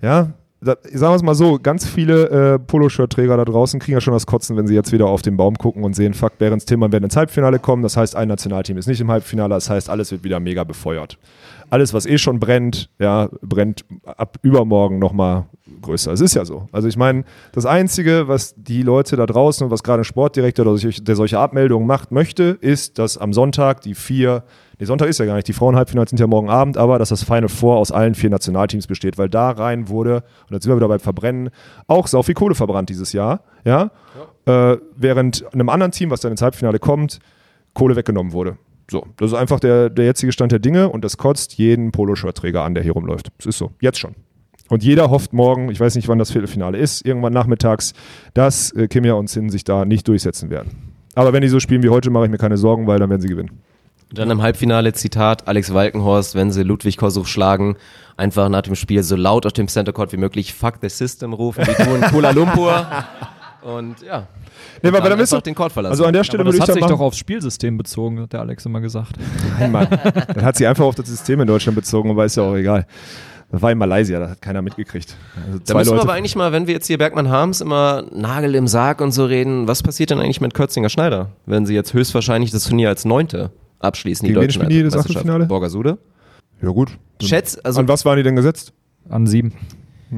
[0.01, 0.33] Ja,
[0.65, 4.15] da, sagen wir es mal so, ganz viele äh, Poloshirt-Träger da draußen kriegen ja schon
[4.15, 6.93] das Kotzen, wenn sie jetzt wieder auf den Baum gucken und sehen, fuck, Behrens Tillmann
[6.93, 7.83] werden ins Halbfinale kommen.
[7.83, 9.55] Das heißt, ein Nationalteam ist nicht im Halbfinale.
[9.55, 11.19] Das heißt, alles wird wieder mega befeuert.
[11.73, 15.47] Alles, was eh schon brennt, ja, brennt ab übermorgen nochmal
[15.81, 16.13] größer.
[16.13, 16.69] Es ist ja so.
[16.71, 20.67] Also ich meine, das Einzige, was die Leute da draußen und was gerade ein Sportdirektor,
[20.67, 24.45] der solche, der solche Abmeldungen macht, möchte, ist, dass am Sonntag die vier
[24.79, 25.47] Nee, Sonntag ist ja gar nicht.
[25.47, 28.89] Die Frauenhalbfinals sind ja morgen Abend, aber dass das Final Four aus allen vier Nationalteams
[28.89, 31.51] besteht, weil da rein wurde, und jetzt sind wir wieder beim Verbrennen,
[31.87, 33.45] auch sau viel Kohle verbrannt dieses Jahr.
[33.65, 33.93] Ja?
[34.45, 37.21] Äh, während einem anderen Team, was dann ins Halbfinale kommt,
[37.75, 38.59] Kohle weggenommen wurde.
[38.93, 42.63] So, das ist einfach der, der jetzige Stand der Dinge und das kotzt jeden Poloshirt-Träger
[42.63, 43.29] an, der hier rumläuft.
[43.39, 43.71] Das ist so.
[43.81, 44.15] Jetzt schon.
[44.69, 47.95] Und jeder hofft morgen, ich weiß nicht, wann das Viertelfinale ist, irgendwann nachmittags,
[48.35, 50.93] dass äh, Kimia und Sin sich da nicht durchsetzen werden.
[51.15, 53.23] Aber wenn die so spielen wie heute, mache ich mir keine Sorgen, weil dann werden
[53.23, 53.63] sie gewinnen.
[54.11, 57.77] Und dann im Halbfinale Zitat Alex Walkenhorst, wenn sie Ludwig Kosuch schlagen,
[58.19, 61.33] einfach nach dem Spiel so laut auf dem Center Court wie möglich Fuck the System
[61.33, 62.87] rufen, wie du in Kuala Lumpur.
[63.63, 64.27] Und ja.
[64.83, 65.93] Nee, aber dann ist doch- den Court verlassen.
[65.93, 68.21] Also an der Stelle Aber würde das ich hat sich machen, doch aufs Spielsystem bezogen,
[68.21, 69.13] hat der Alex immer gesagt.
[69.59, 69.89] Nein, Mann.
[70.35, 72.87] Dann hat sie einfach auf das System in Deutschland bezogen, aber ist ja auch egal.
[73.51, 75.15] Das war in Malaysia, das hat keiner mitgekriegt.
[75.47, 76.03] Also Da müssen wir Leute.
[76.09, 79.27] aber eigentlich mal, wenn wir jetzt hier Bergmann Harms immer Nagel im Sarg und so
[79.27, 83.05] reden, was passiert denn eigentlich mit Kürzinger Schneider, wenn sie jetzt höchstwahrscheinlich das Turnier als
[83.05, 85.17] Neunte abschließen, die Gegen wen deutschen spielen die das Meisterschaft?
[85.19, 85.47] Achtelfinale?
[85.47, 85.99] Borgasude.
[86.63, 86.93] ja, gut.
[87.21, 88.73] Schätz, also An was waren die denn gesetzt?
[89.11, 89.53] An sieben.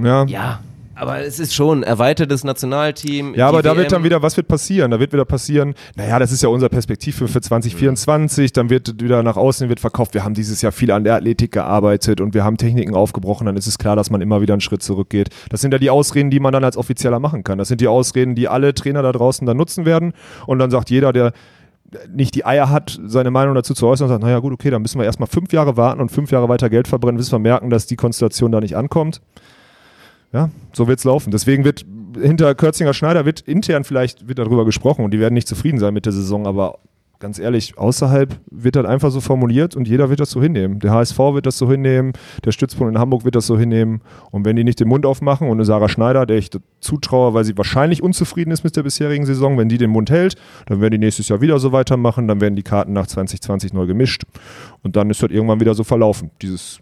[0.01, 0.25] Ja.
[0.27, 0.61] ja,
[0.95, 3.35] aber es ist schon erweitertes Nationalteam.
[3.35, 4.05] Ja, aber da wird dann WM.
[4.05, 4.91] wieder, was wird passieren?
[4.91, 9.03] Da wird wieder passieren, naja, das ist ja unser Perspektiv für, für 2024, dann wird
[9.03, 12.35] wieder nach außen wird verkauft, wir haben dieses Jahr viel an der Athletik gearbeitet und
[12.35, 15.31] wir haben Techniken aufgebrochen, dann ist es klar, dass man immer wieder einen Schritt zurückgeht.
[15.51, 17.59] Das sind ja die Ausreden, die man dann als Offizieller machen kann.
[17.59, 20.13] Das sind die Ausreden, die alle Trainer da draußen dann nutzen werden
[20.47, 21.33] und dann sagt jeder, der
[22.13, 24.83] nicht die Eier hat, seine Meinung dazu zu äußern und sagt, naja gut, okay, dann
[24.83, 27.71] müssen wir erstmal fünf Jahre warten und fünf Jahre weiter Geld verbrennen, bis wir merken,
[27.71, 29.21] dass die Konstellation da nicht ankommt.
[30.35, 31.31] Ja, so wird's laufen.
[31.31, 31.87] Deswegen wird
[32.21, 35.95] hinter Kürzinger Schneider wird intern vielleicht wird darüber gesprochen und die werden nicht zufrieden sein
[35.95, 36.79] mit der Saison, aber
[37.21, 40.81] ganz ehrlich, außerhalb wird das einfach so formuliert und jeder wird das so hinnehmen.
[40.81, 42.13] Der HSV wird das so hinnehmen,
[42.45, 45.49] der Stützpunkt in Hamburg wird das so hinnehmen und wenn die nicht den Mund aufmachen
[45.49, 49.27] und eine Sarah Schneider, der ich zutraue, weil sie wahrscheinlich unzufrieden ist mit der bisherigen
[49.27, 50.35] Saison, wenn die den Mund hält,
[50.67, 53.87] dann werden die nächstes Jahr wieder so weitermachen, dann werden die Karten nach 2020 neu
[53.87, 54.25] gemischt
[54.83, 56.33] und dann ist das irgendwann wieder so verlaufen.
[56.43, 56.81] Dieses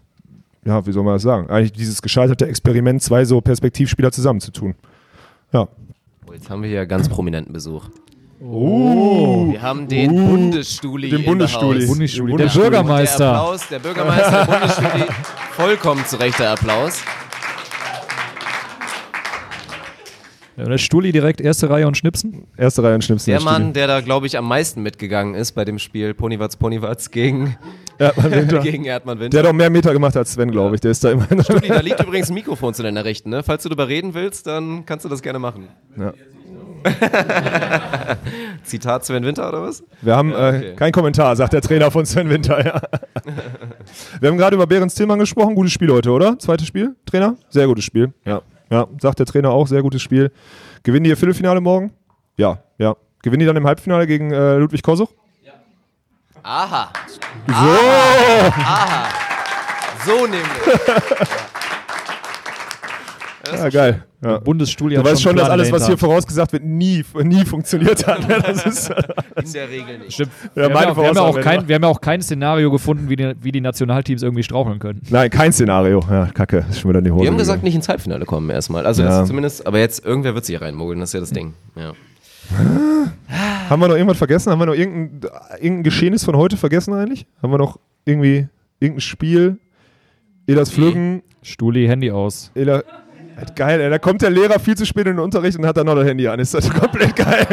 [0.65, 1.49] ja, wie soll man das sagen?
[1.49, 4.75] Eigentlich dieses gescheiterte Experiment, zwei so Perspektivspieler zusammenzutun.
[5.51, 5.67] Ja.
[6.27, 7.89] Oh, jetzt haben wir hier ganz prominenten Besuch.
[8.41, 9.51] Oh.
[9.51, 11.09] Wir haben den Bundesstuli.
[11.09, 11.85] Den in Bundesstuli.
[11.85, 12.31] Bundesstuli.
[12.31, 12.63] Der Der Bundesstuli.
[12.63, 13.33] Der Bürgermeister.
[13.33, 15.03] Applaus, der Bürgermeister der Bundesstuli.
[15.51, 17.01] Vollkommen zu Recht der Applaus.
[20.55, 22.45] Ja, der Stuli direkt erste Reihe und Schnipsen.
[22.57, 23.31] Erste Reihe und Schnipsen.
[23.31, 26.57] Der das Mann, der da, glaube ich, am meisten mitgegangen ist bei dem Spiel Ponywatz
[26.57, 27.57] Ponywatz gegen.
[27.97, 28.59] Erdmann Winter.
[28.63, 29.39] gegen Erdmann Der Winter.
[29.39, 30.81] hat auch mehr Meter gemacht als Sven, glaube ich.
[30.81, 31.25] Der ist da immer.
[31.43, 33.29] Stuli, da liegt übrigens ein Mikrofon zu deiner Rechten.
[33.29, 33.41] Ne?
[33.43, 35.69] Falls du darüber reden willst, dann kannst du das gerne machen.
[35.97, 36.13] Ja.
[38.63, 39.83] Zitat Sven Winter oder was?
[40.01, 40.73] Wir haben Ja, äh, okay.
[40.75, 42.63] kein Kommentar, sagt der Trainer von Sven Winter.
[42.65, 42.81] Ja.
[44.19, 45.55] Wir haben gerade über Behrens Tillmann gesprochen.
[45.55, 46.37] Gutes Spiel heute, oder?
[46.39, 47.37] Zweites Spiel, Trainer?
[47.49, 48.13] Sehr gutes Spiel.
[48.25, 48.41] Ja.
[48.73, 49.67] Ja, sagt der Trainer auch.
[49.67, 50.31] Sehr gutes Spiel.
[50.81, 51.91] Gewinnen die ihr Viertelfinale morgen?
[52.37, 52.95] Ja, ja.
[53.21, 55.11] Gewinnen die dann im Halbfinale gegen äh, Ludwig Kosuch?
[56.41, 56.91] Aha.
[57.47, 57.53] So!
[57.53, 59.07] Aha.
[60.05, 60.43] So nämlich.
[63.45, 64.05] Ja, geil.
[64.23, 64.37] Ja.
[64.39, 68.19] Bundesstuli Du weißt schon, dass alles, was hier vorausgesagt wird, nie, nie funktioniert hat.
[68.43, 70.17] Das ist In der Regel nicht.
[70.19, 71.43] ja, wir, haben ja, auch- wir, haben ja auch Voraussage.
[71.43, 74.79] kein, wir haben ja auch kein Szenario gefunden, wie die, wie die Nationalteams irgendwie straucheln
[74.79, 75.01] können.
[75.09, 75.99] Nein, kein Szenario.
[76.09, 76.65] Ja, kacke.
[76.69, 77.23] Ist schon wieder in die Hose.
[77.23, 77.65] Wir haben gesagt, gegangen.
[77.65, 78.85] nicht ins Halbfinale kommen erstmal.
[78.85, 79.09] Also Ja.
[79.09, 81.53] das ist zumindest, aber jetzt irgendwer wird sich hier reinmogeln, das ist ja das Ding.
[81.75, 81.91] Ja.
[83.69, 84.51] Haben wir noch irgendwas vergessen?
[84.51, 87.25] Haben wir noch irgendein, irgendein Geschehnis von heute vergessen eigentlich?
[87.41, 88.47] Haben wir noch irgendwie
[88.79, 89.57] irgendein Spiel?
[90.45, 92.51] Elas Flüggen, Stuli, Handy aus.
[92.53, 92.83] Ela.
[93.37, 95.77] Halt Geil, ey, da kommt der Lehrer viel zu spät in den Unterricht und hat
[95.77, 96.39] dann noch das Handy an.
[96.39, 97.47] Ist das komplett geil.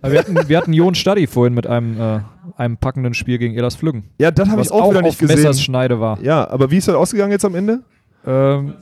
[0.00, 2.20] Aber wir hatten, wir hatten Jon Stadi vorhin mit einem, äh,
[2.56, 4.04] einem packenden Spiel gegen Elas Flüggen.
[4.18, 5.36] Ja, das habe ich auch, wieder nicht gesehen.
[5.36, 6.20] Messerschneide war.
[6.20, 7.80] Ja, aber wie ist das ausgegangen jetzt am Ende?
[8.26, 8.74] Ähm,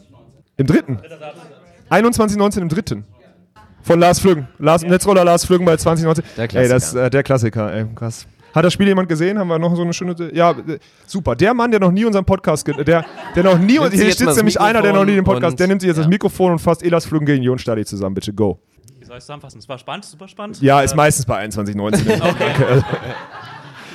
[0.56, 0.98] Im dritten.
[1.90, 3.04] 21-19 im dritten.
[3.82, 4.46] Von Lars Flüggen.
[4.58, 6.24] Lars, Netzroller Lars Flüggen bei 2019.
[6.36, 7.04] Der Ey, das Klassiker.
[7.06, 8.26] äh, der Klassiker, ey, krass.
[8.54, 9.38] Hat das Spiel jemand gesehen?
[9.38, 10.14] Haben wir noch so eine schöne.
[10.32, 10.54] Ja,
[11.06, 11.36] super.
[11.36, 12.66] Der Mann, der noch nie unseren Podcast.
[12.66, 13.78] Der, der noch nie.
[13.78, 15.58] Nimmt Hier sitzt das nämlich einer, der noch nie den Podcast.
[15.58, 16.10] Der nimmt sich jetzt das ja.
[16.10, 18.14] Mikrofon und fasst Elas Flüggen gegen Jon Stadi zusammen.
[18.14, 18.60] Bitte go.
[19.02, 19.58] soll ich zusammenfassen?
[19.58, 20.60] Es war spannend, super spannend.
[20.60, 22.20] Ja, ist meistens bei 21,19.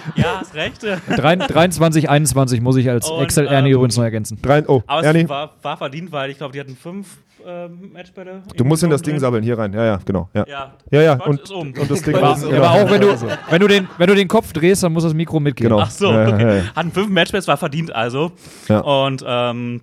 [0.06, 0.22] Okay.
[0.22, 0.84] ja, hast recht.
[0.84, 4.38] 23, 21 muss ich als Und, Excel Ernie ähm, übrigens noch ergänzen.
[4.42, 7.08] Drei, oh, Aber Ernie, es war, war verdient, weil ich glaube, die hatten fünf
[7.46, 8.42] ähm, Matchbälle.
[8.56, 9.72] du musst in das Ding sammeln, hier rein.
[9.74, 10.30] Ja, ja, genau.
[10.34, 11.14] Ja, Ja, ja, ja.
[11.26, 11.74] Und, ist um.
[11.74, 13.08] und das Ding Aber, ist- aber auch wenn du,
[13.50, 15.70] wenn, du den, wenn du den Kopf drehst, dann muss das Mikro mitgehen.
[15.70, 15.82] Genau.
[15.82, 16.58] Ach so, Ja, ja, okay.
[16.58, 16.64] ja.
[16.76, 18.32] Hatten fünf Matchbälls, war verdient also.
[18.68, 18.80] Ja.
[18.80, 19.82] Und ähm,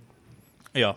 [0.75, 0.95] ja.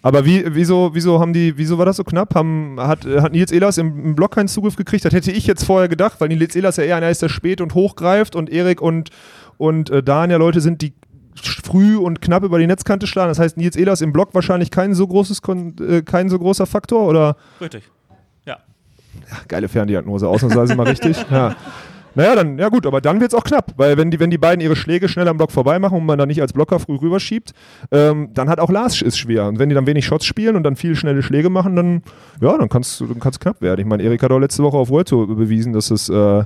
[0.00, 2.34] Aber wie, wieso, wieso haben die, wieso war das so knapp?
[2.34, 5.04] Haben, hat, hat Nils Ehlers im, im Block keinen Zugriff gekriegt?
[5.04, 7.60] Das hätte ich jetzt vorher gedacht, weil Nils Ehlers ja eher einer ist, der spät
[7.60, 9.10] und hochgreift und Erik und,
[9.58, 10.94] und äh, Dan ja Leute sind, die
[11.46, 13.28] früh und knapp über die Netzkante schlagen.
[13.28, 15.40] Das heißt, Nils Ehlers im Block wahrscheinlich kein so großes,
[15.80, 17.36] äh, kein so großer Faktor oder?
[17.60, 17.84] Richtig.
[18.44, 18.58] Ja.
[19.48, 21.16] Geile Ferndiagnose, ausnahmsweise mal richtig.
[21.30, 21.56] Ja.
[22.14, 24.38] Naja, dann, ja gut, aber dann wird es auch knapp, weil wenn die, wenn die
[24.38, 26.96] beiden ihre Schläge schnell am Block vorbei machen und man dann nicht als Blocker früh
[26.96, 27.52] rüberschiebt,
[27.92, 29.46] ähm, dann hat auch Lars es schwer.
[29.46, 32.02] Und wenn die dann wenig Shots spielen und dann viele schnelle Schläge machen, dann,
[32.40, 33.80] ja, dann kann es dann kann's knapp werden.
[33.80, 36.44] Ich meine, Erik hat auch letzte Woche auf World Tour bewiesen, dass, es, äh,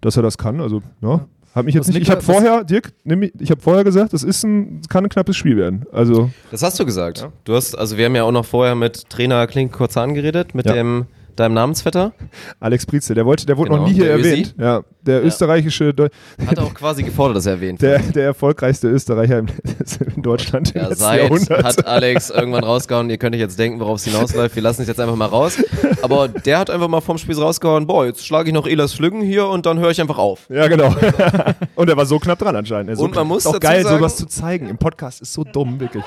[0.00, 0.60] dass er das kann.
[0.60, 1.26] Also, ja.
[1.54, 4.22] Hat mich jetzt nicht, ich habe vorher, Dirk, nimm mich, ich habe vorher gesagt, es
[4.22, 5.84] ist ein, es kann ein knappes Spiel werden.
[5.92, 7.28] Also, Das hast du gesagt.
[7.44, 10.66] Du hast, also wir haben ja auch noch vorher mit Trainer Klink Kurzan geredet, mit
[10.66, 10.74] Ja.
[10.74, 12.12] dem deinem Namensvetter.
[12.60, 14.54] Alex Prietze, der wollte, der wurde Genau, noch nie hier der erwähnt.
[14.58, 15.24] Ja, der Ja.
[15.26, 16.10] österreichische, Deu-
[16.46, 18.16] Hat auch quasi gefordert, dass er erwähnt der, wird.
[18.16, 19.46] der erfolgreichste Österreicher im,
[20.16, 21.64] in Deutschland im Ja, letzten seit Jahrhundert.
[21.64, 24.88] hat Alex irgendwann rausgehauen, ihr könnt euch jetzt denken, worauf es hinausläuft, wir lassen es
[24.88, 25.56] jetzt einfach mal raus.
[26.02, 29.22] Aber der hat einfach mal vom Spiel rausgehauen, boah, jetzt schlage ich noch Elas Flüggen
[29.22, 30.46] hier und dann höre ich einfach auf.
[30.50, 30.94] Ja, genau.
[31.74, 32.96] und er war so knapp dran anscheinend.
[32.96, 34.68] So Und man muss auch dazu geil, sagen- sowas zu zeigen.
[34.68, 36.04] Im Podcast ist so dumm, wirklich.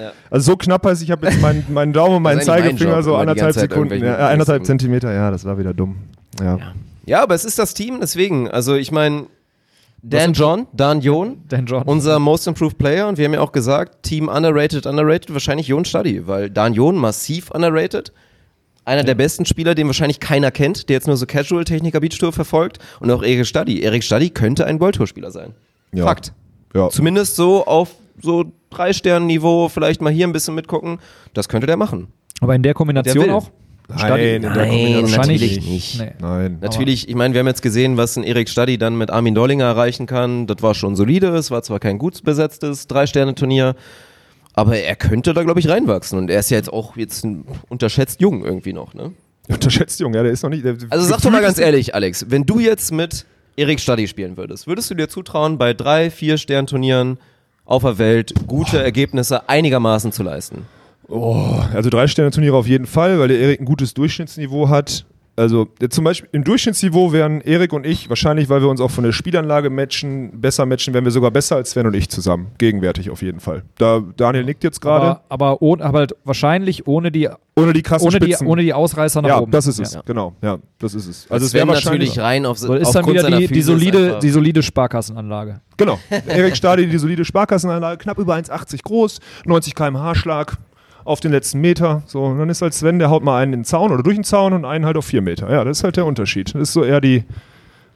[0.00, 0.12] Ja.
[0.30, 3.04] Also so knapp heißt, ich habe jetzt meinen, meinen Daumen und meinen mein Zeigefinger Job,
[3.04, 5.12] so anderthalb Sekunden, ja, anderthalb Zentimeter.
[5.12, 5.96] Ja, das war wieder dumm.
[6.40, 6.58] Ja.
[7.06, 9.26] Ja, aber es ist das Team, deswegen, also ich meine,
[10.02, 11.82] Dan John, Dan Jon, Dan John.
[11.82, 15.84] unser Most Improved Player und wir haben ja auch gesagt, Team underrated, underrated, wahrscheinlich Jon
[15.84, 18.12] Stadi, weil Dan Jon massiv underrated,
[18.84, 22.18] einer der besten Spieler, den wahrscheinlich keiner kennt, der jetzt nur so Casual Techniker Beach
[22.18, 23.80] Tour verfolgt und auch Erik Stadi.
[23.80, 25.52] Erik Stadi könnte ein World Tour Spieler sein.
[25.92, 26.04] Ja.
[26.04, 26.32] Fakt.
[26.74, 26.88] Ja.
[26.88, 27.90] Zumindest so auf
[28.22, 30.98] so drei Sternen Niveau, vielleicht mal hier ein bisschen mitgucken,
[31.34, 32.08] das könnte der machen.
[32.40, 33.30] Aber in der Kombination will.
[33.30, 33.50] auch?
[33.88, 35.98] Nein, in der Nein, Kombination natürlich nicht.
[36.00, 36.12] Nee.
[36.20, 36.58] Nein.
[36.60, 39.64] Natürlich, ich meine, wir haben jetzt gesehen, was ein Erik Stadi dann mit Armin Dollinger
[39.64, 40.46] erreichen kann.
[40.46, 43.74] Das war schon solide, es war zwar kein gut besetztes Drei-Sterne-Turnier,
[44.54, 46.18] aber er könnte da, glaube ich, reinwachsen.
[46.18, 49.12] Und er ist ja jetzt auch jetzt ein, unterschätzt jung irgendwie noch, ne?
[49.48, 50.64] Unterschätzt, Junge, ja, der ist noch nicht.
[50.64, 54.36] Der, Also sag doch mal ganz ehrlich, Alex, wenn du jetzt mit Erik Stadi spielen
[54.36, 57.18] würdest, würdest du dir zutrauen, bei drei, vier Sternturnieren
[57.70, 60.66] auf der Welt gute Ergebnisse einigermaßen zu leisten?
[61.08, 65.06] Oh, also drei Sterne Turniere auf jeden Fall, weil der Erik ein gutes Durchschnittsniveau hat.
[65.36, 69.04] Also zum Beispiel im Durchschnittsniveau wären Erik und ich wahrscheinlich, weil wir uns auch von
[69.04, 72.48] der Spielanlage matchen, besser matchen, wären wir sogar besser als Sven und ich zusammen.
[72.58, 73.62] Gegenwärtig auf jeden Fall.
[73.78, 75.06] Da Daniel nickt jetzt gerade.
[75.06, 78.46] Aber, aber, ohne, aber halt wahrscheinlich ohne die, Ohne die krassen ohne die, Spitzen.
[78.46, 79.50] ohne die Ausreißer nach ja, oben.
[79.50, 79.94] das ist es.
[79.94, 80.02] Ja.
[80.04, 81.22] Genau, ja, das ist es.
[81.22, 83.62] Also Also es wäre wahrscheinlich natürlich rein auf So, ist dann aufgrund wieder die, die,
[83.62, 85.60] solide, die solide Sparkassenanlage.
[85.76, 85.98] Genau.
[86.26, 90.58] Erik Stadi, die solide Sparkassenanlage, knapp über 1,80 groß, 90 km/h Schlag
[91.04, 92.02] auf den letzten Meter.
[92.06, 94.16] So, und dann ist halt Sven, der haut mal einen in den Zaun oder durch
[94.16, 95.50] den Zaun und einen halt auf 4 Meter.
[95.50, 96.54] Ja, das ist halt der Unterschied.
[96.54, 97.24] Das ist so eher die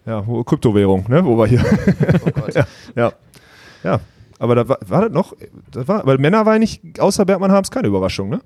[0.07, 1.64] ja, wo- Kryptowährung, ne, wo wir hier.
[2.26, 2.55] Oh Gott.
[2.55, 3.12] ja, ja.
[3.82, 4.00] Ja.
[4.38, 5.34] Aber da war, war das noch,
[5.70, 8.40] das war, weil Männer war nicht, außer Bergmann haben es keine Überraschung, ne?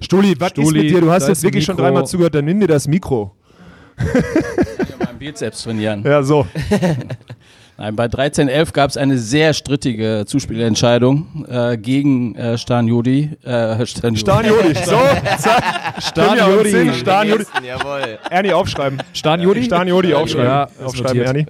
[0.00, 1.00] Stuli, was ist Stuli, mit dir?
[1.00, 3.34] Du hast jetzt ist wirklich schon dreimal zugehört, dann nimm dir das Mikro.
[4.98, 6.02] meinen Bizeps trainieren.
[6.04, 6.46] Ja, so.
[7.78, 13.30] Nein, bei 13.11 gab es eine sehr strittige Zuspielentscheidung äh, gegen äh, Stan Jodi.
[13.44, 14.16] Äh, Stan.
[14.16, 14.74] Stan Jodi.
[14.74, 14.96] So,
[15.38, 15.62] zack.
[16.00, 16.92] Stan Jodi.
[16.94, 17.44] Stan Jodi.
[18.30, 19.02] Ernie aufschreiben.
[19.12, 19.62] Stan Jodi?
[19.64, 20.46] Stan Jodi aufschreiben.
[20.46, 21.26] Ja, aufschreiben, notiert.
[21.26, 21.46] Ernie.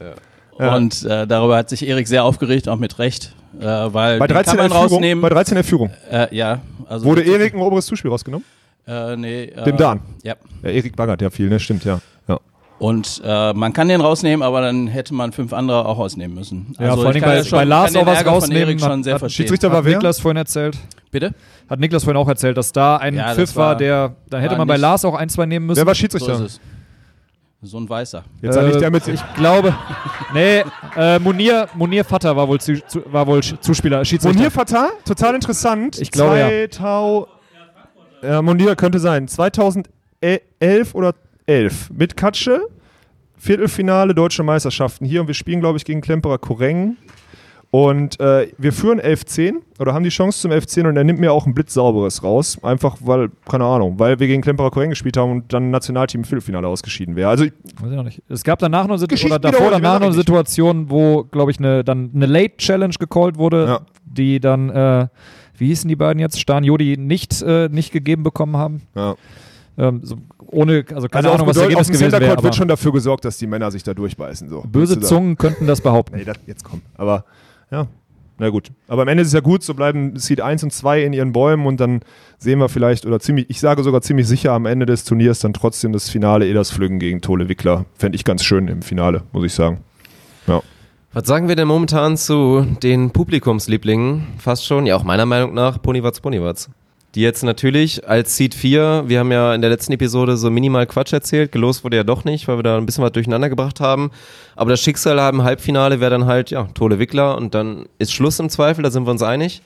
[0.59, 0.75] Ja.
[0.75, 3.35] Und äh, darüber hat sich Erik sehr aufgeregt, auch mit Recht.
[3.61, 5.23] Äh, weil Bei den 13 kann man rausnehmen.
[5.23, 5.91] bei 13 in Führung.
[6.11, 8.45] äh, ja, also Wurde Erik ein oberes Zuspiel rausgenommen?
[8.89, 10.01] Äh, nee, äh, Dem Dan.
[10.23, 10.35] Ja.
[10.63, 11.61] Ja, Erik baggert ja viel, ne?
[11.61, 12.01] Stimmt, ja.
[12.79, 16.75] Und äh, man kann den rausnehmen, aber dann hätte man fünf andere auch rausnehmen müssen.
[16.79, 18.79] Ja, Also vor allem ich bei, schon- bei Lars auch was Ärger rausnehmen.
[19.03, 19.31] Sehr hat, verstehen.
[19.45, 19.87] Schiedsrichter war hat?
[19.87, 20.77] Niklas vorhin erzählt.
[21.11, 21.33] Bitte?
[21.71, 24.57] Hat Niklas vorhin auch erzählt, dass da ein Ja, Pfiff war, war- der, da hätte
[24.57, 25.79] man bei Lars auch ein, zwei nehmen müssen.
[25.79, 26.39] Wer war So Schiedsrichter?
[26.45, 26.61] es.
[27.63, 28.23] So ein Weißer.
[28.43, 29.09] Jetzt Äh, der mit.
[29.09, 29.75] Ich glaube,
[30.35, 30.63] nee,
[30.97, 34.37] äh, Munir, Munir Vater war wohl, zu, zu, war wohl Zuspieler, Schiedsrichter.
[34.37, 35.99] Munir Fatah, total interessant.
[35.99, 36.71] Ich glaube, ja.
[36.71, 37.27] 2000,
[38.23, 38.43] ja.
[38.43, 39.27] Munir könnte sein.
[39.27, 41.15] 2011 oder
[41.47, 42.61] 11 mit Katsche.
[43.39, 46.97] Viertelfinale Deutsche Meisterschaften hier und wir spielen, glaube ich, gegen Klemperer Koreng.
[47.73, 51.33] Und äh, wir führen 11-10 oder haben die Chance zum 11-10 und er nimmt mir
[51.33, 52.57] auch ein blitzsauberes raus.
[52.63, 56.25] Einfach weil, keine Ahnung, weil wir gegen Klemperer Koreng gespielt haben und dann Nationalteam im
[56.25, 57.29] Viertelfinale ausgeschieden wäre.
[57.29, 58.23] Also ich, Weiß ich noch nicht.
[58.31, 60.15] Es gab danach noch Situ- oder davor danach noch eine.
[60.15, 63.81] Situation, wo, glaube ich, eine, dann eine Late Challenge gecallt wurde, Ja.
[64.07, 65.09] die dann, äh,
[65.59, 66.41] wie hießen die beiden jetzt?
[66.41, 68.83] Stan Jodi nicht, äh, nicht gegeben bekommen haben.
[68.95, 69.17] ja.
[69.79, 70.17] Ähm, so
[70.47, 72.27] ohne, also keine Also Ahnung, auf, was das Ergebnis dem gewesen wäre.
[72.29, 74.49] Court wird schon dafür gesorgt, dass die Männer sich da durchbeißen.
[74.49, 74.63] So.
[74.63, 76.17] Böse Zungen könnten das behaupten.
[76.17, 76.83] Nee, das, jetzt komm.
[76.97, 77.25] Aber
[77.71, 77.89] ja,
[78.39, 78.71] na gut.
[78.87, 81.33] Aber am Ende ist es ja gut, so bleiben Seed 1 und 2 in ihren
[81.33, 82.01] Bäumen und dann
[82.39, 85.55] sehen wir vielleicht, oder ziemlich, ich sage sogar ziemlich sicher am Ende des Turniers dann
[85.55, 87.87] trotzdem das Finale Edas Flüggen gegen Tole Wickler.
[87.95, 89.79] Fände ich ganz schön im Finale, muss ich sagen.
[90.47, 90.63] Ja.
[91.15, 94.27] Was sagen wir denn momentan zu den Publikumslieblingen?
[94.39, 96.69] Fast schon, ja auch meiner Meinung nach, Ponywatz Ponywatz.
[97.17, 100.87] Die jetzt natürlich als Seed 4, wir haben ja in der letzten Episode so minimal
[100.87, 103.81] Quatsch erzählt, gelost wurde ja doch nicht, weil wir da ein bisschen was durcheinander gebracht
[103.81, 104.11] haben.
[104.55, 108.39] Aber das Schicksal im Halbfinale wäre dann halt, ja, Tole Wickler und dann ist Schluss
[108.39, 109.63] im Zweifel, da sind wir uns einig.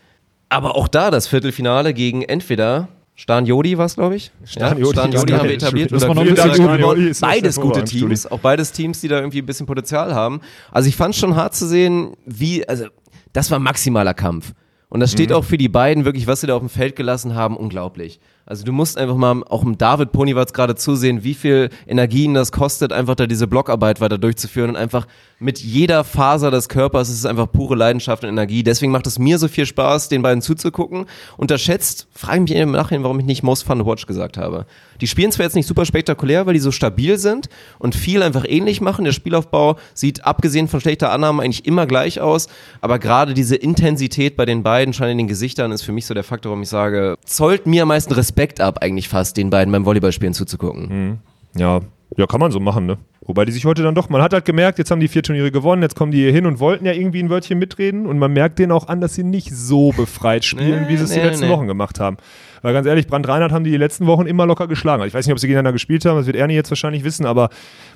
[0.48, 2.86] Aber auch da das Viertelfinale gegen entweder
[3.16, 4.30] Stan Jodi war es, glaube ich.
[4.44, 5.90] Stan ja, Jodi, Stan das Jodi haben wir etabliert.
[5.90, 6.80] Bisschen Stan googeln.
[6.80, 7.12] Jodi.
[7.20, 10.40] Beides gute Teams, auch beides Teams, die da irgendwie ein bisschen Potenzial haben.
[10.70, 12.84] Also ich fand schon hart zu sehen, wie, also
[13.32, 14.52] das war maximaler Kampf.
[14.90, 17.34] Und das steht auch für die beiden wirklich, was sie da auf dem Feld gelassen
[17.34, 18.20] haben, unglaublich.
[18.50, 22.50] Also du musst einfach mal auch im David Ponywatz gerade zusehen, wie viel Energien das
[22.50, 25.06] kostet, einfach da diese Blockarbeit weiter durchzuführen und einfach
[25.38, 28.64] mit jeder Faser des Körpers ist es einfach pure Leidenschaft und Energie.
[28.64, 31.06] Deswegen macht es mir so viel Spaß, den beiden zuzugucken.
[31.36, 34.66] Unterschätzt, frage ich mich im Nachhinein, warum ich nicht Most Fun to Watch gesagt habe.
[35.00, 37.48] Die spielen zwar jetzt nicht super spektakulär, weil die so stabil sind
[37.78, 39.04] und viel einfach ähnlich machen.
[39.04, 42.48] Der Spielaufbau sieht abgesehen von schlechter Annahme eigentlich immer gleich aus,
[42.80, 46.14] aber gerade diese Intensität bei den beiden, schon in den Gesichtern, ist für mich so
[46.14, 49.70] der Faktor, warum ich sage, zollt mir am meisten Respekt ab, eigentlich fast, den beiden
[49.72, 51.20] beim Volleyballspielen zuzugucken.
[51.56, 51.80] Ja,
[52.16, 52.98] ja, kann man so machen, ne?
[53.20, 55.52] Wobei die sich heute dann doch, man hat halt gemerkt, jetzt haben die vier Turniere
[55.52, 58.32] gewonnen, jetzt kommen die hier hin und wollten ja irgendwie ein Wörtchen mitreden und man
[58.32, 61.18] merkt denen auch an, dass sie nicht so befreit spielen, Nee, wie sie es die
[61.18, 61.52] nee, letzten nee.
[61.52, 62.16] Wochen gemacht haben.
[62.62, 65.02] Weil ganz ehrlich, Brand Reinhardt haben die die letzten Wochen immer locker geschlagen.
[65.04, 67.48] Ich weiß nicht, ob sie gegeneinander gespielt haben, das wird Ernie jetzt wahrscheinlich wissen, aber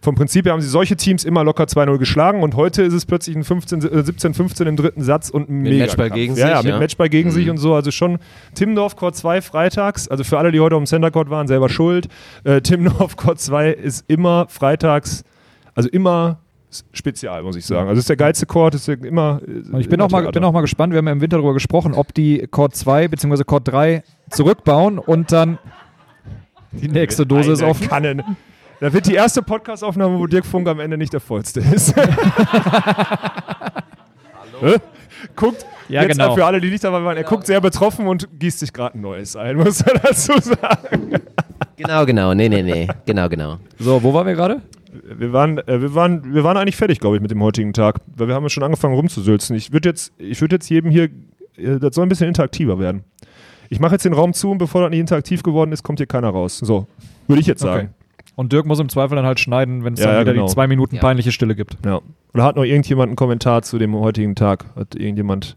[0.03, 3.07] vom Prinzip her haben sie solche Teams immer locker 2-0 geschlagen und heute ist es
[3.07, 6.49] plötzlich ein 15, äh, 17-15 im dritten Satz und ein Mit mega Matchball gegen ja,
[6.49, 6.79] ja, sich, mit ja.
[6.79, 7.53] Matchball gegen sich Mhm.
[7.53, 7.75] und so.
[7.75, 8.19] Also schon
[8.55, 11.69] Timmendorf Court 2 freitags, also für alle, die heute auf dem Center Court waren, selber
[11.69, 12.09] schuld.
[12.45, 15.25] Äh, Timmendorf Court 2 ist immer freitags,
[15.75, 16.39] also immer
[16.93, 17.89] spezial, muss ich sagen.
[17.89, 19.41] Also ist der geilste Court, ist immer.
[19.71, 21.55] Und ich bin auch, mal, bin auch mal gespannt, wir haben ja im Winter darüber
[21.55, 23.45] gesprochen, ob die Chord 2 bzw.
[23.45, 25.59] Chord 3 zurückbauen und dann
[26.73, 27.89] die nächste Dose ist offen.
[27.89, 28.23] Kannen.
[28.81, 31.95] Da wird die erste Podcast-Aufnahme, wo Dirk Funk am Ende nicht der vollste ist.
[34.63, 34.77] Hallo?
[35.37, 36.35] Guckt, Ja, jetzt genau.
[36.35, 39.01] für alle, die nicht dabei waren, er guckt sehr betroffen und gießt sich gerade ein
[39.01, 41.15] neues ein, muss er dazu sagen.
[41.77, 43.59] Genau, genau, nee, nee, nee, genau, genau.
[43.79, 44.61] So, wo waren wir gerade?
[45.17, 47.97] Wir waren, äh, wir, waren, wir waren eigentlich fertig, glaube ich, mit dem heutigen Tag.
[48.15, 49.57] Weil wir haben ja schon angefangen rumzusülzen.
[49.57, 51.05] Ich würde jetzt, ich würd jetzt jedem hier,
[51.57, 53.03] äh, das soll ein bisschen interaktiver werden.
[53.75, 56.07] Ich mache jetzt den Raum zu und bevor das nicht interaktiv geworden ist, kommt hier
[56.07, 56.59] keiner raus.
[56.59, 56.87] So,
[57.27, 57.93] würde ich jetzt sagen.
[58.37, 60.47] Und Dirk muss im Zweifel dann halt schneiden, wenn es Ja, dann ja, wieder genau.
[60.47, 61.01] die zwei Minuten Ja.
[61.01, 61.77] peinliche Stille gibt.
[61.85, 61.99] Ja.
[62.33, 64.67] Oder hat noch irgendjemand einen Kommentar zu dem heutigen Tag?
[64.77, 65.57] Hat irgendjemand.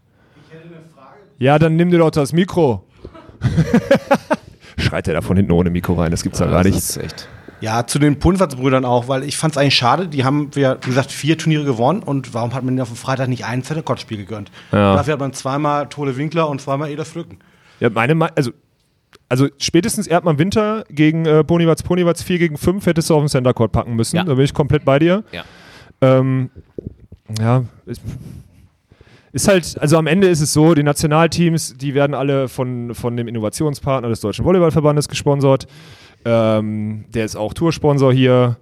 [1.38, 2.82] Ja, dann nimm dir doch das Mikro.
[4.78, 6.10] Schreit er da von hinten ohne Mikro rein?
[6.10, 6.76] Das gibt's ja gar Das nicht.
[6.78, 7.28] ist echt.
[7.60, 10.08] Ja, zu den Punwatz-Brüdern auch, weil ich fand es eigentlich schade.
[10.08, 13.28] Die haben, wie gesagt, vier Turniere gewonnen und warum hat man ihnen auf dem Freitag
[13.28, 14.50] nicht ein Center-Court-Spiel gegönnt?
[14.72, 14.96] Ja.
[14.96, 17.38] Dafür hat man zweimal Tole Winkler und zweimal Eder Flücken.
[17.80, 18.50] Ja, meine, Me- also,
[19.28, 23.28] also spätestens Erdmann Winter gegen äh, Ponywatz Ponywatz 4 gegen 5 hättest du auf den
[23.28, 24.16] Center Court packen müssen.
[24.16, 24.24] Ja.
[24.24, 25.24] Da bin ich komplett bei dir.
[25.32, 25.44] Ja.
[26.00, 26.50] Ähm,
[27.40, 28.00] ja, ist,
[29.32, 33.16] ist halt, also am Ende ist es so, die Nationalteams, die werden alle von, von
[33.16, 35.66] dem Innovationspartner des Deutschen Volleyballverbandes gesponsert.
[36.24, 38.56] Ähm, der ist auch Toursponsor hier.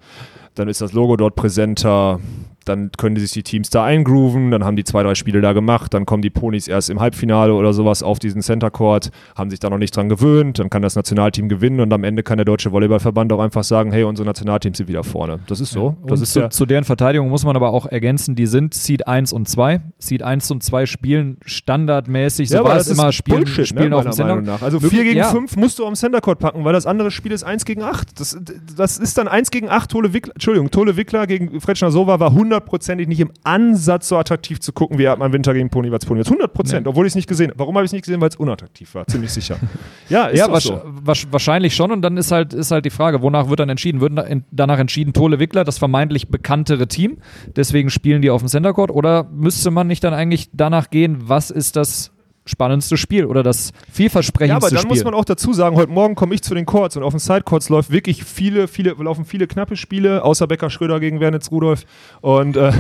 [0.54, 2.20] Dann ist das Logo dort präsenter.
[2.66, 4.50] Dann können sich die Teams da eingrooven.
[4.50, 5.94] Dann haben die zwei, drei Spiele da gemacht.
[5.94, 9.60] Dann kommen die Ponys erst im Halbfinale oder sowas auf diesen Center Court, haben sich
[9.60, 10.58] da noch nicht dran gewöhnt.
[10.58, 13.92] Dann kann das Nationalteam gewinnen und am Ende kann der Deutsche Volleyballverband auch einfach sagen:
[13.92, 15.40] Hey, unsere Nationalteams sind wieder vorne.
[15.46, 15.96] Das ist so.
[16.02, 18.74] Das und ist zu, der, zu deren Verteidigung muss man aber auch ergänzen, die sind
[18.74, 19.80] Seed 1 und 2.
[19.98, 23.66] Seed 1 und 2 spielen standardmäßig, so ja, war aber es das immer, spielen, Bullshit,
[23.68, 24.40] spielen ne, auf dem Center.
[24.40, 24.62] Nach.
[24.62, 25.30] Also Wirklich, 4 gegen ja.
[25.30, 28.18] 5 musst du am Center Court packen, weil das andere Spiel ist 1 gegen 8.
[28.20, 28.38] Das,
[28.76, 29.90] das ist dann 1 gegen 8.
[29.90, 34.61] Tole Wickler, Entschuldigung, Tole Wickler gegen Fretschner Sova war hundertprozentig nicht im Ansatz so attraktiv
[34.61, 36.28] zu gucken, wie Erdmann Winter gegen Ponywatz Ponywatz.
[36.28, 37.59] 100 Prozent, obwohl ich es nicht gesehen habe.
[37.59, 38.20] Warum habe ich es nicht gesehen?
[38.20, 39.57] Weil es unattraktiv war, ziemlich sicher.
[40.09, 40.80] Ja, ist Ja, wasch, so.
[40.84, 41.90] wasch, wahrscheinlich schon.
[41.90, 44.00] Und dann ist halt, ist halt die Frage, wonach wird dann entschieden?
[44.00, 47.18] Wird da- danach entschieden Tole Wickler, das vermeintlich bekanntere Team,
[47.57, 48.90] deswegen spielen die auf dem Center Court?
[48.90, 52.12] Oder müsste man nicht dann eigentlich danach gehen, was ist das
[52.47, 54.88] spannendste Spiel oder das Ja, vielversprechendste aber dann Spiel?
[54.88, 57.20] muss man auch dazu sagen, heute Morgen komme ich zu den Courts und auf den
[57.20, 61.84] Sidecourts läuft wirklich viele, viele, laufen viele knappe Spiele, außer Becker Schröder gegen Wernitz Rudolf.
[62.20, 62.72] Und, äh, und,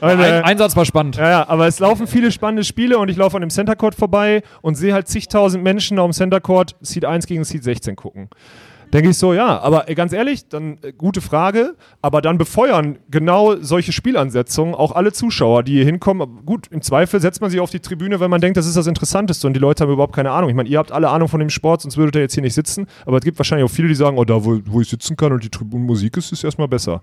[0.00, 1.16] Ein, Einsatz war spannend.
[1.16, 3.94] Ja, ja, aber es laufen viele spannende Spiele und ich laufe an dem Center Court
[3.94, 7.96] vorbei und sehe halt zigtausend Menschen auf dem Center Court Seed 1 gegen Seed 16
[7.96, 8.28] gucken.
[8.92, 12.98] Denke ich so, ja, aber äh, ganz ehrlich, dann äh, gute Frage, aber dann befeuern
[13.10, 16.44] genau solche Spielansetzungen auch alle Zuschauer, die hier hinkommen.
[16.44, 18.86] Gut, im Zweifel setzt man sich auf die Tribüne, wenn man denkt, das ist das
[18.86, 20.50] Interessanteste und die Leute haben überhaupt keine Ahnung.
[20.50, 22.54] Ich meine, ihr habt alle Ahnung von dem Sport, sonst würdet ihr jetzt hier nicht
[22.54, 25.16] sitzen, aber es gibt wahrscheinlich auch viele, die sagen, oh, da wo, wo ich sitzen
[25.16, 27.02] kann und die Tribünenmusik ist, ist erstmal besser.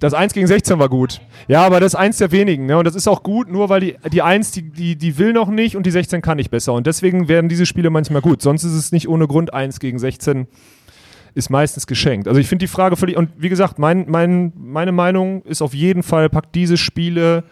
[0.00, 1.20] Das 1 gegen 16 war gut.
[1.46, 2.64] Ja, aber das ist eins der wenigen.
[2.64, 2.78] Ne?
[2.78, 5.48] Und das ist auch gut, nur weil die, die 1, die, die, die will noch
[5.48, 6.72] nicht und die 16 kann nicht besser.
[6.72, 8.40] Und deswegen werden diese Spiele manchmal gut.
[8.40, 10.46] Sonst ist es nicht ohne Grund 1 gegen 16
[11.34, 12.28] ist meistens geschenkt.
[12.28, 15.74] Also ich finde die Frage völlig, und wie gesagt, mein, mein, meine Meinung ist auf
[15.74, 17.44] jeden Fall, pack diese Spiele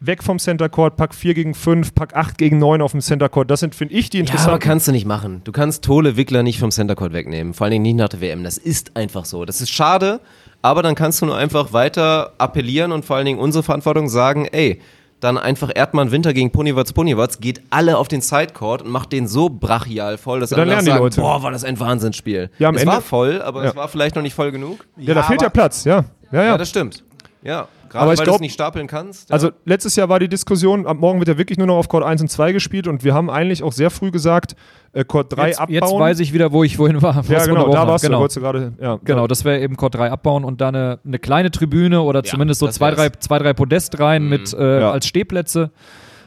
[0.00, 3.28] weg vom Center Court, pack 4 gegen 5, pack 8 gegen 9 auf dem Center
[3.28, 3.50] Court.
[3.50, 4.60] Das sind, finde ich, die Ja, aber interessanten.
[4.60, 5.40] kannst du nicht machen.
[5.44, 7.54] Du kannst Tole Wickler nicht vom Center Court wegnehmen.
[7.54, 8.44] Vor allen Dingen nicht nach der WM.
[8.44, 9.44] Das ist einfach so.
[9.44, 10.20] Das ist schade,
[10.62, 14.46] aber dann kannst du nur einfach weiter appellieren und vor allen Dingen unsere Verantwortung sagen,
[14.46, 14.80] ey,
[15.20, 19.26] dann einfach Erdmann Winter gegen Ponywatz Ponywatz, geht alle auf den Sidecourt und macht den
[19.26, 21.20] so brachial voll, dass Ja, dann alle sagen, Leute.
[21.20, 22.50] boah, war das ein Wahnsinnsspiel.
[22.58, 23.70] Ja, am es Ende- war voll, aber Ja.
[23.70, 24.86] es war vielleicht noch nicht voll genug.
[24.98, 26.04] ja, da fehlt ja Platz, ja.
[26.32, 26.44] Ja, ja.
[26.48, 27.04] Ja, das stimmt.
[27.42, 29.32] Ja, gerade Aber ich weil du glaub- es nicht stapeln kannst.
[29.32, 32.04] Also letztes Jahr war die Diskussion, ab morgen wird ja wirklich nur noch auf Court
[32.04, 34.56] 1 und 2 gespielt und wir haben eigentlich auch sehr früh gesagt,
[34.92, 35.74] äh, Court 3 Jetzt, abbauen.
[35.74, 37.14] jetzt weiß ich wieder, wo ich vorhin war.
[37.14, 37.88] ja, was genau, unterbrochen da hat.
[37.88, 38.26] warst genau.
[38.28, 38.98] du, gerade, ja.
[39.04, 42.60] Genau, das wäre eben Court 3 abbauen und da eine, eine kleine Tribüne oder zumindest
[42.60, 44.90] so zwei drei, zwei, drei Podestreihen mit äh, Ja.
[44.92, 45.70] als Stehplätze.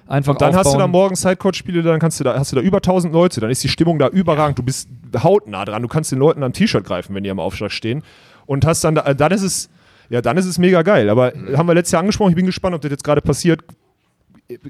[0.10, 0.80] Einfach Und dann hast du aufbauen.
[0.80, 3.62] da morgen Sidecourt-Spiele, dann kannst du da, hast du da über 1000 Leute, dann ist
[3.62, 4.88] die Stimmung da überragend, du bist
[5.22, 8.04] hautnah dran, du kannst den Leuten am T-Shirt greifen, wenn die am Aufschlag stehen
[8.46, 9.70] und hast dann, da, äh, dann ist es,
[10.10, 11.58] ja, dann ist es mega geil, aber Mhm.
[11.58, 13.62] haben wir letztes Jahr angesprochen, ich bin gespannt, ob das jetzt gerade passiert.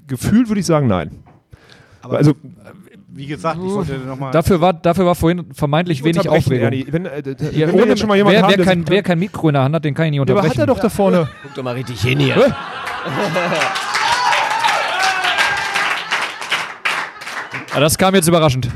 [0.08, 1.24] Gefühlt würde ich sagen, nein.
[2.02, 2.34] Aber also,
[3.10, 4.32] wie gesagt, ich wollte nochmal.
[4.32, 6.66] Dafür war, dafür war vorhin vermeintlich wenig unterbrechen, Aufregung.
[6.66, 6.86] Ernie.
[6.90, 7.22] Wenn, äh,
[7.52, 9.76] Ja, wenn schon mal jemanden wer, haben, wer, kein, wer kein Mikro in der Hand
[9.76, 10.62] hat, den kann ich nicht Ja, aber unterbrechen.
[10.62, 11.28] hat er doch da vorne.
[11.44, 12.38] Guck doch mal richtig hin hier.
[17.74, 18.70] Ja, das kam jetzt überraschend.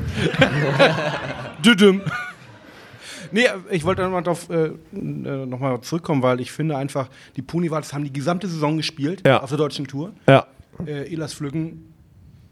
[1.63, 2.01] Düdüm.
[3.31, 7.41] Nee, ich wollte nochmal darauf äh, äh, noch mal zurückkommen, weil ich finde einfach, die
[7.41, 9.41] Ponywals haben die gesamte Saison gespielt Ja.
[9.41, 10.11] auf der deutschen Tour.
[10.27, 10.45] Ja,
[10.85, 11.93] Äh, Elas Flüggen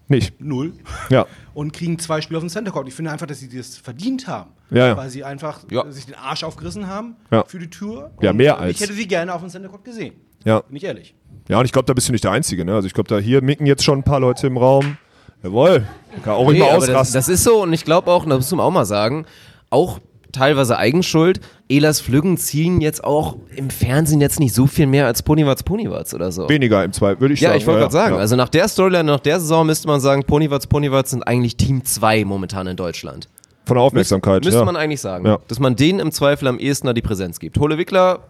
[0.08, 0.40] nicht.
[0.42, 0.74] null.
[1.10, 1.26] Ja.
[1.54, 2.88] Und kriegen zwei Spiele auf dem Center Court.
[2.88, 4.52] Ich finde einfach, dass sie das verdient haben.
[4.72, 4.98] Ja, ja.
[4.98, 5.90] Weil sie einfach Ja.
[5.92, 7.44] sich den Arsch aufgerissen haben Ja.
[7.46, 8.12] für die Tour.
[8.22, 8.72] Ja, mehr als.
[8.76, 10.14] Ich hätte sie gerne auf dem Center Court gesehen.
[10.46, 10.62] Ja.
[10.62, 11.16] Bin ich ehrlich.
[11.48, 12.64] Ja, und ich glaube, da bist du nicht der Einzige.
[12.66, 12.74] Ne?
[12.76, 14.98] Also ich glaube, da hier micken jetzt schon ein paar Leute im Raum.
[15.44, 15.86] Jawohl.
[16.24, 17.14] Kann auch Nee, immer aber das, ausrasten.
[17.14, 19.26] das ist so und ich glaube auch, und das muss man auch mal sagen,
[19.70, 20.00] auch
[20.32, 21.40] teilweise Eigenschuld.
[21.70, 26.14] Elas Flüggen ziehen jetzt auch im Fernsehen jetzt nicht so viel mehr als Ponywatz Ponywatz
[26.14, 26.50] oder so.
[26.50, 27.60] Weniger im Zweifel, würde ich ja, sagen.
[27.60, 28.20] ich wollte gerade sagen, ja.
[28.20, 31.84] also nach der Storyline, nach der Saison müsste man sagen, Ponywatz Ponywatz sind eigentlich Team
[31.84, 33.30] 2 momentan in Deutschland.
[33.66, 34.44] Von der Aufmerksamkeit.
[34.44, 34.66] Müsste ja.
[34.66, 35.38] man eigentlich sagen, Ja.
[35.48, 37.60] dass man denen im Zweifel am ehesten da die Präsenz gibt.
[37.60, 38.22] Hole Wickler,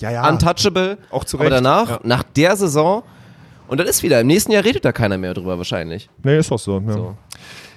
[0.00, 0.28] ja, ja.
[0.28, 2.00] untouchable, Auch zu aber Recht, danach, ja.
[2.02, 3.02] nach der Saison,
[3.68, 6.08] und dann ist wieder, im nächsten Jahr redet da keiner mehr drüber wahrscheinlich.
[6.22, 6.82] Nee, ist auch so.
[6.86, 6.92] Ja.
[6.92, 7.16] So.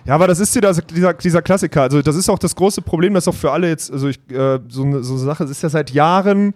[0.06, 1.84] Ja, aber das ist das, dieser, dieser Klassiker.
[1.84, 4.60] Also, das ist auch das große Problem, das auch für alle jetzt, also ich, äh,
[4.68, 6.54] so eine so eine Sache, es ist ja seit Jahren.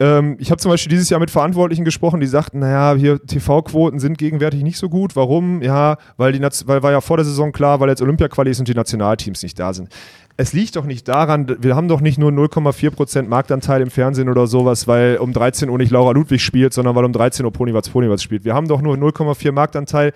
[0.00, 3.98] Ähm, ich habe zum Beispiel dieses Jahr mit Verantwortlichen gesprochen, die sagten, naja, hier TV-Quoten
[3.98, 5.16] sind gegenwärtig nicht so gut.
[5.16, 5.60] Warum?
[5.60, 8.60] Ja, weil die Naz- weil war ja vor der Saison klar, weil jetzt Olympia-Quali ist
[8.60, 9.88] und die Nationalteams nicht da sind.
[10.36, 14.46] Es liegt doch nicht daran, wir haben doch nicht nur 0,4% Marktanteil im Fernsehen oder
[14.46, 17.88] sowas, weil um 13 Uhr nicht Laura Ludwig spielt, sondern weil um 13 Uhr Ponywatz
[17.88, 18.44] Ponywatz spielt.
[18.44, 20.12] Wir haben doch nur 0,4 Marktanteil,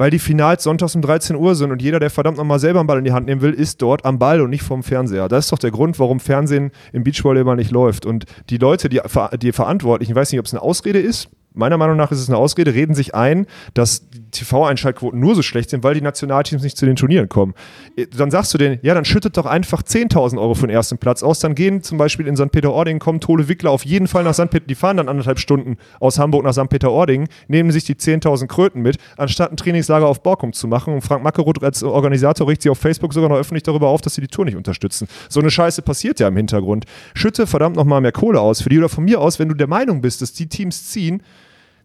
[0.00, 2.86] weil die Finals sonntags um 13 Uhr sind und jeder, der verdammt nochmal selber einen
[2.86, 5.28] Ball in die Hand nehmen will, ist dort am Ball und nicht vom Fernseher.
[5.28, 8.06] Das ist doch der Grund, warum Fernsehen im Beachvolleyball nicht läuft.
[8.06, 9.02] Und die Leute, die,
[9.42, 12.30] die Verantwortlichen, ich weiß nicht, ob es eine Ausrede ist, meiner Meinung nach ist es
[12.30, 16.76] eine Ausrede, reden sich ein, dass TV-Einschaltquoten nur so schlecht sind, weil die Nationalteams nicht
[16.76, 17.54] zu den Turnieren kommen.
[17.96, 20.98] Äh, Dann sagst du denen, ja, dann schüttet doch einfach 10.000 Euro für den ersten
[20.98, 21.40] Platz aus.
[21.40, 22.50] Dann gehen zum Beispiel in St.
[22.50, 24.50] Peter-Ording, kommen Tole Wickler auf jeden Fall nach St.
[24.50, 26.68] Peter, die fahren dann anderthalb Stunden aus Hamburg nach St.
[26.68, 30.94] Peter-Ording, nehmen sich die 10.000 Kröten mit, anstatt ein Trainingslager auf Borkum zu machen.
[30.94, 34.14] Und Frank Mackeroth als Organisator regt sich auf Facebook sogar noch öffentlich darüber auf, dass
[34.14, 35.08] sie die Tour nicht unterstützen.
[35.28, 36.84] So eine Scheiße passiert ja im Hintergrund.
[37.14, 39.66] Schütte verdammt nochmal mehr Kohle aus für die oder von mir aus, wenn du der
[39.66, 41.22] Meinung bist, dass die Teams ziehen,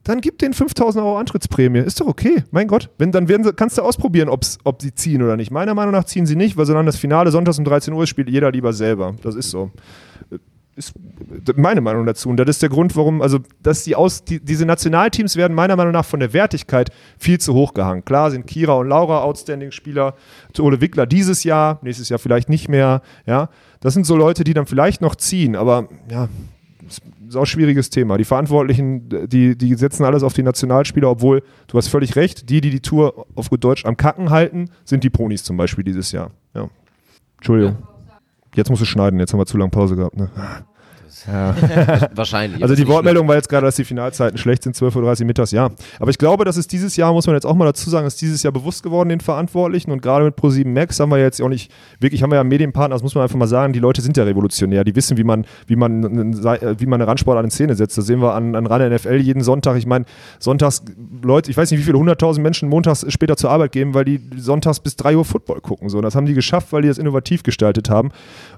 [0.05, 1.79] dann gib denen 5000 Euro Antrittsprämie.
[1.79, 2.43] Ist doch okay.
[2.51, 2.91] Mein Gott.
[2.99, 5.49] Wenn, dann werden sie, kannst du ausprobieren, ob's, ob sie ziehen oder nicht.
[5.49, 8.09] Meiner Meinung nach ziehen sie nicht, weil solange das Finale sonntags um 13 Uhr ist,
[8.09, 9.15] spielt jeder lieber selber.
[9.23, 9.71] Das ist so.
[10.75, 10.93] Ist
[11.55, 12.29] meine Meinung dazu.
[12.29, 15.75] Und das ist der Grund, warum, also, dass die aus, die, diese Nationalteams werden meiner
[15.75, 18.05] Meinung nach von der Wertigkeit viel zu hoch gehangen.
[18.05, 20.13] Klar sind Kira und Laura Outstanding-Spieler,
[20.59, 23.01] Ole Wickler dieses Jahr, nächstes Jahr vielleicht nicht mehr.
[23.25, 23.49] Ja,
[23.79, 26.27] das sind so Leute, die dann vielleicht noch ziehen, aber ja,
[27.28, 28.17] ist auch ein schwieriges Thema.
[28.17, 32.61] Die Verantwortlichen, die, die setzen alles auf die Nationalspieler, obwohl, du hast völlig recht, die,
[32.61, 36.11] die die Tour auf gut Deutsch am Kacken halten, sind die Ponis zum Beispiel dieses
[36.11, 36.32] Jahr.
[36.53, 36.69] Ja.
[37.38, 37.78] Entschuldigung.
[38.55, 40.15] Jetzt musst du schneiden, jetzt haben wir zu lange Pause gehabt.
[40.15, 40.30] Ne?
[41.28, 41.55] Ja.
[42.16, 42.61] Wahrscheinlich.
[42.61, 45.70] Also die Wortmeldung war jetzt gerade, dass die Finalzeiten schlecht sind, 12.30 Uhr mittags, ja.
[45.99, 48.22] Aber ich glaube, das ist dieses Jahr, muss man jetzt auch mal dazu sagen, ist
[48.22, 51.49] dieses Jahr bewusst geworden den Verantwortlichen und gerade mit Pro7 Max haben wir jetzt auch
[51.49, 54.18] nicht, wirklich haben wir ja Medienpartner, das muss man einfach mal sagen, die Leute sind
[54.18, 57.76] ja revolutionär, die wissen, wie man, wie man, äh, wie man eine Randsportart in Szene
[57.76, 57.97] setzt.
[57.97, 59.78] Das sehen wir an, an Ran NFL jeden Sonntag.
[59.78, 60.05] Ich meine,
[60.39, 60.84] sonntags,
[61.22, 64.22] Leute, ich weiß nicht, wie viele hunderttausend Menschen montags später zur Arbeit gehen, weil die
[64.38, 65.89] sonntags bis 3 Uhr Football gucken.
[65.89, 68.09] So, und das haben die geschafft, weil die das innovativ gestaltet haben.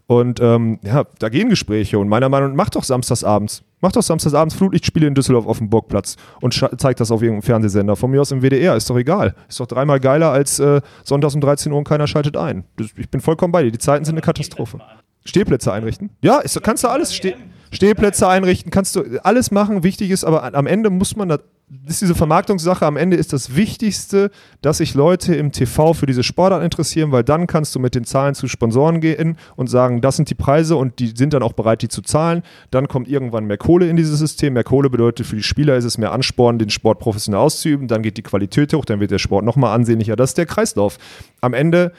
[0.08, 3.64] Und ähm, ja, da gehen Gespräche und meiner Meinung nach, macht doch samstagsabends.
[3.80, 7.96] Macht doch samstagsabends Flutlichtspiele in Düsseldorf auf dem Burgplatz und zeigt das auf irgendeinem Fernsehsender.
[7.96, 9.36] Von mir aus im WDR, ist doch egal.
[9.48, 12.64] Ist doch dreimal geiler als äh, sonntags um 13 Uhr und keiner schaltet ein.
[12.78, 13.72] Das, ich bin vollkommen bei dir.
[13.72, 14.80] Die Zeiten sind eine Katastrophe.
[15.26, 16.10] Stehplätze einrichten?
[16.22, 17.14] Ja, ist, kannst du alles.
[17.14, 17.36] Steh,
[17.72, 19.84] Stehplätze einrichten, kannst du alles machen.
[19.84, 21.42] Wichtig ist, aber am Ende muss man, das
[21.86, 26.24] ist diese Vermarktungssache, am Ende ist das Wichtigste, dass sich Leute im TV für diese
[26.24, 30.16] Sportart interessieren, weil dann kannst du mit den Zahlen zu Sponsoren gehen und sagen, das
[30.16, 32.44] sind die Preise und die sind dann auch bereit, die zu zahlen.
[32.72, 34.54] Dann kommt irgendwann mehr Kohle in dieses System.
[34.54, 37.90] Mehr Kohle bedeutet für die Spieler ist es mehr Ansporn, den Sport professionell auszuüben.
[37.90, 40.16] Dann geht die Qualität hoch, dann wird der Sport nochmal ansehnlicher.
[40.16, 40.98] Das ist der Kreislauf.
[41.42, 41.92] Am Ende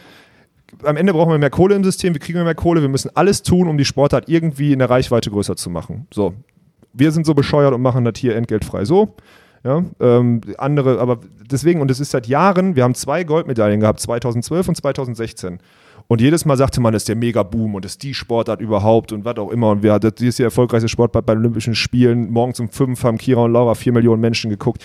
[0.85, 3.43] am Ende brauchen wir mehr Kohle im System, wir kriegen mehr Kohle, wir müssen alles
[3.43, 6.07] tun, um die Sportart irgendwie in der Reichweite größer zu machen.
[6.12, 6.35] So,
[6.93, 9.14] wir sind so bescheuert und machen das hier entgeltfrei so.
[9.65, 11.19] Ja, ähm, andere, aber
[11.51, 15.59] deswegen, und es ist seit Jahren, wir haben zwei Goldmedaillen gehabt, 2012 und 2016.
[16.07, 19.13] Und jedes Mal sagte man, das ist der Mega-Boom und das ist die Sportart überhaupt
[19.13, 19.71] und was auch immer.
[19.71, 22.31] Und wir hatten dieses die erfolgreichste Sportart bei den Olympischen Spielen.
[22.31, 24.85] Morgens um fünf haben Kira und Laura vier Millionen Menschen geguckt.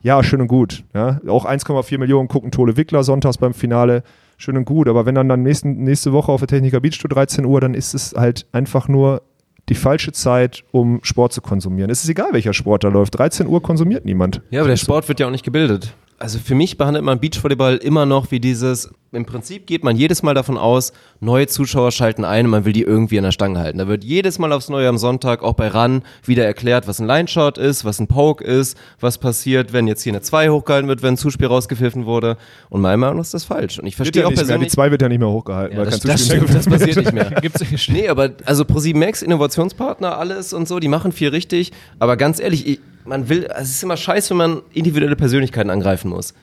[0.00, 0.82] Ja, schön und gut.
[0.94, 1.20] Ja.
[1.28, 4.02] Auch 1,4 Millionen gucken Tole Wickler sonntags beim Finale.
[4.38, 4.88] Schön und gut.
[4.88, 7.74] Aber wenn dann, dann nächsten, nächste Woche auf der Techniker Beach Tour 13 Uhr, dann
[7.74, 9.22] ist es halt einfach nur
[9.68, 11.90] die falsche Zeit, um Sport zu konsumieren.
[11.90, 13.18] Es ist egal, welcher Sport da läuft.
[13.18, 14.42] 13 Uhr konsumiert niemand.
[14.50, 15.94] Ja, aber der Sport wird ja auch nicht gebildet.
[16.22, 20.22] Also für mich behandelt man Beachvolleyball immer noch wie dieses, im Prinzip geht man jedes
[20.22, 23.58] Mal davon aus, neue Zuschauer schalten ein und man will die irgendwie an der Stange
[23.58, 23.78] halten.
[23.78, 27.08] Da wird jedes Mal aufs Neue am Sonntag, auch bei RAN, wieder erklärt, was ein
[27.08, 31.02] Line-Shot ist, was ein Poke ist, was passiert, wenn jetzt hier eine 2 hochgehalten wird,
[31.02, 32.36] wenn ein Zuspiel rausgepfiffen wurde.
[32.70, 33.80] Und meiner Meinung nach ist das falsch.
[33.80, 34.46] Und ich verstehe auch nicht mehr.
[34.46, 34.68] persönlich...
[34.68, 36.56] Die 2 wird ja nicht mehr hochgehalten, Ja, weil das, kein das Zuspiel stimmt, mehr
[36.58, 37.30] das passiert nicht mehr.
[37.42, 41.72] Gibt's nee, aber also ProSieben Max, Innovationspartner, alles und so, die machen viel richtig.
[41.98, 46.10] Aber ganz ehrlich, ich, man will, es ist immer scheiße, wenn man individuelle Persönlichkeiten angreifen
[46.10, 46.34] muss.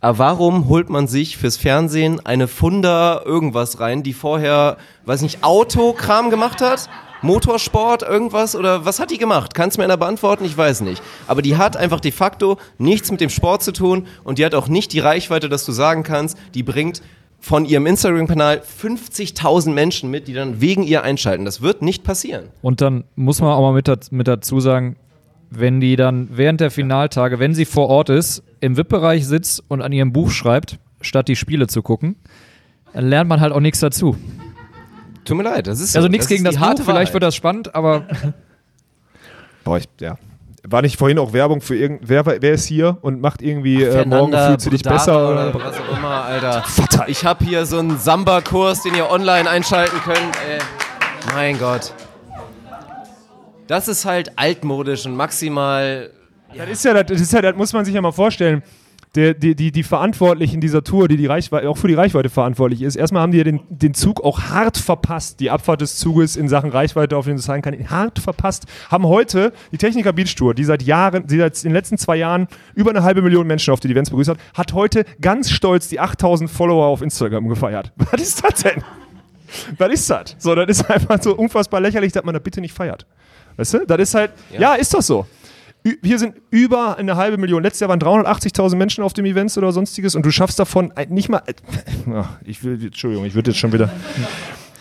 [0.00, 5.42] Aber warum holt man sich fürs Fernsehen eine Funda irgendwas rein, die vorher, weiß nicht,
[5.42, 6.88] Autokram gemacht hat?
[7.22, 9.54] Motorsport, irgendwas oder was hat die gemacht?
[9.54, 10.44] Kannst du mir einer beantworten?
[10.44, 11.02] Ich weiß nicht.
[11.26, 14.54] Aber die hat einfach de facto nichts mit dem Sport zu tun und die hat
[14.54, 17.02] auch nicht die Reichweite, dass du sagen kannst, die bringt
[17.40, 21.44] von ihrem Instagram-Kanal 50.000 Menschen mit, die dann wegen ihr einschalten.
[21.44, 22.48] Das wird nicht passieren.
[22.60, 24.96] Und dann muss man auch mal mit dazu sagen,
[25.50, 29.82] wenn die dann während der Finaltage, wenn sie vor Ort ist, im VIP-Bereich sitzt und
[29.82, 32.16] an ihrem Buch schreibt, statt die Spiele zu gucken,
[32.92, 34.16] dann lernt man halt auch nichts dazu.
[35.24, 35.98] Tut mir leid, das ist so.
[35.98, 38.06] Also nichts gegen das Buch, harte vielleicht wird das spannend, aber
[39.66, 40.16] Boah, ich, ja.
[40.68, 44.04] War nicht vorhin auch Werbung für irgend, wer, wer ist hier und macht irgendwie äh,
[44.06, 46.64] morgen fühlst du dich besser oder oder, was auch immer, Alter.
[47.08, 50.18] Ich habe hier so einen Samba-Kurs, den ihr online einschalten könnt.
[50.18, 50.58] Ey.
[51.34, 51.92] Mein Gott.
[53.66, 56.10] Das ist halt altmodisch und maximal.
[56.56, 58.62] Das ist ja, das, ist ja, das muss man sich ja mal vorstellen.
[59.14, 62.82] Der, die, die, die Verantwortlichen dieser Tour, die, die Reichweite, auch für die Reichweite verantwortlich
[62.82, 66.36] ist, erstmal haben die ja den, den Zug auch hart verpasst, die Abfahrt des Zuges
[66.36, 70.52] in Sachen Reichweite auf den sozialen Kanälen, hart verpasst, haben heute die Techniker Beach Tour,
[70.52, 73.80] die seit Jahren, die seit den letzten zwei Jahren über eine halbe Million Menschen auf
[73.80, 77.92] die Events begrüßt hat, hat heute ganz stolz die 8000 Follower auf Instagram gefeiert.
[77.96, 78.84] Was ist das denn?
[79.78, 80.36] Was ist das?
[80.38, 83.06] So, das ist einfach so unfassbar lächerlich, dass man das bitte nicht feiert.
[83.56, 83.86] Weißt du?
[83.86, 85.26] Das ist halt, ja, ist doch so.
[85.86, 87.62] Ü- Hier sind über eine halbe Million.
[87.62, 91.28] Letztes Jahr waren 380.000 Menschen auf dem Event oder sonstiges und du schaffst davon nicht
[91.28, 91.42] mal.
[92.44, 93.86] Ich will, Entschuldigung, ich würde jetzt schon wieder.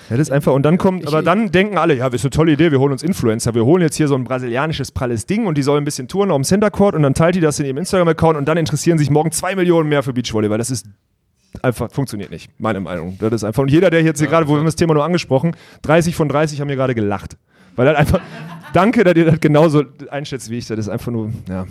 [0.10, 2.30] Ja, das ist einfach, und dann kommt, aber dann denken alle, ja, das ist eine
[2.30, 5.48] tolle Idee, wir holen uns Influencer, wir holen jetzt hier so ein brasilianisches pralles Ding
[5.48, 7.60] und die sollen ein bisschen touren auf dem Center Court und dann teilt die das
[7.60, 10.60] in ihrem Instagram-Account und dann interessieren sich morgen zwei Millionen mehr für Beachvolleyball.
[10.60, 10.86] Das ist
[11.64, 13.18] einfach, funktioniert nicht, meine Meinung.
[13.20, 15.04] Das ist einfach, und jeder, der jetzt hier gerade, wo wir haben das Thema nur
[15.04, 17.36] angesprochen, 30 von 30 haben hier gerade gelacht.
[17.76, 18.22] Weil das einfach,
[18.76, 21.66] danke, dass ihr das genauso einschätzt wie ich, das ist einfach nur, ja.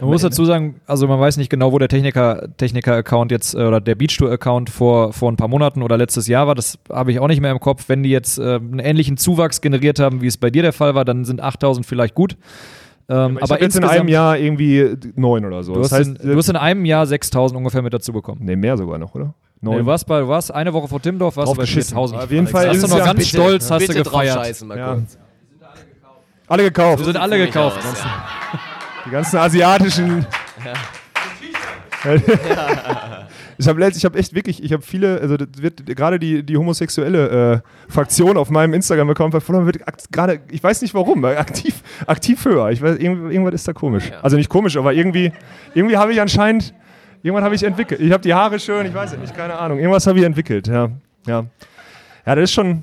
[0.00, 3.58] Man muss dazu sagen, also man weiß nicht genau, wo der Techniker, Techniker-Account jetzt äh,
[3.58, 6.56] oder der Beachtour-Account vor, vor ein paar Monaten oder letztes Jahr war.
[6.56, 7.84] Das habe ich auch nicht mehr im Kopf.
[7.88, 10.96] Wenn die jetzt äh, einen ähnlichen Zuwachs generiert haben, wie es bei dir der Fall
[10.96, 12.36] war, dann sind 8000 vielleicht gut.
[13.08, 15.74] Ähm, Ich aber jetzt in einem Jahr irgendwie neun oder so.
[15.74, 18.40] du, hast das heißt, in, du hast in einem Jahr 6000 ungefähr mit dazu bekommen.
[18.42, 19.34] nee, mehr sogar noch, oder?
[19.60, 21.90] Nee, du warst bei, du warst eine Woche vor Timmendorf, warst du bei geschissen.
[21.90, 22.22] 4000.
[22.22, 24.46] Auf jeden Fall hast du es noch ganz bitte, stolz, hast Bitte du drauf gefeiert.
[24.46, 24.98] scheißen, mal Ja.
[26.52, 26.98] Alle gekauft.
[26.98, 27.78] Wir sind alle gekauft.
[27.78, 28.04] aus,
[29.06, 30.26] Die ganzen asiatischen.
[33.58, 36.56] Ich habe ich hab echt wirklich, ich habe viele, also das wird gerade die, die
[36.56, 41.80] homosexuelle äh, Fraktion auf meinem Instagram-Account verfolgt, wird akt- gerade, ich weiß nicht warum, aktiv,
[42.06, 42.70] aktiv höher.
[42.70, 44.10] Ich weiß, irgend- irgendwas ist da komisch.
[44.20, 45.32] Also nicht komisch, aber irgendwie,
[45.74, 46.74] irgendwie habe ich anscheinend,
[47.22, 48.00] irgendwas habe ich entwickelt.
[48.00, 49.78] Ich habe die Haare schön, ich weiß es nicht, keine Ahnung.
[49.78, 50.90] Irgendwas habe ich entwickelt, ja.
[51.26, 51.44] Ja,
[52.26, 52.82] ja das ist schon,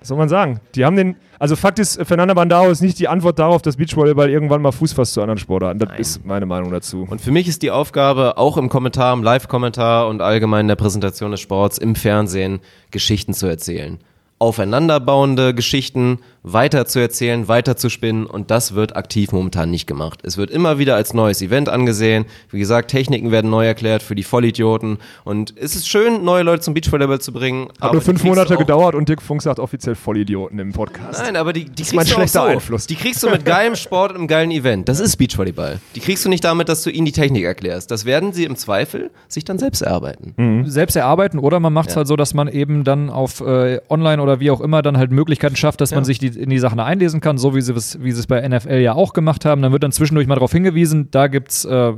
[0.00, 0.60] was soll man sagen?
[0.74, 4.30] Die haben den, also Fakt ist, Fernanda Bandao ist nicht die Antwort darauf, dass Beachvolleyball
[4.30, 5.80] irgendwann mal Fuß fasst zu anderen Sportarten.
[5.80, 7.06] Das ist meine Meinung dazu.
[7.08, 10.76] Und für mich ist die Aufgabe, auch im Kommentar, im Live-Kommentar und allgemein in der
[10.76, 13.98] Präsentation des Sports im Fernsehen Geschichten zu erzählen.
[14.38, 20.20] Aufeinanderbauende Geschichten weiter zu erzählen, weiter zu spinnen und das wird aktiv momentan nicht gemacht.
[20.22, 22.24] Es wird immer wieder als neues Event angesehen.
[22.50, 26.62] Wie gesagt, Techniken werden neu erklärt für die Vollidioten und es ist schön, neue Leute
[26.62, 27.68] zum Beachvolleyball zu bringen.
[27.68, 31.22] Hat aber nur fünf Monate gedauert und Dirk Funk sagt offiziell Vollidioten im Podcast.
[31.22, 32.46] Nein, aber die, die ist mein kriegst du auch schlechter so.
[32.46, 32.86] Einfluss.
[32.86, 34.88] Die kriegst du mit geilem Sport und einem geilen Event.
[34.88, 35.80] Das ist Beachvolleyball.
[35.94, 37.90] Die kriegst du nicht damit, dass du ihnen die Technik erklärst.
[37.90, 40.64] Das werden sie im Zweifel sich dann selbst erarbeiten.
[40.66, 41.98] selbst erarbeiten oder man macht es Ja.
[41.98, 45.10] halt so, dass man eben dann auf äh, online oder wie auch immer dann halt
[45.10, 48.02] Möglichkeiten schafft, dass man sich die, in die Sachen einlesen kann, so wie sie es,
[48.02, 49.60] wie sie es bei NFL ja auch gemacht haben.
[49.62, 51.92] Dann wird dann zwischendurch mal darauf hingewiesen, da gibt es äh,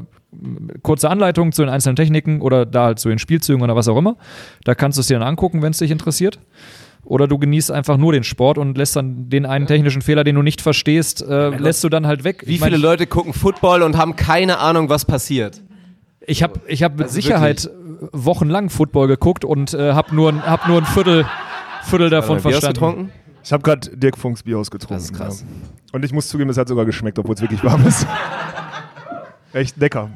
[0.82, 3.96] kurze Anleitungen zu den einzelnen Techniken oder da halt zu den Spielzügen oder was auch
[3.96, 4.16] immer.
[4.64, 6.38] Da kannst du es dir dann angucken, wenn es dich interessiert.
[7.02, 10.34] Oder du genießt einfach nur den Sport und lässt dann den einen technischen Fehler, den
[10.36, 12.42] du nicht verstehst, äh, lässt du dann halt weg.
[12.46, 15.62] Wie Ich mein, viele Leute gucken Football und haben keine Ahnung, was passiert?
[16.26, 17.70] Ich habe ich hab mit Also Sicherheit
[18.12, 21.24] wochenlang Football geguckt und äh, habe nur, ein- hab nur ein Viertel,
[21.84, 22.74] Viertel davon Bier hast du verstanden.
[22.74, 23.12] getrunken?
[23.42, 24.96] Ich habe gerade Dirk Funks Bier ausgetrunken.
[24.96, 25.40] Das ist krass.
[25.42, 25.46] Ja.
[25.92, 28.06] Und ich muss zugeben, es hat sogar geschmeckt, obwohl es wirklich warm ist.
[29.52, 30.10] Echt lecker.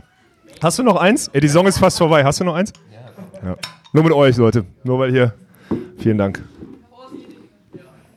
[0.62, 1.28] Hast du noch eins?
[1.28, 2.24] Ey, die Saison ist fast vorbei.
[2.24, 2.72] Hast du noch eins?
[3.44, 3.56] Ja.
[3.92, 4.64] Nur mit euch, Leute.
[4.84, 5.34] Nur weil hier.
[5.98, 6.42] Vielen Dank.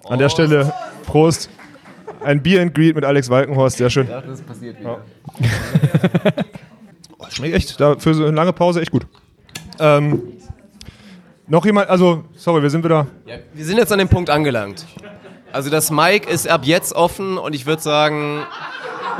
[0.07, 0.71] An der Stelle
[1.05, 1.49] Prost.
[2.23, 3.77] Ein Bier and Greet mit Alex Walkenhorst.
[3.77, 4.07] Sehr schön.
[4.07, 4.99] das passiert wieder.
[7.19, 7.79] Oh, schmeckt echt.
[7.79, 9.07] Da für so eine lange Pause echt gut.
[9.79, 10.21] Ähm,
[11.47, 11.89] noch jemand?
[11.89, 13.07] Also, sorry, wir sind wieder.
[13.53, 14.85] Wir sind jetzt an dem Punkt angelangt.
[15.51, 18.41] Also das Mic ist ab jetzt offen und ich würde sagen,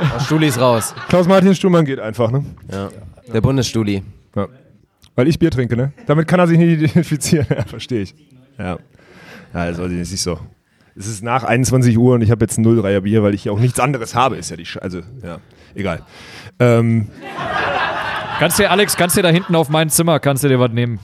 [0.00, 0.94] oh, Stuli ist raus.
[1.08, 2.44] Klaus-Martin Stuhlmann geht einfach, ne?
[2.70, 2.90] Ja.
[3.32, 4.02] Der Bundesstuli.
[4.36, 4.46] Ja.
[5.16, 5.92] Weil ich Bier trinke, ne?
[6.06, 7.46] Damit kann er sich nicht identifizieren.
[7.56, 8.14] Ja, verstehe ich.
[8.58, 8.78] Ja.
[9.54, 10.38] Ja, also das ist nicht so.
[10.94, 13.52] Es ist nach 21 Uhr und ich habe jetzt ein 0,3er Bier, weil ich ja
[13.52, 14.36] auch nichts anderes habe.
[14.36, 15.38] Ist ja die Sch Also, ja,
[15.74, 16.02] egal.
[16.58, 17.08] Ähm,
[18.38, 21.00] Kannst dir, Alex, kannst dir da hinten auf mein Zimmer, kannst du dir was nehmen.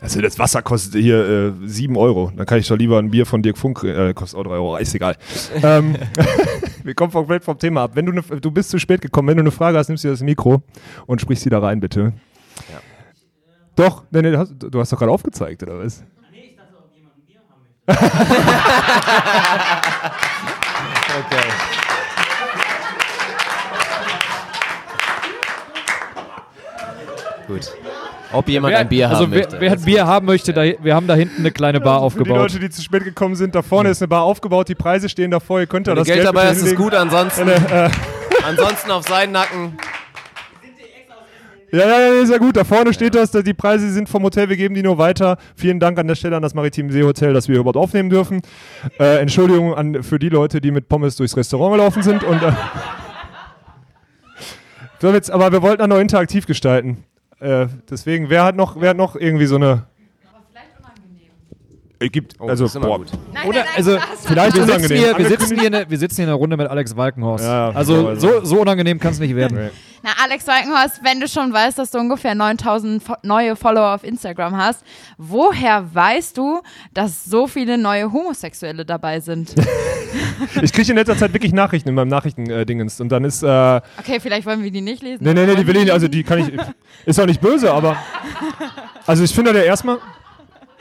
[0.00, 2.32] Also das Wasser kostet hier äh, 7 Euro.
[2.36, 4.76] Dann kann ich doch lieber ein Bier von Dirk Funk, äh, kostet auch 3 Euro,
[4.76, 5.16] ist egal.
[5.62, 5.96] ähm,
[6.84, 7.92] wir kommen komplett vom Thema ab.
[7.94, 10.08] Wenn du, ne, du bist zu spät gekommen, wenn du eine Frage hast, nimmst du
[10.08, 10.62] das Mikro
[11.06, 12.12] und sprichst sie da rein, bitte.
[13.74, 16.02] Doch, nee, nee, du hast, du hast doch gerade aufgezeigt, oder was?
[21.18, 21.46] Okay.
[27.46, 27.85] Gut.
[28.36, 29.60] Ob jemand ein Bier also haben wer, möchte.
[29.60, 32.24] wer ein Bier haben möchte, da, wir haben da hinten eine kleine Bar Also Für
[32.24, 32.52] die aufgebaut.
[32.52, 35.30] Leute, die zu spät gekommen sind, da vorne ist eine Bar aufgebaut, die Preise stehen
[35.30, 36.82] davor, ihr könnt da das Geld Geld dabei ist, ist hinlegen.
[36.82, 37.90] gut, ansonsten, Äh,
[38.48, 39.76] ansonsten auf seinen Nacken.
[41.72, 42.56] Ja, ja, ja, ist ja gut.
[42.56, 45.36] Da vorne steht das, die Preise sind vom Hotel, wir geben die nur weiter.
[45.56, 48.40] Vielen Dank an der Stelle an das Maritim Seehotel, dass wir hier überhaupt aufnehmen dürfen.
[49.00, 52.22] Äh, Entschuldigung an, für die Leute, die mit Pommes durchs Restaurant gelaufen sind.
[52.22, 52.52] Und, äh,
[55.00, 57.04] so jetzt, aber wir wollten auch noch interaktiv gestalten.
[57.40, 59.84] Äh, deswegen, wer hat noch, wer hat noch irgendwie so eine.
[61.98, 63.08] Es gibt, Oh, also, das ist immer boah, gut.
[63.46, 64.98] Oder, also, vielleicht wir sitzen, unangenehm.
[64.98, 67.44] hier, wir, sitzen hier in der, wir sitzen hier in einer Runde mit Alex Walkenhorst.
[67.44, 69.56] Ja, also so, so unangenehm kann es nicht werden.
[69.56, 69.70] Nee.
[70.02, 74.04] Na, Alex Walkenhorst, wenn du schon weißt, dass du ungefähr 9000 fo- neue Follower auf
[74.04, 74.84] Instagram hast,
[75.16, 76.60] woher weißt du,
[76.92, 79.54] dass so viele neue Homosexuelle dabei sind?
[80.62, 83.00] Ich kriege in letzter Zeit wirklich Nachrichten in meinem Nachrichtendingens.
[83.00, 83.42] Und dann ist.
[83.42, 85.22] Äh, Okay, vielleicht wollen wir die nicht lesen.
[85.24, 86.52] Nee, nee, nee, die will ich Also, die kann ich.
[87.06, 87.96] Ist auch nicht böse, aber.
[89.06, 89.98] Also, ich finde ja erstmal.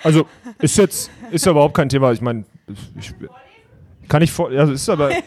[0.06, 0.26] Also,
[0.60, 1.10] ist jetzt.
[1.32, 2.12] Ist ja überhaupt kein Thema.
[2.12, 2.46] Ich meine.
[3.00, 3.14] Ich,
[4.08, 4.50] kann ich vor.
[4.52, 5.12] Also, ist aber.
[5.12, 5.24] Ich,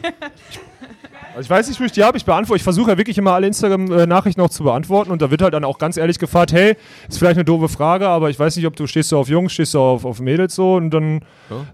[1.35, 2.17] also ich weiß nicht, wie ich die habe.
[2.17, 2.57] Ich beantworte.
[2.57, 5.11] Ich versuche ja wirklich immer alle Instagram-Nachrichten auch zu beantworten.
[5.11, 6.77] Und da wird halt dann auch ganz ehrlich gefragt: hey,
[7.09, 9.53] ist vielleicht eine doofe Frage, aber ich weiß nicht, ob du stehst du auf Jungs,
[9.53, 10.75] stehst du auf, auf Mädels so.
[10.75, 11.21] Und dann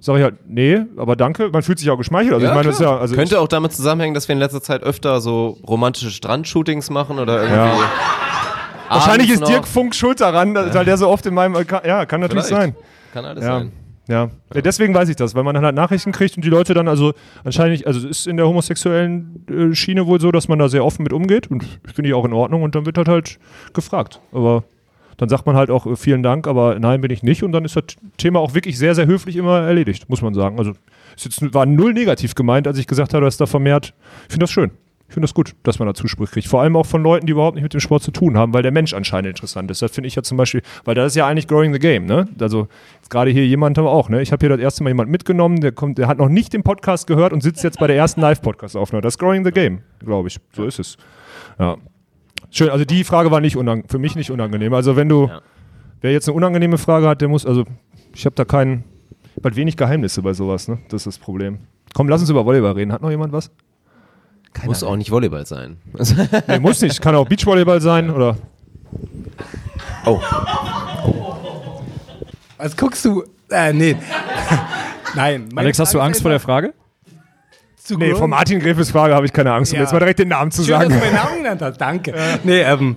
[0.00, 1.50] sage ich halt: nee, aber danke.
[1.50, 2.34] Man fühlt sich auch geschmeichelt.
[2.34, 2.98] Also, ich meine, das ja.
[2.98, 7.18] Also Könnte auch damit zusammenhängen, dass wir in letzter Zeit öfter so romantische Strandshootings machen
[7.18, 7.84] oder irgendwie.
[8.89, 9.49] Wahrscheinlich abends ist.
[9.49, 11.55] Dirk Funk schuld daran, weil der so oft in meinem.
[11.85, 12.74] Ja, kann natürlich Vielleicht.
[12.74, 12.76] sein.
[13.12, 13.59] Kann alles ja.
[13.59, 13.72] sein.
[14.07, 14.30] Ja.
[14.53, 16.89] ja, deswegen weiß ich das, weil man dann halt Nachrichten kriegt und die Leute dann
[16.89, 20.68] also anscheinend, also es ist in der homosexuellen äh, Schiene wohl so, dass man da
[20.68, 21.64] sehr offen mit umgeht und
[21.95, 23.39] finde ich auch in Ordnung und dann wird halt halt
[23.72, 24.20] gefragt.
[24.30, 24.64] Aber
[25.16, 27.64] dann sagt man halt auch äh, vielen Dank, aber nein, bin ich nicht und dann
[27.64, 27.85] ist das
[28.18, 30.59] Thema auch wirklich sehr, sehr höflich immer erledigt, muss man sagen.
[30.59, 30.72] Also
[31.16, 33.95] es war null negativ gemeint, als ich gesagt habe, dass da vermehrt,
[34.26, 34.70] ich finde das schön.
[35.15, 36.49] Ich finde das gut, dass man da Zuspruch kriegt.
[36.49, 38.65] Vor allem auch von Leuten, die überhaupt nicht mit dem Sport zu tun haben, weil
[38.65, 39.81] der Mensch anscheinend interessant ist.
[39.81, 42.27] Das finde ich ja zum Beispiel, weil das ist ja eigentlich growing the game, ne?
[42.41, 42.67] Also
[43.11, 44.23] gerade hier jemand haben wir auch, ne?
[44.23, 46.65] Ich habe hier das erste Mal jemand mitgenommen, der kommt, der hat noch nicht den
[46.65, 49.03] Podcast gehört und sitzt jetzt bei der ersten Live-Podcast-Aufnahme.
[49.03, 50.41] Das ist growing the game, glaube ich.
[50.51, 50.97] So ist es.
[51.61, 51.77] Ja.
[52.51, 54.75] Schön, also die Frage war nicht unang für mich nicht unangenehm.
[54.75, 55.31] Also wenn du,
[56.01, 57.62] wer jetzt eine unangenehme Frage hat, der muss, also
[58.12, 58.83] ich habe da keinen,
[59.41, 60.79] bald wenig Geheimnisse bei sowas, ne?
[60.89, 61.61] Das ist das Problem.
[61.95, 62.91] Komm, lass uns über Volleyball reden.
[62.91, 63.53] Hat noch jemand was?
[64.64, 65.76] Muss auch nicht Volleyball sein.
[66.48, 67.00] nee, muss nicht.
[67.00, 68.36] Kann auch Beachvolleyball sein oder.
[70.07, 70.20] Oh.
[72.59, 73.24] Was guckst du?
[73.50, 73.96] Äh, nee.
[75.14, 75.48] Nein.
[75.57, 76.74] Alex, hast du Angst vor der einfach, Frage?
[77.76, 79.82] zu Nee, von Martin Grefes Frage habe ich keine Angst, um Ja.
[79.82, 80.88] jetzt mal direkt den Namen zu Schön, sagen.
[80.90, 81.78] dass du meinen Namen genannt hast.
[81.78, 82.14] Danke.
[82.42, 82.96] Nee, ähm,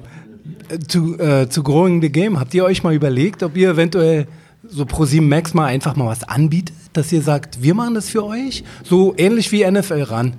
[0.70, 4.28] äh, zu, äh, zu Growing the Game, habt ihr euch mal überlegt, ob ihr eventuell
[4.66, 8.24] so Pro7 Max mal einfach mal was anbietet, dass ihr sagt, wir machen das für
[8.26, 8.64] euch?
[8.84, 10.34] So ähnlich wie NFL ran.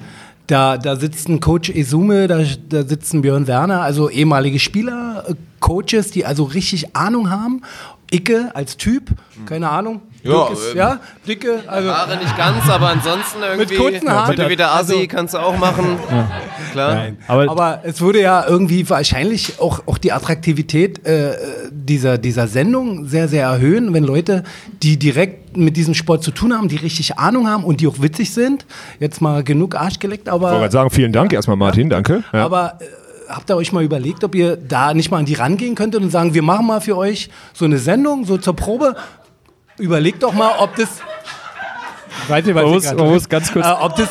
[0.49, 5.25] Da, da sitzt ein Coach Esume, da, da sitzt ein Björn Werner, also ehemalige Spieler,
[5.29, 7.63] äh, Coaches, die also richtig Ahnung haben.
[8.11, 9.11] Icke als Typ,
[9.47, 10.01] keine Ahnung.
[10.25, 13.77] Ja, Dick ist, ähm, ja, dicke, also Haare nicht ganz, aber ansonsten irgendwie.
[13.77, 14.37] kurzen Haaren.
[14.37, 15.97] Wenn du wieder Assi, Also- kannst du auch machen.
[16.73, 16.95] Klar.
[16.95, 17.19] Nein.
[17.29, 21.37] Aber- Aber, es würde ja irgendwie wahrscheinlich auch, auch die Attraktivität äh,
[21.71, 24.43] dieser, dieser Sendung sehr, sehr erhöhen, wenn Leute,
[24.83, 28.01] die direkt mit diesem Sport zu tun haben, die richtig Ahnung haben und die auch
[28.03, 28.67] witzig sind,
[29.01, 32.25] jetzt mal genug Arsch geleckt, Ich wollte aber, gerade sagen, vielen Dank erstmal, Martin, danke.
[32.33, 32.45] Ja.
[32.45, 32.85] aber äh,
[33.29, 36.11] habt ihr euch mal überlegt, ob ihr da nicht mal an die rangehen könntet und
[36.11, 38.97] sagen, wir machen mal für euch so eine Sendung, so zur Probe?
[39.79, 40.89] Überlegt doch mal, ob das.
[42.29, 43.67] Weiß nicht, was Man ich muss, grad- man muss ganz kurz.
[43.67, 44.09] äh, ob das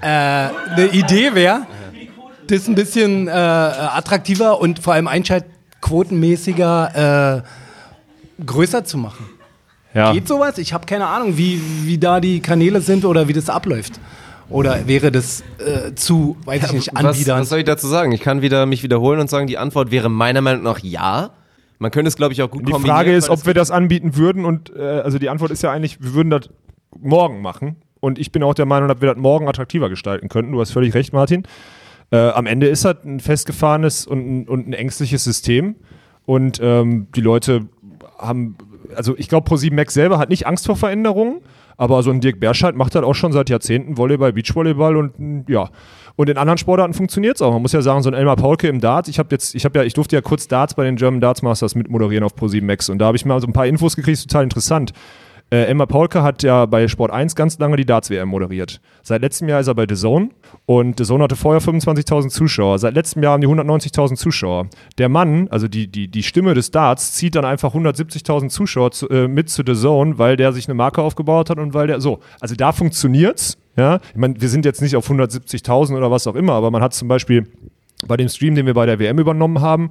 [0.00, 1.66] äh, eine Idee wäre,
[2.46, 7.42] das ein bisschen äh, attraktiver und vor allem einschaltquotenmäßiger
[8.40, 9.26] äh, größer zu machen.
[9.94, 10.12] ja.
[10.12, 10.58] Geht sowas?
[10.58, 13.94] Ich habe keine Ahnung, wie, wie da die Kanäle sind oder wie das abläuft.
[14.52, 17.40] Oder wäre das äh, zu, weiß ich nicht, Was, Anbietern?
[17.40, 18.12] was soll ich dazu sagen?
[18.12, 21.30] Ich kann wieder mich wiederholen und sagen, die Antwort wäre meiner Meinung nach ja.
[21.78, 22.96] Man könnte es, glaube ich, auch gut Die kombinieren.
[22.96, 26.00] Frage ist, ob wir das anbieten würden und äh, also die Antwort ist ja eigentlich,
[26.00, 26.48] wir würden das
[27.00, 27.76] morgen machen.
[28.00, 30.52] Und ich bin auch der Meinung, dass wir das morgen attraktiver gestalten könnten.
[30.52, 31.44] Du hast völlig recht, Martin.
[32.10, 35.76] Äh, am Ende ist das ein festgefahrenes und ein, und ein ängstliches System.
[36.26, 37.66] Und ähm, die Leute
[38.18, 38.56] haben,
[38.94, 41.40] also ich glaube, Pro7 Max selber hat nicht Angst vor Veränderungen,
[41.76, 45.70] aber so ein Dirk Berscheid macht das auch schon seit Jahrzehnten Volleyball, Beachvolleyball und ja.
[46.14, 47.52] Und in anderen Sportarten funktioniert es auch.
[47.52, 49.78] Man muss ja sagen, so ein Elmar Paulke im Darts, ich habe jetzt, ich habe
[49.78, 52.88] ja, ich durfte ja kurz Darts bei den German Darts Masters mitmoderieren auf Pro7 Max
[52.88, 54.92] und da habe ich mal so ein paar Infos gekriegt, total interessant.
[55.52, 58.80] Äh, Elmar Paulke hat ja bei Sport 1 ganz lange die Darts-WM moderiert.
[59.02, 60.30] Seit letztem Jahr ist er bei The Zone
[60.64, 62.78] und The Zone hatte vorher 25.000 Zuschauer.
[62.78, 64.68] Seit letztem Jahr haben die 190.000 Zuschauer.
[64.96, 69.10] Der Mann, also die, die, die Stimme des Darts, zieht dann einfach 170.000 Zuschauer zu,
[69.10, 72.00] äh, mit zu The Zone, weil der sich eine Marke aufgebaut hat und weil der
[72.00, 72.20] so.
[72.40, 73.58] Also da funktioniert's.
[73.76, 76.82] Ja, ich meine, wir sind jetzt nicht auf 170.000 oder was auch immer, aber man
[76.82, 77.46] hat zum Beispiel
[78.06, 79.90] bei dem Stream, den wir bei der WM übernommen haben,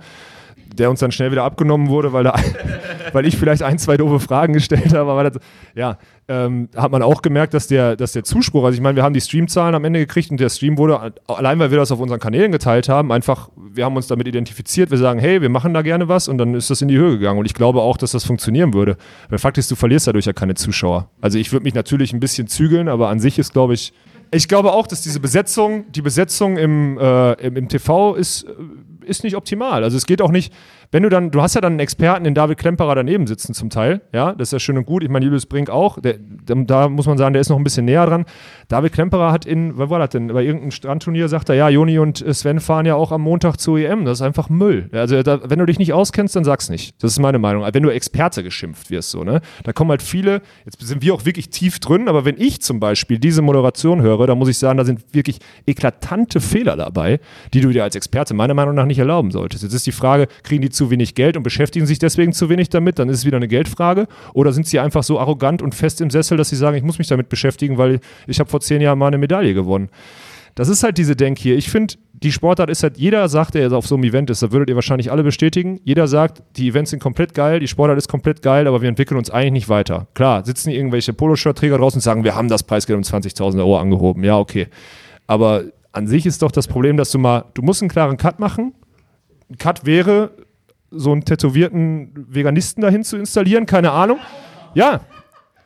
[0.74, 2.36] der uns dann schnell wieder abgenommen wurde, weil, da,
[3.14, 5.12] weil ich vielleicht ein, zwei doofe Fragen gestellt habe.
[5.12, 5.42] Aber das,
[5.76, 5.98] ja,
[6.28, 9.14] ähm, hat man auch gemerkt, dass der, dass der Zuspruch, also ich meine, wir haben
[9.14, 12.20] die Streamzahlen am Ende gekriegt und der Stream wurde, allein weil wir das auf unseren
[12.20, 15.82] Kanälen geteilt haben, einfach, wir haben uns damit identifiziert, wir sagen, hey, wir machen da
[15.82, 17.40] gerne was und dann ist das in die Höhe gegangen.
[17.40, 18.98] Und ich glaube auch, dass das funktionieren würde.
[19.30, 21.10] Weil Fakt ist, du verlierst dadurch ja keine Zuschauer.
[21.20, 23.94] Also ich würde mich natürlich ein bisschen zügeln, aber an sich ist, glaube ich,
[24.34, 28.54] ich glaube auch, dass diese Besetzung, die Besetzung im, äh, im, im TV ist, äh,
[29.04, 29.84] ist nicht optimal.
[29.84, 30.54] Also es geht auch nicht,
[30.92, 33.70] wenn du dann, du hast ja dann einen Experten, den David Klemperer daneben sitzen zum
[33.70, 35.04] Teil, ja, das ist ja schön und gut.
[35.04, 37.64] Ich meine, Julius Brink auch, der, der, da muss man sagen, der ist noch ein
[37.64, 38.26] bisschen näher dran.
[38.68, 41.98] David Klemperer hat in, was war das denn, bei irgendeinem Strandturnier sagt er, ja, Joni
[42.00, 44.90] und äh, Sven fahren ja auch am Montag zur EM, das ist einfach Müll.
[44.92, 47.02] Also da, wenn du dich nicht auskennst, dann sag's nicht.
[47.02, 47.66] Das ist meine Meinung.
[47.72, 51.26] Wenn du Experte geschimpft wirst, so, ne, da kommen halt viele, jetzt sind wir auch
[51.26, 54.78] wirklich tief drin, aber wenn ich zum Beispiel diese Moderation höre, da muss ich sagen,
[54.78, 57.20] da sind wirklich eklatante Fehler dabei,
[57.54, 59.64] die du dir als Experte meiner Meinung nach nicht erlauben solltest.
[59.64, 62.70] Jetzt ist die Frage, kriegen die zu wenig Geld und beschäftigen sich deswegen zu wenig
[62.70, 63.00] damit?
[63.00, 64.08] Dann ist es wieder eine Geldfrage.
[64.34, 66.98] Oder sind sie einfach so arrogant und fest im Sessel, dass sie sagen, ich muss
[66.98, 69.90] mich damit beschäftigen, weil ich habe vor zehn Jahren mal eine Medaille gewonnen.
[70.56, 71.56] Das ist halt diese Denk hier.
[71.56, 74.52] Ich finde, die Sportart ist halt, jeder sagt, der auf so einem Event ist, da
[74.52, 78.10] würdet ihr wahrscheinlich alle bestätigen, jeder sagt, die Events sind komplett geil, die Sportart ist
[78.10, 80.08] komplett geil, aber wir entwickeln uns eigentlich nicht weiter.
[80.14, 84.24] Klar, sitzen irgendwelche Poloshirt-Träger draußen und sagen, wir haben das Preisgeld um 20.000 Euro angehoben.
[84.24, 84.68] Ja, okay.
[85.26, 85.64] Aber
[85.94, 88.74] an sich ist doch das Problem, dass du mal, du musst einen klaren Cut machen.
[89.52, 90.32] Ein Cut wäre,
[90.92, 94.18] so einen tätowierten Veganisten dahin zu installieren, keine Ahnung.
[94.76, 95.02] Ja,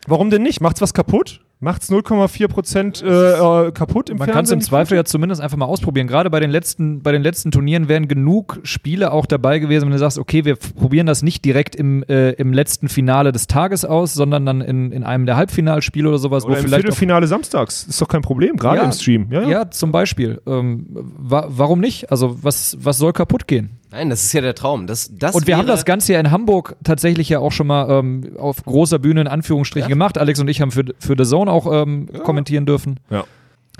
[0.08, 0.60] warum denn nicht?
[0.60, 1.45] Macht's was kaputt?
[1.66, 4.62] Macht's 0,4 Prozent äh, äh, kaputt im Man kann es im?
[4.62, 6.06] Zweifel ja zumindest einfach mal ausprobieren.
[6.06, 9.92] Gerade bei den letzten, bei den letzten Turnieren wären genug Spiele auch dabei gewesen, wenn
[9.92, 13.84] du sagst, okay, wir probieren das nicht direkt im, äh, im letzten Finale des Tages
[13.84, 17.26] aus, sondern dann in, in einem der Halbfinalspiele oder sowas, Oder wo im vielleicht Viertelfinale
[17.26, 17.86] samstags.
[17.86, 19.26] Ist doch kein Problem, gerade im Stream.
[19.32, 19.72] Ja, ja.
[19.72, 20.40] zum Beispiel.
[20.46, 22.12] Ähm, wa warum nicht?
[22.12, 23.80] Also was, was soll kaputt gehen?
[23.96, 24.88] Nein, das ist ja der Traum.
[24.88, 27.90] Das, das und wir haben das Ganze ja in Hamburg tatsächlich ja auch schon mal
[27.90, 30.18] ähm, auf großer Bühne in Anführungsstrichen gemacht.
[30.18, 33.00] Alex und ich haben für, für The Zone auch ähm, kommentieren dürfen.
[33.10, 33.24] Ja.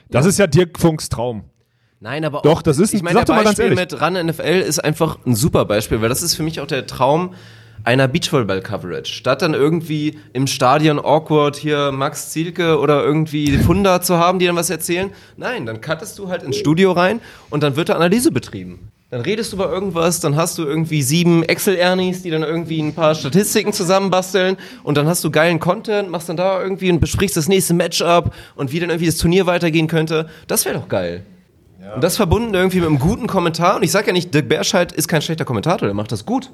[0.10, 1.44] Das ist ja Dirk Funks Traum.
[2.00, 3.78] Nein, aber Doch, auch, das ist ein- ich meine, ganz Beispiel ehrlich.
[3.78, 6.88] mit Run NFL ist einfach ein super Beispiel, weil das ist für mich auch der
[6.88, 7.34] Traum
[7.84, 9.14] einer Beachvolleyball-Coverage.
[9.14, 14.46] Statt dann irgendwie im Stadion awkward hier Max Zielke oder irgendwie Funda zu haben, die
[14.46, 15.12] dann was erzählen.
[15.36, 17.20] Nein, dann cuttest du halt ins Studio rein
[17.50, 18.92] und dann wird da Analyse betrieben.
[19.16, 22.94] Dann redest du über irgendwas, dann hast du irgendwie sieben Excel-Ernies, die dann irgendwie ein
[22.94, 27.38] paar Statistiken zusammenbasteln und dann hast du geilen Content, machst dann da irgendwie und besprichst
[27.38, 30.28] das nächste Matchup und wie dann irgendwie das Turnier weitergehen könnte.
[30.48, 31.24] Das wäre doch geil.
[31.96, 33.78] Und das verbunden irgendwie mit einem guten Kommentar.
[33.78, 36.52] Und ich sage ja nicht, Dirk Berscheid ist kein schlechter Kommentator, der macht das gut.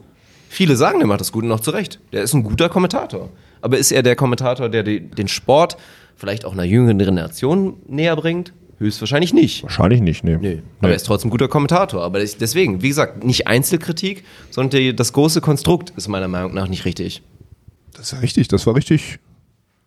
[0.48, 2.00] Viele sagen, der macht das gut und auch zu Recht.
[2.14, 3.30] Der ist ein guter Kommentator.
[3.62, 5.78] Aber ist er der Kommentator, der den Sport
[6.16, 8.54] vielleicht auch einer jüngeren Generation näher bringt?
[8.82, 9.62] Höchstwahrscheinlich nicht.
[9.62, 10.38] Wahrscheinlich nicht, nee.
[10.42, 10.64] Nee.
[10.80, 12.04] Aber er ist trotzdem ein guter Kommentator.
[12.04, 16.68] Aber deswegen, wie gesagt, nicht Einzelkritik, sondern die, das große Konstrukt ist meiner Meinung nach
[16.68, 17.22] nicht richtig.
[17.96, 19.20] Das ist richtig, das war richtig.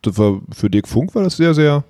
[0.01, 1.83] Das war, für Dirk Funk war das sehr, sehr.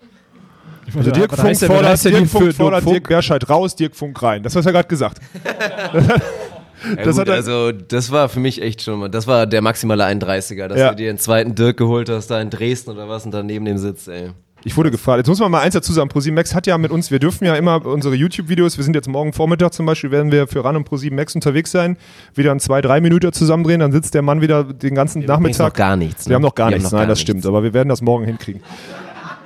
[0.95, 2.93] Also Dirk was Funk fordert, Dirk für Funk Dirk fordert Funk?
[2.95, 4.41] Dirk Berscheid raus, Dirk Funk rein.
[4.41, 5.19] Das hast du ja gerade gesagt.
[5.43, 9.61] Ja, Das gut, hat also, das war für mich echt schon mal, das war der
[9.61, 10.89] maximale 31er, dass Ja.
[10.89, 13.65] du dir den zweiten Dirk geholt hast, da in Dresden oder was und dann neben
[13.65, 14.31] dem sitzt, ey.
[14.67, 15.19] Ich wurde gefragt.
[15.19, 16.09] Jetzt muss man mal eins dazu sagen.
[16.09, 19.07] ProSieben Max hat ja mit uns, wir dürfen ja immer unsere YouTube-Videos, wir sind jetzt
[19.07, 21.97] morgen Vormittag zum Beispiel, werden wir für RAN und ProSieben Max unterwegs sein,
[22.33, 25.29] wieder ein zwei, drei Minuten zusammendrehen, dann sitzt der Mann wieder den ganzen übrigens
[25.59, 25.67] Nachmittag.
[25.67, 26.31] noch gar nichts, ne?
[26.31, 27.29] Wir haben noch gar Wir haben nichts, noch nein, gar das nichts.
[27.29, 28.61] stimmt, aber wir werden das morgen hinkriegen.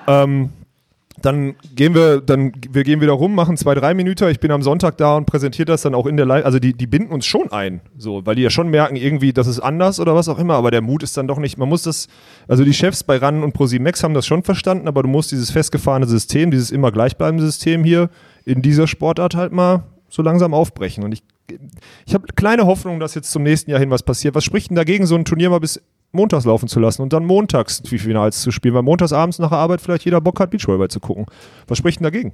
[0.07, 0.49] ähm,
[1.21, 4.27] dann gehen wir, dann, wir gehen wieder rum, machen zwei, drei Minuten.
[4.29, 6.45] Ich bin am Sonntag da und präsentiere das dann auch in der Live.
[6.45, 9.47] Also die, die binden uns schon ein, so, weil die ja schon merken, irgendwie, das
[9.47, 11.83] ist anders oder was auch immer, aber der Mut ist dann doch nicht, man muss
[11.83, 12.07] das,
[12.47, 15.51] also die Chefs bei RAN und ProSieben haben das schon verstanden, aber du musst dieses
[15.51, 18.09] festgefahrene System, dieses immer gleichbleibende System hier
[18.45, 21.03] in dieser Sportart halt mal so langsam aufbrechen.
[21.03, 21.23] Und ich,
[22.05, 24.35] ich habe kleine Hoffnung, dass jetzt zum nächsten Jahr hin was passiert.
[24.35, 25.81] Was spricht denn dagegen, so ein Turnier mal bis
[26.11, 29.49] montags laufen zu lassen und dann montags die Finals zu spielen, weil montags abends nach
[29.49, 31.25] der Arbeit vielleicht jeder Bock hat, Beachvolleyball zu gucken.
[31.67, 32.33] Was spricht denn dagegen?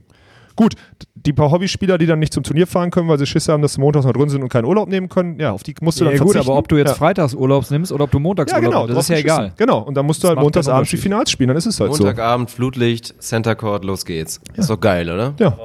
[0.58, 0.76] Gut,
[1.16, 3.74] die paar Hobbyspieler, die dann nicht zum Turnier fahren können, weil sie Schiss haben, dass
[3.74, 6.06] sie montags noch drin sind und keinen Urlaub nehmen können, ja, auf die musst du
[6.06, 6.50] Ja, dann gut, verzichten.
[6.50, 6.94] aber ob du jetzt ja.
[6.96, 9.54] freitags Urlaubs nimmst oder ob du montags ja, Urlaub genau, nimmst, das ist ja egal.
[9.58, 10.98] Genau, und dann musst du Das halt montags abends die.
[10.98, 12.04] Finals spielen, dann ist es halt so.
[12.04, 14.40] Montagabend, Flutlicht, Center Court, los geht's.
[14.56, 15.34] Ist doch geil, oder?
[15.40, 15.58] Ja.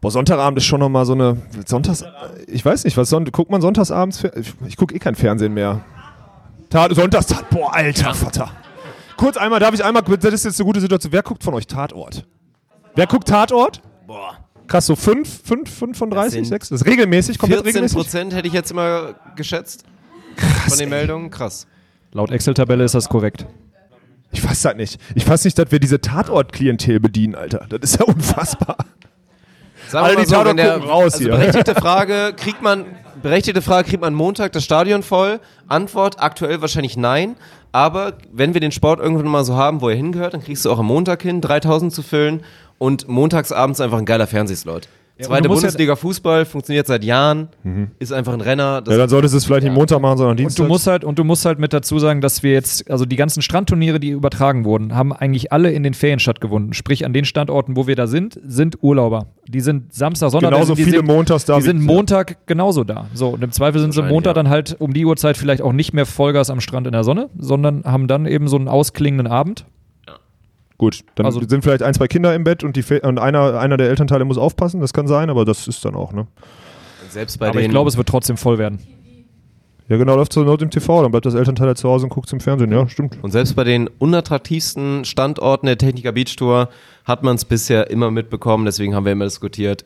[0.00, 1.36] Boah, Sonntagabend ist schon nochmal so eine.
[1.66, 2.04] Sonntags.
[2.46, 4.24] Ich weiß nicht, was Sonn guckt man sonntagsabends?
[4.36, 5.80] Ich, ich gucke eh kein Fernsehen mehr.
[6.70, 7.50] Tat, Sonntagstat.
[7.50, 8.50] Boah, alter Vater.
[9.16, 10.02] Kurz einmal, darf ich einmal.
[10.02, 11.12] Das ist jetzt eine gute Situation.
[11.12, 12.24] Wer guckt von euch Tatort?
[12.94, 13.82] Wer guckt Tatort?
[14.06, 14.38] Boah.
[14.66, 16.68] Krass, so 5, 5, 5 von 30, sind 6?
[16.68, 17.96] Das ist regelmäßig, komplett 14 regelmäßig.
[17.98, 19.84] Prozent hätte ich jetzt immer geschätzt.
[20.68, 21.66] Von den Meldungen, krass.
[22.12, 23.46] Laut Excel-Tabelle ist das korrekt.
[24.30, 25.00] Ich fass das nicht.
[25.16, 27.66] Ich fass nicht, dass wir diese Tatort-Klientel bedienen, Alter.
[27.68, 28.76] Das ist ja unfassbar.
[29.88, 31.32] Sagen Alle die so, Tatort der, gucken raus also hier.
[31.32, 32.84] berechtigte Frage, kriegt man,
[33.22, 35.40] berechtigte Frage, kriegt man Montag das Stadion voll?
[35.68, 37.36] Antwort, aktuell wahrscheinlich nein.
[37.72, 40.70] Aber wenn wir den Sport irgendwann mal so haben, wo er hingehört, dann kriegst du
[40.70, 42.42] auch am Montag hin, 3000 zu füllen
[42.78, 44.88] und montagsabends einfach ein geiler Fernsehslot.
[45.20, 47.48] Ja, und Zweite musst ja- Bundesliga Fußball funktioniert seit Jahren,
[47.98, 48.80] ist einfach ein Renner.
[48.80, 50.64] Das Ja, dann solltest du es vielleicht nicht Montag machen, sondern Und Dienstag.
[50.64, 53.16] du musst halt und du musst halt mit dazu sagen, dass wir jetzt also die
[53.16, 56.72] ganzen Strandturniere, die übertragen wurden, haben eigentlich alle in den Ferien stattgefunden.
[56.72, 59.26] Sprich an den Standorten, wo wir da sind, sind Urlauber.
[59.46, 63.06] Die sind Samstag, Sonntag, Genauso die viele sind, montags da Die sind Montag genauso da.
[63.12, 64.42] So und im Zweifel sind sie Montag ja.
[64.42, 67.28] dann halt um die Uhrzeit vielleicht auch nicht mehr Vollgas am Strand in der Sonne,
[67.36, 69.66] sondern haben dann eben so einen ausklingenden Abend.
[70.80, 73.76] Gut, dann Also- sind vielleicht ein, zwei Kinder im Bett und, die, und einer, einer
[73.76, 74.80] der Elternteile muss aufpassen.
[74.80, 76.26] Das kann sein, aber das ist dann auch, ne?
[77.10, 78.78] selbst bei Aber ich glaube, es wird trotzdem voll werden.
[79.90, 82.08] Ja, genau, läuft zur Not im TV, dann bleibt das Elternteil halt zu Hause und
[82.08, 82.72] guckt im Fernsehen.
[82.72, 83.18] Ja, stimmt.
[83.20, 86.70] Und selbst bei den unattraktivsten Standorten der Techniker Beach Tour
[87.04, 89.84] hat man es bisher immer mitbekommen, deswegen haben wir immer diskutiert.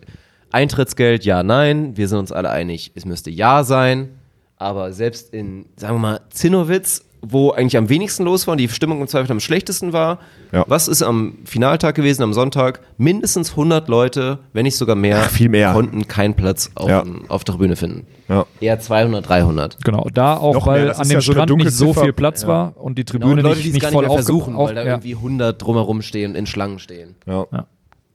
[0.52, 1.96] Eintrittsgeld, ja, nein.
[1.96, 4.10] Wir sind uns alle einig, es müsste ja sein.
[4.58, 8.68] Aber selbst in, sagen wir mal, Zinnowitz, wo eigentlich am wenigsten los war und die
[8.68, 10.18] Stimmung im Zweifel am schlechtesten war,
[10.52, 10.64] Ja.
[10.68, 12.80] was ist am Finaltag gewesen, am Sonntag?
[12.98, 15.72] Mindestens 100 Leute, wenn nicht sogar mehr, Ach, viel mehr.
[15.72, 17.04] konnten keinen Platz auf, Ja.
[17.28, 18.06] auf der Tribüne finden.
[18.28, 18.46] Ja.
[18.60, 19.84] Eher 200, 300.
[19.84, 22.42] Genau, da auch, Noch weil an dem ja so Strand dunkle nicht so viel Platz
[22.42, 22.48] Ja.
[22.48, 24.68] war und die Genau, Tribüne und Leute, nicht, nicht voll nicht mehr aufge- versuchen, auf,
[24.68, 24.88] weil da ja.
[24.92, 27.16] irgendwie 100 drumherum stehen in Schlangen stehen.
[27.26, 27.46] Ja.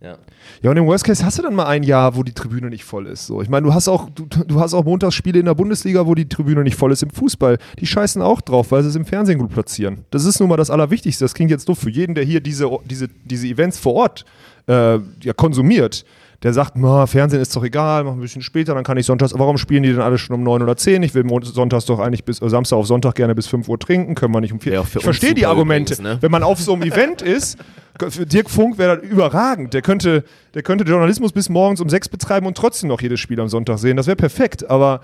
[0.02, 0.18] Ja.
[0.62, 0.72] Ja.
[0.72, 3.08] Und im Worst Case hast du dann mal ein Jahr, wo die Tribüne nicht voll
[3.08, 3.28] ist.
[3.28, 3.42] So.
[3.42, 6.30] Ich meine, du hast auch, du, du hast auch Montagsspiele in der Bundesliga, wo die
[6.30, 7.04] Tribüne nicht voll ist.
[7.04, 10.06] Im Fußball, die scheißen auch drauf, weil sie es im Fernsehen gut platzieren.
[10.12, 11.26] Das ist nun mal das Allerwichtigste.
[11.26, 14.26] Das klingt jetzt doof für jeden, der hier diese, diese, diese Events vor Ort
[14.68, 16.06] äh, ja, konsumiert.
[16.42, 19.34] Der sagt, na, Fernsehen ist doch egal, mach ein bisschen später, dann kann ich sonntags.
[19.36, 21.04] Warum spielen die denn alle schon um 9 oder 10?
[21.04, 24.16] Ich will sonntags doch eigentlich bis äh, Samstag auf Sonntag gerne bis 5 Uhr trinken,
[24.16, 25.96] können wir nicht um 4 Wäre auch für Ich verstehe die Argumente.
[25.96, 26.22] übrigens, ne?
[26.22, 27.58] Wenn man auf so einem Event ist,
[28.10, 29.74] für Dirk Funk wäre das überragend.
[29.74, 33.40] Der könnte, der könnte Journalismus bis morgens um 6 betreiben und trotzdem noch jedes Spiel
[33.42, 33.98] am Sonntag sehen.
[33.98, 34.70] Das wäre perfekt.
[34.70, 35.02] Aber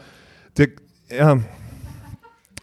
[0.57, 0.69] der,
[1.09, 1.39] ja,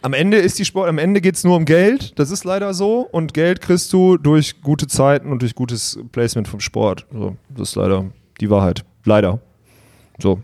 [0.01, 2.17] am Ende ist die Sport, am Ende geht es nur um Geld.
[2.17, 3.01] Das ist leider so.
[3.01, 7.05] Und Geld kriegst du durch gute Zeiten und durch gutes Placement vom Sport.
[7.49, 8.05] Das ist leider
[8.43, 8.83] die Wahrheit.
[9.05, 9.39] Leider.
[10.19, 10.39] So.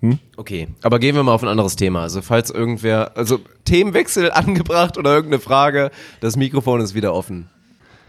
[0.00, 0.18] Hm?
[0.36, 2.02] Okay, aber gehen wir mal auf ein anderes Thema.
[2.02, 5.90] Also falls irgendwer, also Themenwechsel angebracht oder irgendeine Frage,
[6.20, 7.48] das Mikrofon ist wieder offen.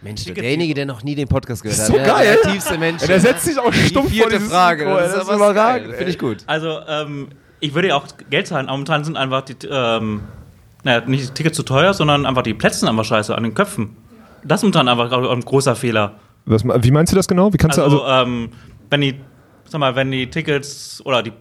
[0.01, 1.87] Mensch, derjenige, der noch nie den Podcast gehört hat.
[1.87, 2.37] So geil.
[2.43, 3.01] Der tiefste Mensch.
[3.03, 4.85] Ja, der setzt sich auch Die stumpf vor vierte dieses Frage.
[4.85, 5.97] Mikro, ey, das ist aber überragend, geil.
[5.97, 6.37] Finde ich gut.
[6.45, 7.27] Also, ähm,
[7.61, 10.21] ich würde ja auch Geld zahlen, aber momentan sind einfach die, ähm,
[10.83, 13.53] naja, nicht die Tickets zu teuer, sondern einfach die Plätze sind einfach scheiße an den
[13.53, 13.95] Köpfen.
[14.43, 16.15] Das ist momentan einfach ein großer Fehler.
[16.45, 17.53] Was, wie meinst du das genau?
[17.53, 18.29] Wie kannst also, du also.
[18.29, 18.49] ähm,
[18.93, 19.15] wenn die,
[19.67, 21.33] sag mal, wenn die Tickets oder die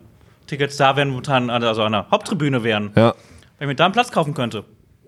[0.46, 3.14] Tickets da wären, momentan also an der Haupttribüne wären, Ja.
[3.58, 4.64] wenn ich mir da einen Platz kaufen könnte,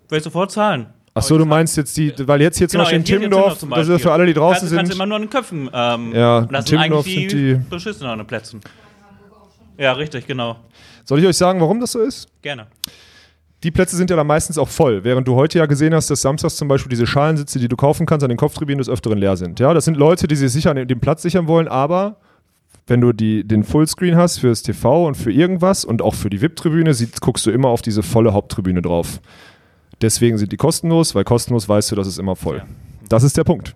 [0.09, 0.87] würde ich sofort zahlen.
[1.15, 3.59] Ach so, du meinst jetzt die, weil jetzt hier zum Genau, Beispiel in in Timmendorf,
[3.59, 4.99] zum das ist für alle, die draußen kannst, Kannst sind.
[4.99, 5.71] immer nur an den Köpfen.
[5.73, 8.61] Ähm, Ja, und das in sind Timmendorf eigentlich sind die die- beschissenen Plätzen.
[9.79, 10.57] Ja, richtig, genau.
[11.05, 12.27] Soll ich euch sagen, warum das so ist?
[12.43, 12.67] Gerne.
[13.63, 16.21] Die Plätze sind ja dann meistens auch voll, während du heute ja gesehen hast, dass
[16.21, 19.37] samstags zum Beispiel diese Schalensitze, die du kaufen kannst, an den Kopftribünen des Öfteren leer
[19.37, 19.59] sind.
[19.61, 22.17] Ja, das sind Leute, die sich sicher den Platz sichern wollen, aber
[22.87, 26.43] wenn du die, den Fullscreen hast fürs TV und für irgendwas und auch für die
[26.43, 29.21] VIP-Tribüne, guckst du immer auf diese volle Haupttribüne drauf.
[30.03, 32.63] Deswegen sind die kostenlos, weil kostenlos weißt du, dass es immer voll.
[33.09, 33.75] Das ist der Punkt.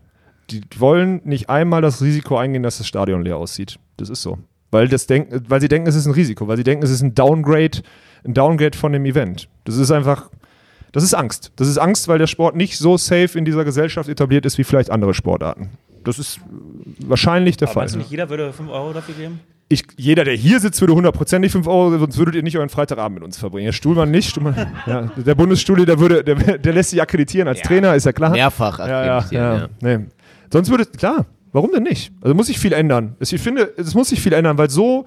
[0.50, 3.78] Die wollen nicht einmal das Risiko eingehen, dass das Stadion leer aussieht.
[3.96, 4.38] Das ist so.
[4.70, 7.02] Weil, das denk, weil sie denken, es ist ein Risiko, weil sie denken, es ist
[7.02, 7.82] ein Downgrade,
[8.24, 9.48] ein Downgrade von dem Event.
[9.64, 10.30] Das ist einfach,
[10.92, 11.52] das ist Angst.
[11.56, 14.64] Das ist Angst, weil der Sport nicht so safe in dieser Gesellschaft etabliert ist wie
[14.64, 15.70] vielleicht andere Sportarten.
[16.04, 16.40] Das ist
[17.00, 17.80] wahrscheinlich der Aber Fall.
[17.82, 19.40] meinst du nicht, jeder würde 5 Euro dafür geben?
[19.70, 23.16] Ich, jeder, der hier sitzt, würde hundertprozentig 5 Euro, sonst würdet ihr nicht euren Freitagabend
[23.18, 23.66] mit uns verbringen.
[23.66, 24.30] Der Stuhlmann nicht.
[24.30, 24.54] Stuhlmann,
[24.86, 28.30] ja, der Bundesstudie, der, würde, der, der lässt sich akkreditieren als Trainer, ist ja klar.
[28.30, 29.98] Mehrfach ja, ja, akkreditieren, ja.
[29.98, 30.04] Nee.
[30.50, 32.12] Sonst würde, klar, warum denn nicht?
[32.22, 33.16] Also muss sich viel ändern.
[33.20, 35.04] Ich finde, es muss sich viel ändern, weil so,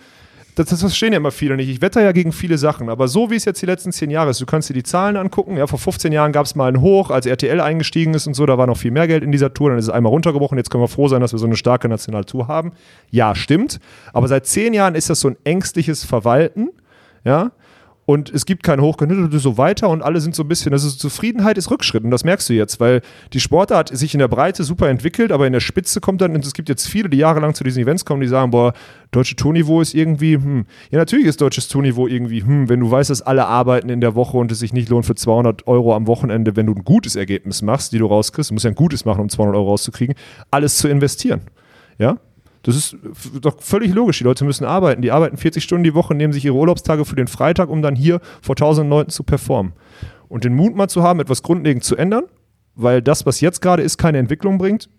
[0.55, 1.69] das, das verstehen ja immer viele nicht.
[1.69, 4.31] Ich wetter ja gegen viele Sachen, aber so wie es jetzt die letzten zehn Jahre
[4.31, 5.57] ist, du kannst dir die Zahlen angucken.
[5.57, 8.45] Ja, vor 15 Jahren gab es mal einen Hoch, als RTL eingestiegen ist und so,
[8.45, 10.57] da war noch viel mehr Geld in dieser Tour, dann ist es einmal runtergebrochen.
[10.57, 12.73] Jetzt können wir froh sein, dass wir so eine starke Nationaltour haben.
[13.09, 13.79] Ja, stimmt.
[14.13, 16.69] Aber seit zehn Jahren ist das so ein ängstliches Verwalten.
[17.23, 17.51] Ja,
[18.05, 21.57] und es gibt kein Hochgenüttelte so weiter und alle sind so ein bisschen, also Zufriedenheit
[21.57, 23.01] ist Rückschritt und das merkst du jetzt, weil
[23.33, 26.45] die Sportart sich in der Breite super entwickelt, aber in der Spitze kommt dann, und
[26.45, 28.73] es gibt jetzt viele, die jahrelang zu diesen Events kommen, die sagen, boah,
[29.11, 30.65] deutsche Tourniveau ist irgendwie, hm.
[30.89, 34.15] Ja, natürlich ist deutsches Tourniveau irgendwie, hm, wenn du weißt, dass alle arbeiten in der
[34.15, 37.15] Woche und es sich nicht lohnt für 200 Euro am Wochenende, wenn du ein gutes
[37.15, 40.15] Ergebnis machst, die du rauskriegst, du musst ja ein gutes machen, um 200 Euro rauszukriegen,
[40.49, 41.41] alles zu investieren.
[41.97, 42.17] Ja,
[42.63, 42.95] das ist
[43.41, 44.19] doch völlig logisch.
[44.19, 45.01] Die Leute müssen arbeiten.
[45.01, 47.95] Die arbeiten 40 Stunden die Woche, nehmen sich ihre Urlaubstage für den Freitag, um dann
[47.95, 49.73] hier vor tausenden Leuten zu performen.
[50.27, 52.25] Und den Mut mal zu haben, etwas grundlegend zu ändern,
[52.75, 54.89] weil das, was jetzt gerade ist, keine Entwicklung bringt,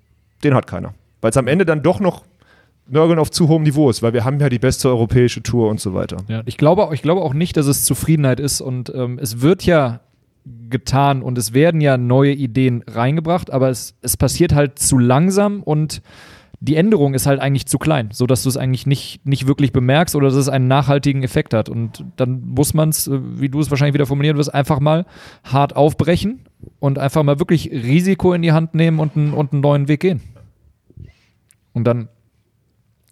[0.45, 0.95] den hat keiner.
[1.21, 2.25] Weil es am Ende dann doch noch
[2.89, 5.81] Nörgeln auf zu hohem Niveau ist, weil wir haben ja die beste europäische Tour und
[5.81, 6.19] so weiter.
[6.29, 9.63] Ja, ich glaube, ich glaube auch nicht, dass es Zufriedenheit ist und ähm, es wird
[9.65, 10.01] ja
[10.69, 15.63] getan und es werden ja neue Ideen reingebracht, aber es, es passiert halt zu langsam
[15.63, 16.03] und
[16.65, 20.15] die Änderung ist halt eigentlich zu klein, sodass du es eigentlich nicht, nicht wirklich bemerkst
[20.15, 21.69] oder dass es einen nachhaltigen Effekt hat.
[21.69, 25.05] Und dann muss man es, äh, wie du es wahrscheinlich wieder formulieren wirst, einfach mal
[25.43, 26.45] hart aufbrechen
[26.79, 30.01] und einfach mal wirklich Risiko in die Hand nehmen und, einen- und einen neuen Weg
[30.01, 30.21] gehen.
[31.73, 32.09] Und dann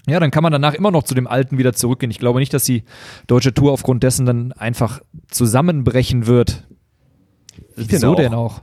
[0.07, 2.11] ja, dann kann man danach immer noch zu dem Alten wieder zurückgehen.
[2.11, 2.85] Ich glaube nicht, dass die
[3.27, 6.67] deutsche Tour aufgrund dessen dann einfach zusammenbrechen wird.
[7.77, 8.63] Wieso denn auch?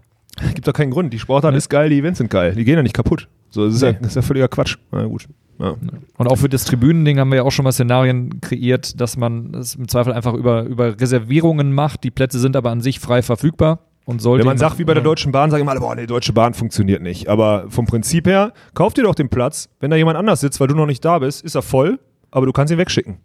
[0.54, 1.14] Gibt doch keinen Grund.
[1.14, 2.54] Die Sportart ist geil, die Events sind geil.
[2.56, 3.28] Die gehen ja nicht kaputt.
[3.50, 3.98] So, das ist, ja, Nee.
[4.02, 4.78] das ist ja völliger Quatsch.
[4.92, 5.28] Na gut.
[5.60, 5.76] Ja.
[6.18, 9.56] Und auch für das Tribünending haben wir ja auch schon mal Szenarien kreiert, dass man
[9.56, 12.04] es im Zweifel einfach über, über Reservierungen macht.
[12.04, 14.42] Die Plätze sind aber an sich frei verfügbar und sollte.
[14.42, 15.06] Wenn man sagt, wie bei der Ja.
[15.10, 17.28] Deutschen Bahn, sagen immer alle, boah, nee, die Deutsche Bahn funktioniert nicht.
[17.28, 19.70] Aber vom Prinzip her, kauf dir doch den Platz.
[19.80, 22.00] Wenn da jemand anders sitzt, weil du noch nicht da bist, ist er voll,
[22.30, 23.18] aber du kannst ihn wegschicken.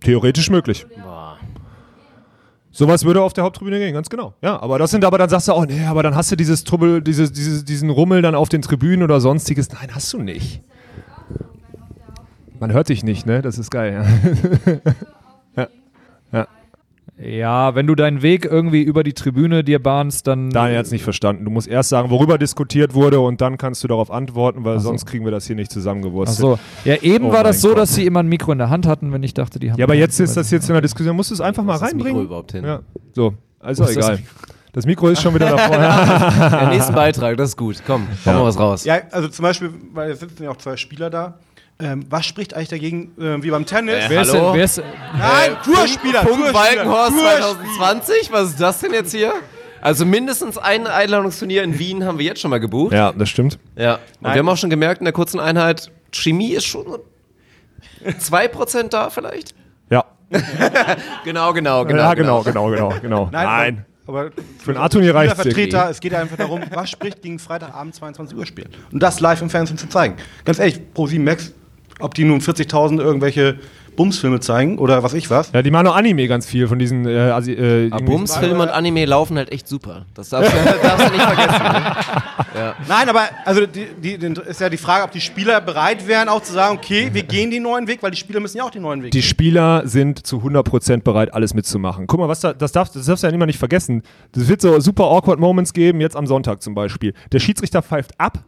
[0.00, 0.84] Theoretisch möglich.
[2.76, 4.34] Sowas würde auf der Haupttribüne gehen, ganz genau.
[4.42, 6.62] Ja, aber das sind aber dann sagst du, oh nee, aber dann hast du dieses
[6.62, 9.70] Trubbel, dieses, dieses, diesen Rummel dann auf den Tribünen oder sonstiges.
[9.72, 10.62] Nein, hast du nicht.
[12.60, 13.40] Man hört dich nicht, ne?
[13.40, 14.92] Das ist geil, ja.
[17.18, 17.24] ja.
[17.24, 17.46] ja.
[17.46, 20.50] Ja, wenn du deinen Weg irgendwie über die Tribüne dir bahnst, dann.
[20.50, 21.44] Daniel hat es nicht verstanden.
[21.44, 25.06] Du musst erst sagen, worüber diskutiert wurde und dann kannst du darauf antworten, weil sonst
[25.06, 26.38] kriegen wir das hier nicht Ach zusammengewurzelt.
[26.38, 26.58] so.
[26.84, 27.78] Ja, eben Oh war das so, Gott.
[27.78, 29.78] dass sie immer ein Mikro in der Hand hatten, wenn ich dachte, die haben.
[29.78, 31.16] Ja, aber jetzt ist das jetzt in der Diskussion.
[31.16, 32.26] Musst du es einfach mal ist das Mikro reinbringen?
[32.26, 32.64] überhaupt hin?
[32.64, 32.80] Ja.
[33.12, 34.18] So, also Wo egal.
[34.72, 36.50] Das Mikro ist schon wieder da vorne.
[36.50, 37.82] Der nächste Beitrag, das ist gut.
[37.86, 38.84] Komm, hau mal was raus.
[38.84, 41.38] Ja, also zum Beispiel, weil es sitzen ja auch zwei Spieler da.
[41.78, 44.06] Ähm, was spricht eigentlich dagegen, äh, wie beim Tennis?
[44.06, 44.54] Äh, Wer ist, Hallo?
[44.54, 47.56] wer ist, Nein, Tourspieler, Punkt Tourspieler, Walkenhorst Tourspieler.
[47.76, 48.32] 2020?
[48.32, 49.32] Was ist das denn jetzt hier?
[49.82, 52.94] Also mindestens ein Einladungsturnier in Wien haben wir jetzt schon mal gebucht.
[52.94, 53.58] ja, das stimmt.
[53.76, 53.98] Ja.
[54.20, 57.04] Und wir haben auch schon gemerkt in der kurzen Einheit, Chemie ist schon so
[58.06, 59.54] 2% da vielleicht?
[59.90, 60.04] Ja.
[61.24, 62.02] Genau, genau, genau.
[62.02, 63.28] ja, genau, genau, genau, genau.
[63.30, 63.84] Nein.
[64.06, 67.94] Aber Für ein A-Turnier reicht's Vertreter, es geht ja einfach darum, was spricht gegen Freitagabend
[67.94, 68.70] 22 Uhr spielen.
[68.92, 70.16] Und das live im Fernsehen zu zeigen.
[70.44, 71.52] Ganz ehrlich, Pro7 Max,
[72.00, 73.58] ob die nun 40.000 irgendwelche
[73.96, 75.50] Bumsfilme zeigen oder was ich was.
[75.52, 77.06] Ja, die machen auch Anime ganz viel von diesen.
[77.06, 80.04] Äh, Asi äh, Bumsfilme und Anime laufen halt echt super.
[80.14, 81.62] Das darfst du, darfst du nicht vergessen.
[81.62, 81.96] Ne?
[82.54, 82.74] Ja.
[82.88, 86.28] Nein, aber also die, die, die, ist ja die Frage, ob die Spieler bereit wären,
[86.28, 88.70] auch zu sagen, okay, wir gehen den neuen Weg, weil die Spieler müssen ja auch
[88.70, 89.28] den neuen Weg Die gehen.
[89.28, 92.06] Spieler sind zu 100% bereit, alles mitzumachen.
[92.06, 94.02] Guck mal, was da, das, darf, das darfst du ja immer nicht vergessen.
[94.34, 97.14] Es wird so super awkward Moments geben, jetzt am Sonntag zum Beispiel.
[97.32, 98.44] Der Schiedsrichter pfeift ab,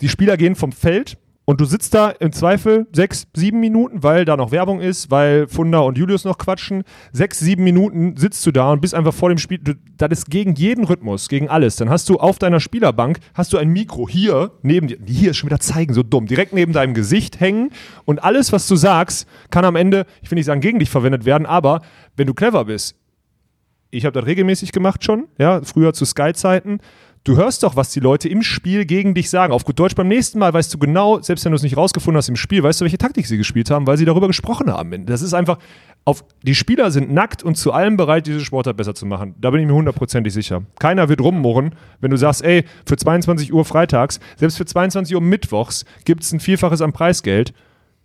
[0.00, 4.24] die Spieler gehen vom Feld und du sitzt da im Zweifel sechs, sieben Minuten, weil
[4.24, 6.84] da noch Werbung ist, weil Funda und Julius noch quatschen.
[7.12, 9.58] Sechs, sieben Minuten sitzt du da und bist einfach vor dem Spiel.
[9.58, 11.74] Du, das ist gegen jeden Rhythmus, gegen alles.
[11.76, 14.98] Dann hast du auf deiner Spielerbank hast du ein Mikro hier neben dir.
[15.04, 16.26] Hier ist schon wieder zeigen, so dumm.
[16.26, 17.70] Direkt neben deinem Gesicht hängen
[18.04, 21.24] und alles, was du sagst, kann am Ende, ich will nicht sagen, gegen dich verwendet
[21.24, 21.80] werden, aber
[22.16, 22.94] wenn du clever bist,
[23.90, 26.78] ich habe das regelmäßig gemacht schon, ja, früher zu Sky-Zeiten.
[27.24, 29.52] Du hörst doch, was die Leute im Spiel gegen dich sagen.
[29.52, 32.18] Auf gut Deutsch, beim nächsten Mal weißt du genau, selbst wenn du es nicht rausgefunden
[32.18, 35.06] hast im Spiel, weißt du, welche Taktik sie gespielt haben, weil sie darüber gesprochen haben.
[35.06, 35.58] Das ist einfach,
[36.04, 39.36] auf, die Spieler sind nackt und zu allem bereit, diese Sportart besser zu machen.
[39.40, 40.64] Da bin ich mir hundertprozentig sicher.
[40.80, 45.20] Keiner wird rummurren, wenn du sagst, ey, für 22 Uhr freitags, selbst für 22 Uhr
[45.20, 47.54] mittwochs gibt es ein Vielfaches am Preisgeld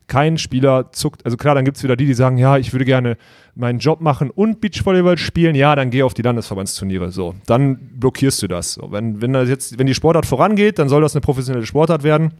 [0.07, 1.25] kein Spieler zuckt.
[1.25, 3.17] Also klar, dann gibt es wieder die, die sagen, ja, ich würde gerne
[3.55, 5.55] meinen Job machen und Beachvolleyball spielen.
[5.55, 7.11] Ja, dann geh auf die Landesverbandsturniere.
[7.11, 8.73] So, dann blockierst du das.
[8.73, 12.03] So, wenn, wenn, das jetzt, wenn die Sportart vorangeht, dann soll das eine professionelle Sportart
[12.03, 12.31] werden.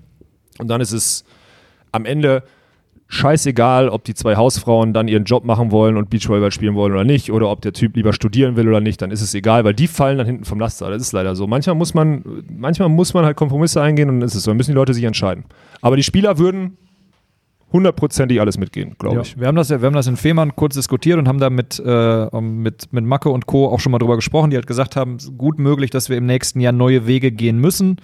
[0.60, 1.26] Und dann ist es
[1.92, 2.44] am Ende
[3.10, 7.06] scheißegal, ob die zwei Hausfrauen dann ihren Job machen wollen und Beachvolleyball spielen wollen oder
[7.06, 9.74] nicht, oder ob der Typ lieber studieren will oder nicht, dann ist es egal, weil
[9.74, 10.90] die fallen dann hinten vom Laster.
[10.90, 11.48] Das ist leider so.
[11.48, 14.52] Manchmal muss man, manchmal muss man halt Kompromisse eingehen und dann ist es so.
[14.52, 15.46] Dann müssen die Leute sich entscheiden.
[15.82, 16.78] Aber die Spieler würden
[17.74, 19.40] hundertprozentig alles mitgehen, glaube Ja, ich.
[19.40, 22.42] wir, haben das, wir haben das in Fehmarn kurz diskutiert und haben da mit, äh,
[22.42, 23.68] mit, mit Macke und Co.
[23.68, 26.18] auch schon mal drüber gesprochen, die halt gesagt haben, es ist gut möglich, dass wir
[26.18, 27.98] im nächsten Jahr neue Wege gehen müssen.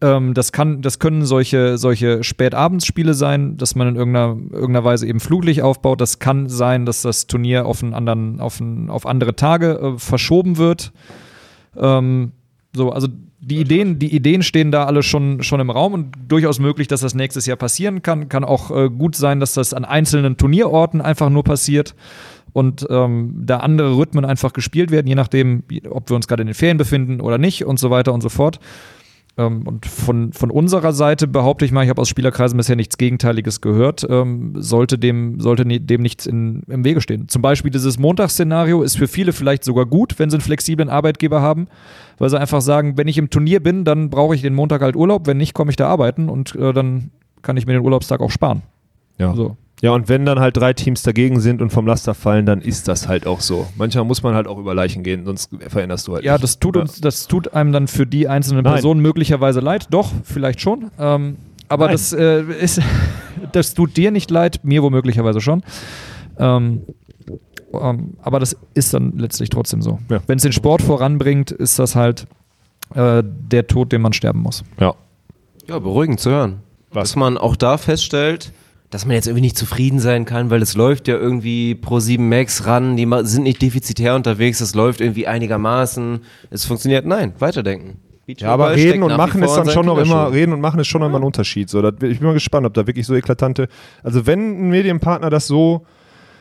[0.00, 5.06] Ähm, das, kann, das können solche, solche Spätabendsspiele sein, dass man in irgendeiner, irgendeiner Weise
[5.06, 6.00] eben Fluglicht aufbaut.
[6.00, 9.98] Das kann sein, dass das Turnier auf, einen anderen, auf, einen, auf andere Tage äh,
[9.98, 10.92] verschoben wird.
[11.76, 12.32] Ähm,
[12.74, 13.08] so, also
[13.40, 17.00] die Ideen, die Ideen stehen da alle schon, schon im Raum und durchaus möglich, dass
[17.00, 18.28] das nächstes Jahr passieren kann.
[18.28, 21.94] Kann auch äh, gut sein, dass das an einzelnen Turnierorten einfach nur passiert
[22.52, 26.46] und ähm, da andere Rhythmen einfach gespielt werden, je nachdem, ob wir uns gerade in
[26.46, 28.60] den Ferien befinden oder nicht und so weiter und so fort.
[29.38, 32.98] Ähm, und von, von unserer Seite behaupte ich mal, ich habe aus Spielerkreisen bisher nichts
[32.98, 37.28] Gegenteiliges gehört, ähm, sollte dem, sollte dem nichts in, im Wege stehen.
[37.28, 41.40] Zum Beispiel dieses Montagsszenario ist für viele vielleicht sogar gut, wenn sie einen flexiblen Arbeitgeber
[41.40, 41.68] haben,
[42.18, 44.96] weil sie einfach sagen, wenn ich im Turnier bin, dann brauche ich den Montag halt
[44.96, 47.10] Urlaub, wenn nicht, komme ich da arbeiten und äh, dann
[47.40, 48.62] kann ich mir den Urlaubstag auch sparen.
[49.18, 49.34] Ja.
[49.34, 49.56] So.
[49.80, 52.86] Ja, und wenn dann halt drei Teams dagegen sind und vom Laster fallen, dann ist
[52.86, 53.66] das halt auch so.
[53.76, 56.44] Manchmal muss man halt auch über Leichen gehen, sonst veränderst du halt Ja, nicht.
[56.44, 58.74] das tut uns, das tut einem dann für die einzelnen Nein.
[58.74, 59.88] Personen möglicherweise leid.
[59.90, 60.90] Doch, vielleicht schon.
[61.00, 61.36] Ähm,
[61.68, 61.94] aber Nein.
[61.94, 62.80] das äh, ist,
[63.52, 65.62] das tut dir nicht leid, mir womöglicherweise schon.
[66.38, 66.82] Ähm,
[67.72, 69.98] ähm, aber das ist dann letztlich trotzdem so.
[70.10, 70.20] Ja.
[70.28, 72.26] Wenn es den Sport voranbringt, ist das halt
[72.94, 74.62] äh, der Tod, den man sterben muss.
[74.78, 74.94] Ja.
[75.66, 76.60] Ja, beruhigend zu hören.
[76.90, 77.10] Was?
[77.10, 78.52] Dass man auch da feststellt,
[78.92, 82.28] dass man jetzt irgendwie nicht zufrieden sein kann, weil es läuft ja irgendwie pro 7
[82.28, 86.20] Max ran, die sind nicht defizitär unterwegs, es läuft irgendwie einigermaßen,
[86.50, 87.06] es funktioniert.
[87.06, 87.96] Nein, weiterdenken.
[88.26, 91.00] Ja, aber reden und machen ist dann schon noch immer, reden und machen ist schon
[91.00, 91.70] noch immer ein Unterschied.
[91.70, 93.68] So, das, ich bin mal gespannt, ob da wirklich so eklatante,
[94.02, 95.86] also wenn ein Medienpartner das so,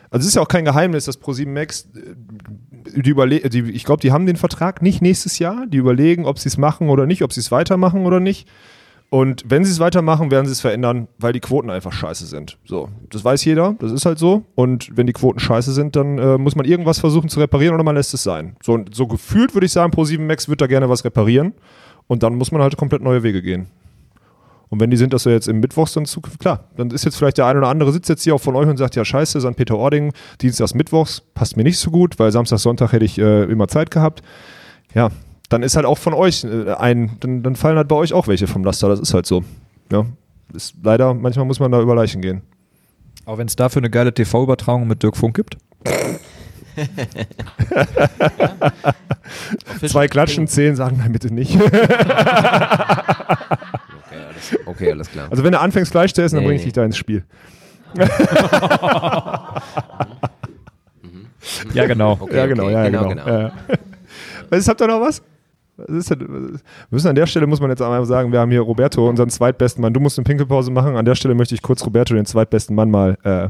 [0.10, 3.86] also es ist ja auch kein Geheimnis, dass Pro7 Max, äh, die überle die, ich
[3.86, 7.06] glaube, die haben den Vertrag nicht nächstes Jahr, die überlegen, ob sie es machen oder
[7.06, 8.50] nicht, ob sie es weitermachen oder nicht.
[9.14, 12.58] Und wenn sie es weitermachen, werden sie es verändern, weil die Quoten einfach scheiße sind.
[12.64, 14.46] So, das weiß jeder, das ist halt so.
[14.56, 17.84] Und wenn die Quoten scheiße sind, dann äh, muss man irgendwas versuchen zu reparieren oder
[17.84, 18.56] man lässt es sein.
[18.64, 21.52] So, so gefühlt würde ich sagen, Pro7 Max wird da gerne was reparieren.
[22.08, 23.68] Und dann muss man halt komplett neue Wege gehen.
[24.70, 27.18] Und wenn die sind, dass wir jetzt im Mittwochs dann Zukunft, klar, dann ist jetzt
[27.18, 29.42] vielleicht der eine oder andere sitzt jetzt hier auch von euch und sagt, ja scheiße,
[29.42, 29.58] St.
[29.58, 33.68] Peter-Ording, Dienstags, Mittwochs, passt mir nicht so gut, weil Samstag, Sonntag hätte ich äh, immer
[33.68, 34.22] Zeit gehabt.
[34.94, 35.10] Ja,
[35.52, 38.28] dann ist halt auch von euch äh, ein, dann, dann fallen halt bei euch auch
[38.28, 39.44] welche vom Laster, das ist halt so.
[39.92, 40.06] Ja,
[40.54, 42.42] ist leider, manchmal muss man da über Leichen gehen.
[43.26, 45.58] Auch wenn es dafür eine geile TV-Übertragung mit Dirk Funk gibt.
[49.88, 51.58] Zwei klatschen, zehn sagen, nein, bitte nicht.
[54.66, 55.28] Okay, alles klar.
[55.30, 57.24] Also wenn du anfängst Fleisch zu essen, dann Nee, bringe ich dich da ins Spiel.
[61.74, 62.18] Ja, genau.
[62.20, 63.26] Okay, ja, genau, okay, ja, genau, genau.
[63.26, 63.40] genau.
[63.40, 63.52] Ja.
[64.50, 65.22] Was ist, habt ihr noch was?
[66.90, 69.82] Müssen an der Stelle, muss man jetzt einmal sagen, wir haben hier Roberto, unseren zweitbesten
[69.82, 69.94] Mann.
[69.94, 70.96] Du musst eine Pinkelpause machen.
[70.96, 73.50] An der Stelle möchte ich kurz Roberto, den zweitbesten Mann, mal, äh,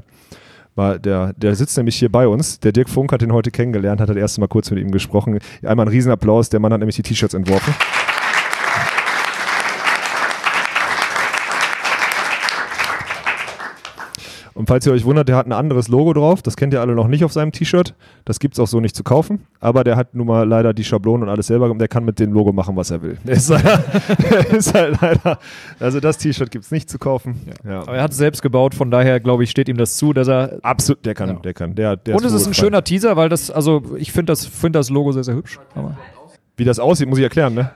[0.76, 2.60] mal der, der sitzt nämlich hier bei uns.
[2.60, 5.40] Der Dirk Funk hat ihn heute kennengelernt, hat das erste Mal kurz mit ihm gesprochen.
[5.64, 7.74] Einmal einen Riesenapplaus, der Mann hat nämlich die T-Shirts entworfen.
[14.62, 16.44] Und falls ihr euch wundert, der hat ein anderes Logo drauf.
[16.44, 17.96] Das kennt ihr alle noch nicht auf seinem T-Shirt.
[18.26, 19.48] Das gibt es auch so nicht zu kaufen.
[19.60, 21.82] Aber der hat nun mal leider die Schablonen und alles selber gemacht.
[21.82, 23.18] Der kann mit dem Logo machen, was er will.
[23.26, 23.80] Der ist, leider,
[24.22, 25.40] der ist halt leider.
[25.80, 27.42] Also das T-Shirt gibt es nicht zu kaufen.
[27.68, 27.80] Ja.
[27.82, 30.28] Aber er hat es selbst gebaut, von daher glaube ich, steht ihm das zu, dass
[30.28, 30.60] er.
[30.62, 31.36] Absolut, der kann, Ja.
[31.38, 31.74] der kann.
[31.74, 34.76] Der, der Und es ist ein schöner Teaser, weil das, also ich finde das, find
[34.76, 35.60] das Logo sehr, sehr hübsch.
[35.74, 35.98] Aber
[36.56, 37.72] Wie das aussieht, muss ich erklären, ne?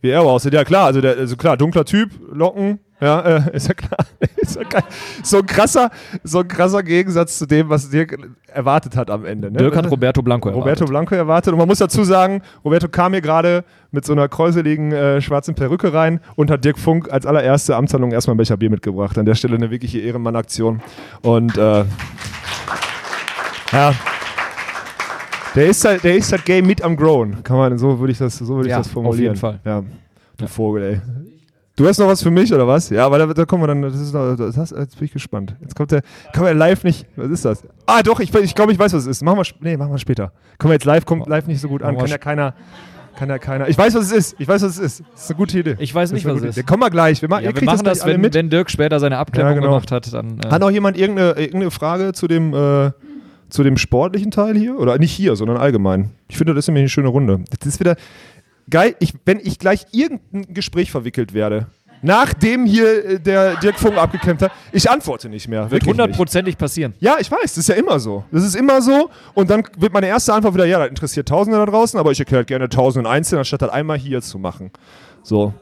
[0.00, 0.54] Wie er aussieht.
[0.54, 3.98] Ja klar, also, der, also klar, dunkler Typ, Locken, ja, äh, ist ja klar.
[4.36, 4.82] ist ja geil.
[5.22, 5.90] So ein krasser,
[6.22, 8.16] so ein krasser Gegensatz zu dem, was Dirk
[8.46, 9.50] erwartet hat am Ende.
[9.50, 9.58] Ne?
[9.58, 10.88] Dirk hat Roberto Blanco Roberto erwartet.
[10.88, 11.52] Blanco erwartet.
[11.52, 15.54] Und man muss dazu sagen, Roberto kam hier gerade mit so einer kräuseligen äh, schwarzen
[15.54, 19.16] Perücke rein und hat Dirk Funk als allererste Amtshandlung erstmal ein Becher Bier mitgebracht.
[19.16, 20.82] An der Stelle eine wirkliche Ehrenmann-Aktion.
[21.22, 21.84] Und äh,
[23.72, 23.94] ja.
[25.54, 27.42] Der ist halt, der ist halt Game mit am Grown.
[27.42, 29.22] Kann man, so würde ich das, so würde ich Ja, das auf formulieren.
[29.22, 29.58] jeden Fall.
[29.64, 29.82] Ja.
[30.36, 31.00] Du Vogel, ey.
[31.76, 32.90] Du hast noch was für mich, oder was?
[32.90, 35.56] Ja, aber da, da kommen wir dann, das ist noch, das, jetzt bin ich gespannt.
[35.60, 36.02] Jetzt kommt der,
[36.32, 37.62] kann man live nicht, was ist das?
[37.86, 39.22] Ah, doch, ich, ich glaube, ich weiß, was es ist.
[39.24, 40.32] Machen wir, nee, machen wir später.
[40.58, 41.94] Kommen wir jetzt live, kommt live nicht so gut an.
[41.94, 42.54] Wir Kann ja keiner,
[43.16, 43.68] kann ja keiner.
[43.68, 44.36] Ich weiß, was es ist.
[44.38, 45.02] Ich weiß, was es ist.
[45.14, 45.76] Das ist eine gute Idee.
[45.78, 46.56] Ich weiß Das nicht, was es ist.
[46.58, 46.66] Idee.
[46.66, 47.22] Kommen wir gleich.
[47.22, 48.34] Wir, machen, Ja, wir machen das, alle wenn, mit.
[48.34, 49.68] wenn Dirk später seine Abklärung Ja, genau.
[49.68, 50.12] gemacht hat.
[50.12, 52.90] Dann, äh, Hat noch jemand irgendeine, irgendeine Frage zu dem, äh,
[53.50, 54.78] zu dem sportlichen Teil hier?
[54.78, 56.10] Oder nicht hier, sondern allgemein?
[56.28, 57.40] Ich finde, das ist nämlich eine schöne Runde.
[57.58, 57.96] Das ist wieder
[58.70, 61.66] geil, ich, wenn ich gleich irgendein Gespräch verwickelt werde,
[62.02, 65.70] nachdem hier äh, der Dirk Funk abgekämpft hat, ich antworte nicht mehr.
[65.70, 66.94] wird hundertprozentig passieren.
[67.00, 68.24] Ja, ich weiß, das ist ja immer so.
[68.30, 69.10] Das ist immer so.
[69.34, 72.20] Und dann wird meine erste Antwort wieder, ja, das interessiert Tausende da draußen, aber ich
[72.20, 74.70] erkläre gerne Tausende einzeln, anstatt das einmal hier zu machen.
[75.22, 75.52] So.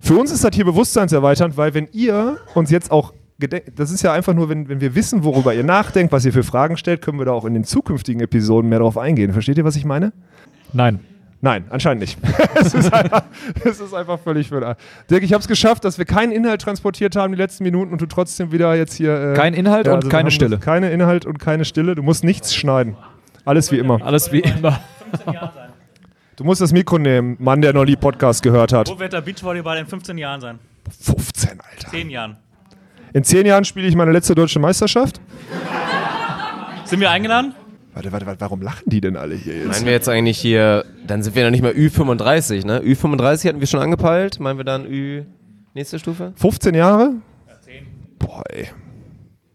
[0.00, 4.12] Für uns ist das hier bewusstseinserweiternd, weil wenn ihr uns jetzt auch das ist ja
[4.12, 7.18] einfach nur, wenn, wenn wir wissen, worüber ihr nachdenkt, was ihr für Fragen stellt, können
[7.18, 9.32] wir da auch in den zukünftigen Episoden mehr drauf eingehen.
[9.32, 10.12] Versteht ihr, was ich meine?
[10.72, 11.00] Nein.
[11.40, 12.18] Nein, anscheinend nicht.
[12.56, 13.22] es, ist einfach,
[13.64, 14.76] es ist einfach völlig für
[15.08, 18.00] Dirk, ich habe es geschafft, dass wir keinen Inhalt transportiert haben die letzten Minuten und
[18.00, 19.32] du trotzdem wieder jetzt hier.
[19.32, 20.58] Äh, Kein Inhalt und wir keine Stille.
[20.58, 21.94] Keine Inhalt und keine Stille.
[21.94, 22.96] Du musst nichts schneiden.
[23.44, 24.04] Alles wie immer.
[24.04, 24.80] Alles wie immer.
[26.34, 28.88] Du musst das Mikro nehmen, Mann, der noch nie Podcast gehört hat.
[28.88, 30.58] Wo wird der Beachvolleyball in 15 Jahren sein?
[31.00, 31.90] 15, Alter.
[31.90, 32.36] 10 Jahren.
[33.12, 35.20] In zehn Jahren spiele ich meine letzte deutsche Meisterschaft.
[36.84, 37.54] Sind wir eingeladen?
[37.94, 39.68] Warte, warte, warte, warum lachen die denn alle hier jetzt?
[39.68, 42.80] Meinen wir jetzt eigentlich hier, dann sind wir noch nicht mal Ü35, ne?
[42.80, 44.38] Ü35 hatten wir schon angepeilt.
[44.40, 45.24] Meinen wir dann Ü,
[45.74, 46.32] nächste Stufe?
[46.36, 47.14] 15 Jahre?
[48.18, 48.68] Boah, ey.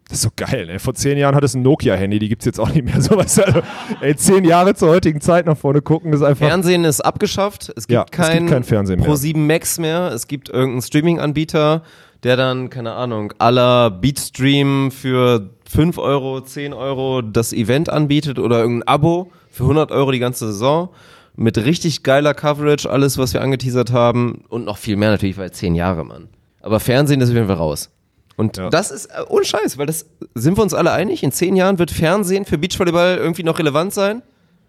[0.09, 0.77] Das ist so geil, ey.
[0.79, 3.01] Vor zehn Jahren hat es ein Nokia-Handy, die gibt es jetzt auch nicht mehr.
[3.01, 3.61] So, weißt du, also,
[4.01, 6.45] ey, zehn Jahre zur heutigen Zeit nach vorne gucken, ist einfach.
[6.47, 7.69] Fernsehen ist abgeschafft.
[7.75, 9.09] Es gibt, Ja, es kein, gibt kein Fernsehen mehr.
[9.09, 10.11] Pro7 Max mehr.
[10.13, 11.81] Es gibt irgendeinen Streaming-Anbieter,
[12.23, 18.59] der dann, keine Ahnung, aller Beatstream für 5 Euro, 10 Euro das Event anbietet oder
[18.59, 20.89] irgendein Abo für 100 Euro die ganze Saison.
[21.35, 24.43] Mit richtig geiler Coverage, alles, was wir angeteasert haben.
[24.49, 26.29] Und noch viel mehr natürlich, weil 10 Jahre, Mann.
[26.61, 27.89] Aber Fernsehen ist auf jeden Fall raus.
[28.35, 30.05] Und das ist äh, ohne Scheiß, weil das
[30.35, 31.23] sind wir uns alle einig.
[31.23, 34.21] In 10 Jahren wird Fernsehen für Beachvolleyball irgendwie noch relevant sein?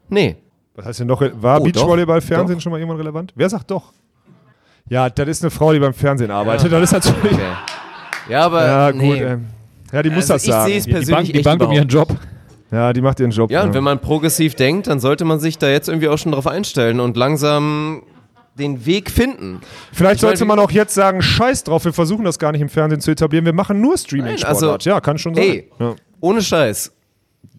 [0.08, 0.36] Nee.
[0.74, 1.20] Was heißt denn noch?
[1.20, 2.62] War Oh, Beachvolleyball-Fernsehen doch.
[2.62, 3.32] schon mal irgendwann relevant?
[3.36, 3.92] Wer sagt doch?
[4.88, 6.70] Ja, das ist eine Frau, die beim Fernsehen arbeitet.
[6.72, 7.32] Das ist natürlich.
[7.32, 7.42] Okay.
[8.28, 9.00] Ja, aber Ja, gut.
[9.00, 9.22] nee.
[9.22, 9.46] Ähm,
[9.92, 10.66] ja, die muss Also das ich sagen.
[10.68, 12.08] sehe es Die persönlich Bank, die Bank um ihren Job.
[12.70, 13.50] Ja, die macht ihren Job.
[13.50, 16.32] Ja, und wenn man progressiv denkt, dann sollte man sich da jetzt irgendwie auch schon
[16.32, 18.02] drauf einstellen und langsam
[18.58, 19.60] den Weg finden.
[19.92, 22.60] Vielleicht Ich meine, sollte man auch jetzt sagen, scheiß drauf, wir versuchen das gar nicht
[22.60, 25.44] im Fernsehen zu etablieren, wir machen nur streaming Nein, also, Ja, kann schon sein.
[25.44, 25.94] Ey, Ja.
[26.20, 26.92] ohne Scheiß.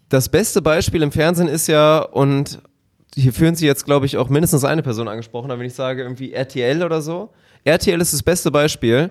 [0.08, 2.60] Das beste Beispiel im Fernsehen ist ja, und
[3.16, 6.02] hier führen Sie jetzt, glaube ich, auch mindestens eine Person angesprochen, aber wenn ich sage
[6.02, 7.30] irgendwie RTL oder so.
[7.64, 9.10] RTL ist das beste Beispiel,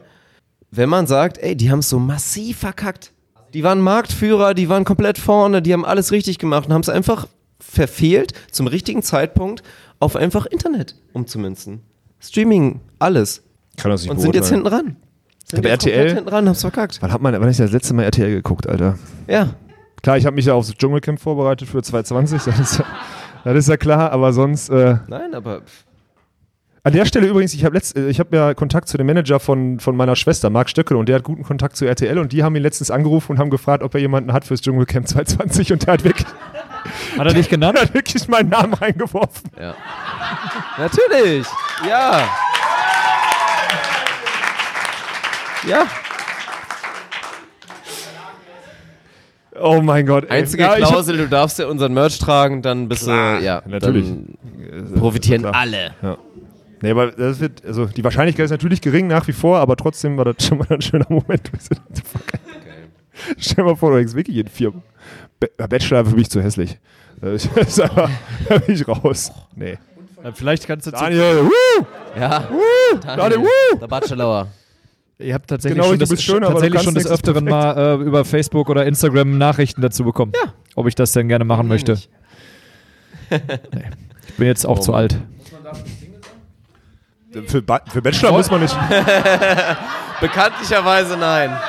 [0.72, 3.12] wenn man sagt, ey, die haben es so massiv verkackt.
[3.54, 6.90] Die waren Marktführer, die waren komplett vorne, die haben alles richtig gemacht und haben es
[6.90, 7.28] einfach
[7.60, 9.64] verfehlt, zum richtigen Zeitpunkt
[10.00, 11.82] auf einfach Internet umzumünzen.
[12.20, 13.44] Streaming, alles.
[13.78, 14.98] Kann das nicht Und sind jetzt hinten ran.
[15.46, 16.16] Sind jetzt RTL?
[16.16, 17.02] hinten ran, hab's verkackt.
[17.02, 18.98] Wann hat man, wann ist das letzte Mal RTL geguckt, Alter?
[19.28, 19.56] Ja.
[20.02, 22.54] Klar, ich habe mich ja aufs Dschungelcamp vorbereitet für 2020,
[23.54, 24.70] das ist, ja- klar, aber sonst.
[24.70, 25.62] Äh, Nein, aber
[26.84, 29.96] an der Stelle übrigens, ich habe ich hab ja Kontakt zu dem Manager von, von
[29.98, 32.62] meiner Schwester, Marc Stöckel, und der hat guten Kontakt zu RTL und die haben ihn
[32.62, 36.04] letztens angerufen und haben gefragt, ob er jemanden hat fürs Dschungelcamp 2020 und der hat
[36.04, 36.28] wirklich,
[37.18, 37.80] Hat er dich genannt?
[37.82, 39.50] hat wirklich meinen Namen reingeworfen.
[39.60, 39.74] Ja.
[40.78, 41.48] Natürlich.
[41.90, 42.22] Ja.
[45.68, 45.88] Ja.
[49.60, 50.26] Oh mein Gott.
[50.26, 50.40] ey.
[50.40, 54.08] Einzige Ja, Klausel, du darfst ja unseren Merch tragen, dann bist Klar, du, ja, natürlich.
[54.08, 55.56] Dann profitieren Klar.
[55.56, 55.94] alle.
[56.02, 56.18] Ja.
[56.82, 60.18] Nee, aber das wird, also die Wahrscheinlichkeit ist natürlich gering nach wie vor, aber trotzdem
[60.18, 61.50] war das schon mal ein schöner Moment.
[63.38, 64.74] Stell dir mal vor, du hängst wirklich in vier.
[65.40, 66.78] Ba- Bachelor für mich zu hässlich.
[67.22, 68.10] Das ist einfach,
[68.50, 69.32] da bin ich raus.
[69.56, 69.78] Nee.
[70.34, 71.86] Vielleicht kannst du Daniel, wuh!
[72.20, 72.48] Ja.
[72.50, 72.98] Wuh!
[73.06, 73.78] Daniel, wuh!
[73.80, 74.48] Der Bachelor.
[75.18, 78.70] Ihr habt tatsächlich Genau, schon, das, schön, tatsächlich schon des Öfteren mal äh, über Facebook
[78.70, 80.34] oder Instagram Nachrichten dazu bekommen.
[80.36, 80.54] Ja.
[80.76, 81.94] Ob ich das denn gerne machen möchte.
[83.30, 83.40] nee.
[84.28, 85.18] Ich bin jetzt auch Oh zu alt.
[87.48, 88.76] Für, ba für Bachelor muss man nicht.
[90.22, 91.52] Bekanntlicherweise nein.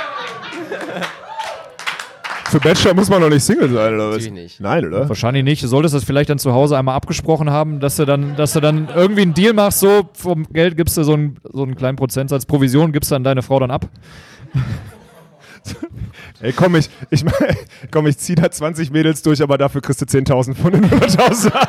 [2.56, 4.16] Für Bachelor muss man noch nicht Single sein, oder was?
[4.16, 4.60] Natürlich nicht.
[4.60, 5.06] Nein, oder?
[5.10, 5.62] Wahrscheinlich nicht.
[5.62, 8.60] Du solltest das vielleicht dann zu Hause einmal abgesprochen haben, dass du dann, dass du
[8.60, 11.96] dann irgendwie einen Deal machst, so vom Geld gibst du so einen, so einen kleinen
[11.96, 13.90] Prozentsatz Provision, gibst dann deine Frau dann ab.
[16.40, 17.26] Ey, komm, ich, ich,
[17.90, 21.52] komm, ich zieh da 20 Mädels durch, aber dafür kriegst du 10.000 von den 100.000.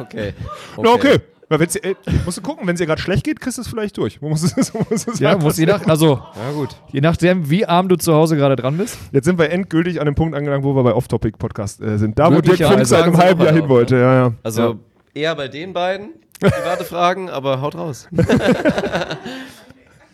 [0.00, 0.32] Okay.
[0.78, 1.20] Na, okay.
[1.52, 3.68] Na, wenn's, ey, musst du gucken, wenn es dir gerade schlecht geht, kriegst du es
[3.68, 4.22] vielleicht durch.
[4.22, 6.70] Man muss es, man muss es Ja, einfach muss je nach, also, Ja, gut.
[6.90, 8.96] je nachdem, wie arm du zu Hause gerade dran bist.
[9.12, 12.18] Jetzt sind wir endgültig an dem Punkt angelangt, wo wir bei Off-Topic-Podcast äh, sind.
[12.18, 12.76] Da, wo Dirk Möglicherweise.
[12.78, 13.96] Funk seit einem halben Jahr hin wollte.
[13.96, 14.32] Ja, ja.
[14.42, 14.74] Also ja.
[15.12, 18.08] eher bei den beiden private Fragen, aber haut raus.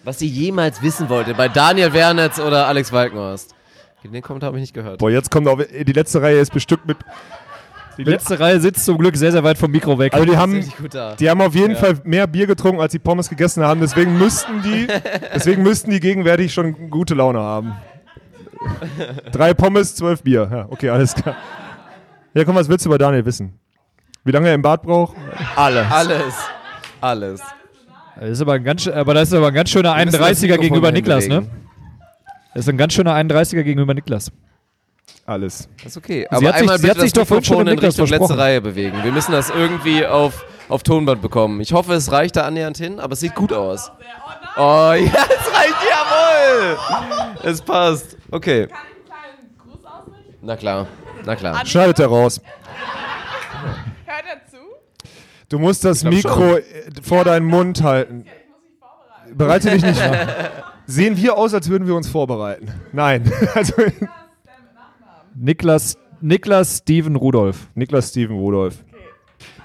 [0.03, 3.55] Was sie jemals wissen wollte, bei Daniel Wernetz oder Alex Walkenhorst.
[4.03, 4.99] Den Kommentar habe ich nicht gehört.
[4.99, 6.97] Boah, jetzt kommt auch, die letzte Reihe ist bestückt mit.
[7.99, 10.15] Die letzte Reihe sitzt zum Glück sehr, sehr weit vom Mikro weg.
[10.15, 10.65] Also die haben,
[11.19, 11.79] die haben auf jeden Ja.
[11.79, 13.81] Fall mehr Bier getrunken, als sie Pommes gegessen haben.
[13.81, 14.87] Deswegen müssten die,
[15.35, 17.73] deswegen müssten die gegenwärtig schon gute Laune haben.
[19.33, 20.49] Drei Pommes, zwölf Bier.
[20.51, 21.37] Ja, okay, alles klar.
[22.35, 23.59] Ja, komm, was willst du über Daniel wissen?
[24.25, 25.17] Wie lange er im Bad braucht?
[25.57, 25.87] Alles.
[25.91, 26.35] Alles.
[27.01, 27.41] Alles.
[28.21, 30.29] Das ist aber ein ganz, aber das ist aber ein ganz schöner Wir müssen das
[30.29, 31.47] 31er Mikrofon gegenüber Niklas, ne?
[32.55, 34.33] Das ist ein ganz schöner 31er gegenüber Niklas.
[35.27, 35.69] Alles.
[35.79, 36.27] Das ist okay.
[36.31, 37.85] Sie Aber hat sich- einmal sie bitte hat sich das doch vorhin schon Mikrofon in
[37.85, 38.39] Richtung letzte.
[38.39, 39.05] Reihe bewegen.
[39.05, 41.61] Wir müssen das irgendwie auf, auf Tonband bekommen.
[41.61, 43.91] Ich hoffe, es reicht da annähernd hin, aber es sieht gut aus.
[44.57, 46.79] Oh ja, es reicht, jawohl!
[47.45, 48.17] Es passt.
[48.31, 48.69] Okay.
[50.41, 50.87] Na klar,
[51.27, 51.67] na klar.
[51.67, 52.41] Schneidet er raus.
[54.07, 54.57] Hört er zu?
[55.49, 56.57] Du musst das Mikro schon.
[56.59, 56.63] äh,
[57.03, 58.25] vor deinen Mund halten.
[59.35, 60.17] Bereite dich nicht vor.
[60.87, 62.73] Sehen wir aus, als würden wir uns vorbereiten?
[62.93, 63.31] Nein.
[63.55, 63.75] Also,
[65.41, 67.69] Niklas, Niklas Steven Rudolf.
[67.75, 68.85] Niklas Steven Rudolf.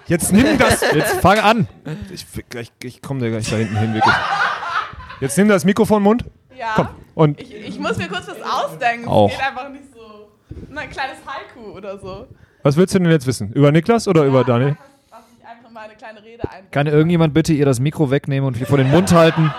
[0.08, 0.82] Jetzt nimm das.
[0.94, 1.68] Jetzt fang an.
[2.14, 2.26] Ich,
[2.60, 4.14] ich, ich komme da gleich da hinten hin, wirklich.
[5.22, 6.26] Jetzt nimm das Mikrofon im Mund.
[6.58, 6.74] Ja.
[6.76, 6.88] Komm.
[7.16, 9.08] Und Ich, ich muss mir kurz was ausdenken.
[9.08, 9.30] Auch.
[9.32, 10.30] Es geht einfach nicht so.
[10.76, 12.28] Ein kleines Haiku oder so.
[12.64, 13.52] was willst du denn jetzt wissen?
[13.54, 14.76] Über Niklas oder über Daniel?
[15.10, 16.70] Was ich einfach mal eine kleine Rede ein.
[16.72, 19.52] Kann irgendjemand bitte ihr das Mikro wegnehmen und vor den Mund halten?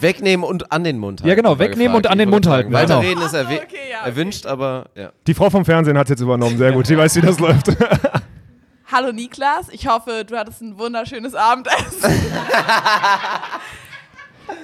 [0.00, 1.28] Wegnehmen und an den Mund halten.
[1.28, 3.00] Ja, genau, wegnehmen und an den Mund sagen, halten, genau.
[3.00, 5.10] Weiterreden ist erwe Okay, ja, erwünscht, aber ja.
[5.26, 6.56] Die Frau vom Fernsehen hat jetzt übernommen.
[6.58, 6.88] Sehr gut.
[6.88, 7.68] Die weiß, wie das läuft.
[8.90, 12.10] Hallo Niklas, ich hoffe, du hattest ein wunderschönes Abendessen.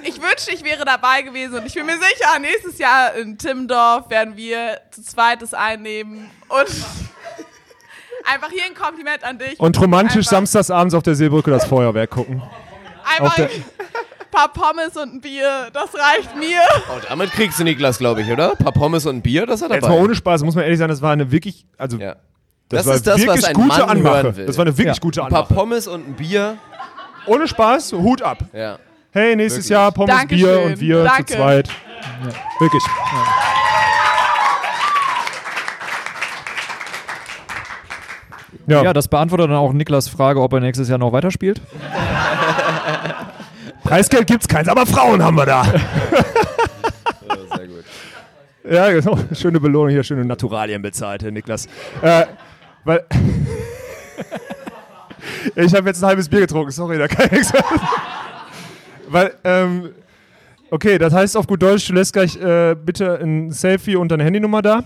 [0.03, 4.09] ich wünschte, ich wäre dabei gewesen und ich bin mir sicher, nächstes Jahr in Timmendorf
[4.09, 6.85] werden wir zu zweit das einnehmen und
[8.25, 9.59] einfach hier ein Kompliment an dich.
[9.59, 12.41] Und romantisch einfach, samstagsabends auf der Seebrücke das Feuerwerk gucken.
[13.17, 13.37] Einfach
[14.35, 16.59] paar Pommes und ein Bier, das reicht mir.
[16.89, 18.51] Oh, damit kriegst du Niklas, glaube ich, oder?
[18.51, 20.63] Ein paar Pommes und ein Bier, das hat er Jetzt mal ohne Spaß, muss man
[20.65, 22.15] ehrlich sagen, das war eine wirklich, also Ja.
[22.69, 24.23] das, Das war ist das, was wirklich ein gute Mann Anmache.
[24.23, 24.45] hören will.
[24.45, 25.01] Das war eine wirklich Ja.
[25.01, 25.53] gute Ein paar Anmache.
[25.53, 26.57] Pommes und ein Bier.
[27.27, 28.39] Ohne Spaß, Hut ab.
[28.53, 28.77] Ja.
[29.11, 29.69] Hey, nächstes Wirklich.
[29.71, 30.45] Jahr Pommes, Dankeschön.
[30.47, 31.25] Bier und wir Danke.
[31.25, 31.69] zu zweit.
[32.59, 32.83] Wirklich.
[38.67, 38.81] Ja.
[38.83, 41.61] Ja, das beantwortet dann auch Niklas Frage, ob er nächstes Jahr noch weiterspielt.
[43.85, 45.63] Preisgeld gibt's keins, aber Frauen haben wir da.
[45.63, 45.79] Sehr
[47.67, 47.85] gut.
[48.67, 49.15] Ja, genau.
[49.31, 51.67] Schöne Belohnung hier, schöne Naturalien bezahlt, Herr Niklas.
[52.01, 52.25] Äh,
[52.83, 53.05] weil.
[55.55, 57.79] ich habe jetzt ein halbes Bier getrunken, sorry, da kann ich nichts sagen.
[59.07, 59.91] Weil, ähm,
[60.71, 64.23] okay, das heißt auf gut Deutsch, du lässt gleich äh, bitte ein Selfie und deine
[64.23, 64.79] Handynummer da.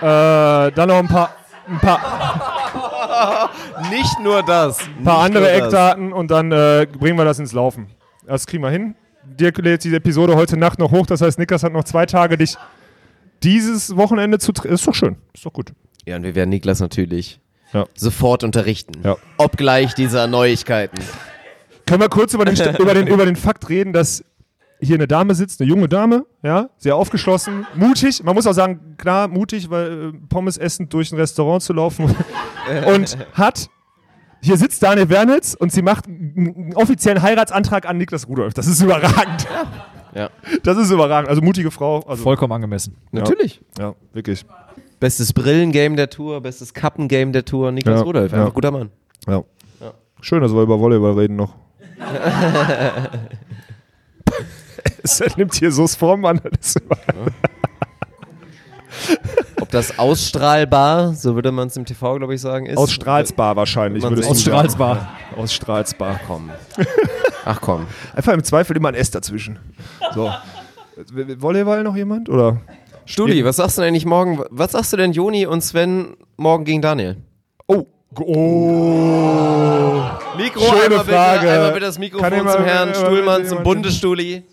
[0.00, 1.34] Äh, dann noch ein paar,
[1.68, 3.50] ein paar,
[3.90, 4.78] Nicht nur das.
[4.98, 5.52] ein paar andere das.
[5.64, 7.88] Eckdaten und dann äh, bringen wir das ins Laufen.
[8.26, 8.94] Das kriegen wir hin.
[9.24, 11.06] Dirk lädt diese Episode heute Nacht noch hoch.
[11.06, 12.56] Das heißt, Niklas hat noch zwei Tage, dich
[13.42, 14.74] dieses Wochenende zu trainieren.
[14.74, 15.16] Ist doch schön.
[15.34, 15.72] Ist doch gut.
[16.06, 17.40] Ja, und wir werden Niklas natürlich
[17.72, 17.84] Ja.
[17.94, 19.00] sofort unterrichten.
[19.04, 19.16] Ja.
[19.36, 20.98] Obgleich dieser Neuigkeiten.
[21.86, 24.24] Können wir kurz über den, über, den, über den Fakt reden, dass
[24.80, 28.22] hier eine Dame sitzt, eine junge Dame, ja, sehr aufgeschlossen, mutig.
[28.22, 32.14] Man muss auch sagen, klar, mutig, weil äh, Pommes essend durch ein Restaurant zu laufen
[32.86, 33.68] und hat.
[34.40, 38.54] Hier sitzt Daniel Wernitz und sie macht einen offiziellen Heiratsantrag an Niklas Rudolph.
[38.54, 39.46] Das ist überragend.
[40.14, 40.30] Ja.
[40.62, 41.28] Das ist überragend.
[41.28, 42.00] Also mutige Frau.
[42.00, 42.96] Also, Vollkommen angemessen.
[43.10, 43.60] Natürlich.
[43.78, 44.44] Ja, wirklich.
[45.00, 48.32] Bestes Brillengame der Tour, bestes Kappengame der Tour, Niklas Ja, Rudolph.
[48.32, 48.38] ja.
[48.40, 48.90] Einfach guter Mann.
[49.26, 49.42] Ja.
[49.80, 49.92] Ja.
[50.20, 51.54] Schön, dass wir über Volleyball reden noch.
[55.02, 56.40] es nimmt hier so Form an.
[56.44, 56.82] Das ist
[59.60, 62.76] Ob das ausstrahlbar, so würde man es im TV, glaube ich, sagen, ist.
[62.76, 64.02] Ausstrahlsbar wahrscheinlich.
[64.02, 64.30] Sich- du sagen.
[64.30, 65.08] Ausstrahlsbar.
[65.36, 66.20] Ausstrahlsbar.
[66.26, 66.50] Komm.
[67.44, 67.86] Ach komm.
[68.14, 69.58] Einfach im Zweifel immer ein S dazwischen.
[70.14, 70.30] So.
[71.38, 72.28] Volleyball noch jemand?
[72.28, 72.60] Oder?
[73.06, 74.42] Studi, was sagst du denn eigentlich morgen?
[74.50, 77.16] Was sagst du denn Joni und Sven morgen gegen Daniel?
[77.66, 77.86] Oh.
[78.20, 80.02] Oh.
[80.36, 81.50] Mikro, Schöne einmal bitte, Frage.
[81.50, 84.44] einmal bitte das Mikrofon zum Herrn Stuhlmann, bitte zum Bundesstuli.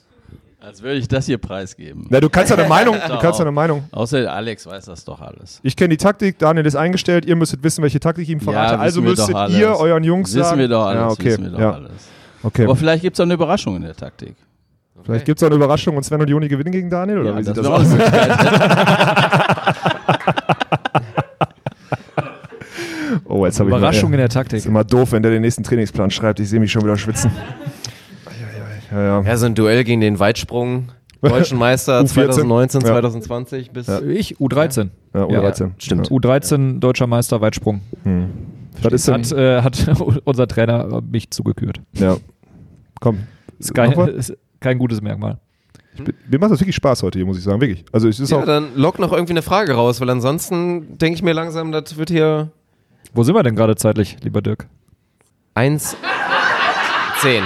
[0.66, 2.08] Als würde ich das hier preisgeben.
[2.10, 2.96] Na, du kannst ja eine Meinung.
[3.08, 3.84] Du kannst ja eine Meinung.
[3.92, 5.60] Außer Alex weiß das doch alles.
[5.64, 8.72] Ich kenne die Taktik, Daniel ist eingestellt, ihr müsstet wissen, welche Taktik ich ihm verrate.
[8.74, 9.58] wissen also müsstet doch alles.
[9.58, 10.60] ihr euren Jungs Wissen sagen.
[10.60, 11.26] wir doch alles, Ja, okay.
[11.26, 11.72] wissen wir doch ja.
[11.74, 11.92] alles.
[12.42, 12.64] Okay.
[12.64, 14.36] Aber vielleicht gibt es auch eine Überraschung in der Taktik.
[15.04, 17.20] Vielleicht gibt es auch eine Überraschung und Sven und Joni gewinnen gegen Daniel?
[17.20, 17.88] Oder Ja, wie sieht das das aus?
[23.26, 24.66] oh, jetzt habe ich Überraschung mal, in der Ist Taktik.
[24.66, 26.40] immer doof, wenn der den nächsten Trainingsplan schreibt.
[26.40, 27.32] Ich sehe mich schon wieder schwitzen.
[28.96, 29.22] Ja, ja.
[29.22, 30.90] Ja, so ein Duell gegen den Weitsprung.
[31.22, 32.06] Deutschen Meister U14.
[32.08, 32.88] 2019, Ja.
[32.88, 33.88] 2020 bis.
[33.88, 34.02] Ja.
[34.02, 34.90] Ich, U13.
[35.14, 35.72] Ja, U13.
[35.80, 36.10] stimmt.
[36.10, 37.82] U13 deutscher Meister Weitsprung.
[38.04, 38.30] Hm.
[38.82, 39.08] Was ist?
[39.08, 39.86] Hat, äh, hat
[40.26, 41.80] unser Trainer mich zugekürt.
[41.94, 42.18] Ja.
[43.00, 43.20] Komm.
[43.60, 45.40] Ist kein, ist kein gutes Merkmal.
[45.98, 47.60] Bin- Mir macht das wirklich Spaß heute hier, muss ich sagen.
[47.62, 47.86] Wirklich.
[47.92, 48.46] Also es ist Ja, auch.
[48.46, 52.10] dann lock noch irgendwie eine Frage raus, weil ansonsten denke ich mir langsam, das wird
[52.10, 52.52] hier
[53.14, 54.68] Wo sind wir denn gerade zeitlich, lieber Dirk?
[55.56, 55.96] 1,
[57.22, 57.44] 10.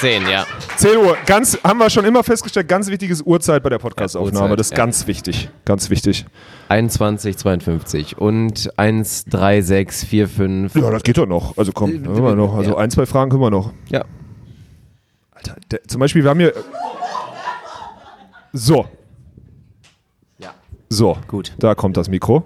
[0.00, 0.46] 10, ja.
[0.76, 1.16] 10 Uhr.
[1.26, 4.44] Ganz, haben wir schon immer festgestellt, ganz wichtiges Uhrzeit bei der Podcastaufnahme.
[4.50, 4.76] Uhrzeit, das ist ja.
[4.76, 5.48] ganz wichtig.
[5.64, 6.24] Ganz wichtig.
[6.68, 10.74] 21, 52 und 1, 3, 6, 4, 5.
[10.76, 11.56] Ja, das geht doch noch.
[11.58, 12.54] Also komm, da haben wir noch.
[12.54, 12.76] Also Ja.
[12.78, 13.72] ein, zwei Fragen können wir noch.
[13.88, 14.04] Ja.
[15.32, 16.52] Alter, der, zum Beispiel, wir haben hier.
[18.52, 18.86] So.
[20.38, 20.50] Ja.
[20.88, 21.18] So.
[21.26, 21.52] Gut.
[21.58, 22.44] Da kommt das Mikro.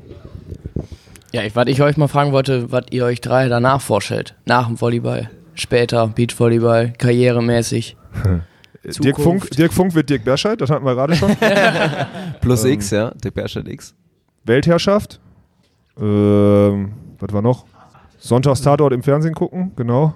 [1.32, 4.34] Ja, ich, was ich euch mal fragen wollte, was ihr euch drei danach vorstellt.
[4.44, 5.30] Nach dem Volleyball.
[5.54, 7.96] Später, Beachvolleyball, karrieremäßig.
[8.84, 11.36] Dirk Funk, Dirk Funk wird Dirk Berscheid, das hatten wir gerade schon.
[12.40, 13.10] Plus Ähm, X, ja.
[13.10, 13.94] Dirk Berstadt X.
[14.44, 15.20] Weltherrschaft.
[16.00, 17.64] Ähm, was war noch?
[18.18, 20.14] Sonntags Tatort im Fernsehen gucken, genau.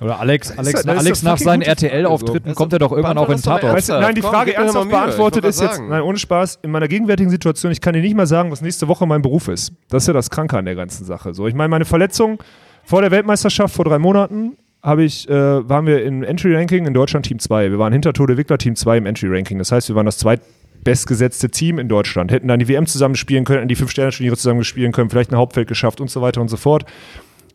[0.00, 2.54] Oder Alex, Alex, ist Alex nach seinen RTL-Auftritten so.
[2.54, 3.74] kommt er doch irgendwann auch in Tatort.
[3.74, 6.70] Weißt du, nein, die Komm, Frage mal ernsthaft beantwortet ist jetzt, nein, ohne Spaß, in
[6.70, 9.72] meiner gegenwärtigen Situation, ich kann dir nicht mal sagen, was nächste Woche mein Beruf ist.
[9.88, 11.34] Das ist ja das Kranke an der ganzen Sache.
[11.34, 12.40] So, ich meine, meine Verletzung
[12.88, 17.26] vor der Weltmeisterschaft vor drei Monaten habe ich, äh, waren wir im Entry-Ranking in Deutschland
[17.26, 17.70] Team 2.
[17.70, 19.58] Wir waren hinter Tode Wickler Team 2 im Entry-Ranking.
[19.58, 22.32] Das heißt, wir waren das zweitbestgesetzte Team in Deutschland.
[22.32, 25.68] Hätten dann die WM zusammen spielen können, die Fünf-Sterne-Turniere zusammen spielen können, vielleicht ein Hauptfeld
[25.68, 26.86] geschafft und so weiter und so fort.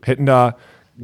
[0.02, 0.54] Hätten da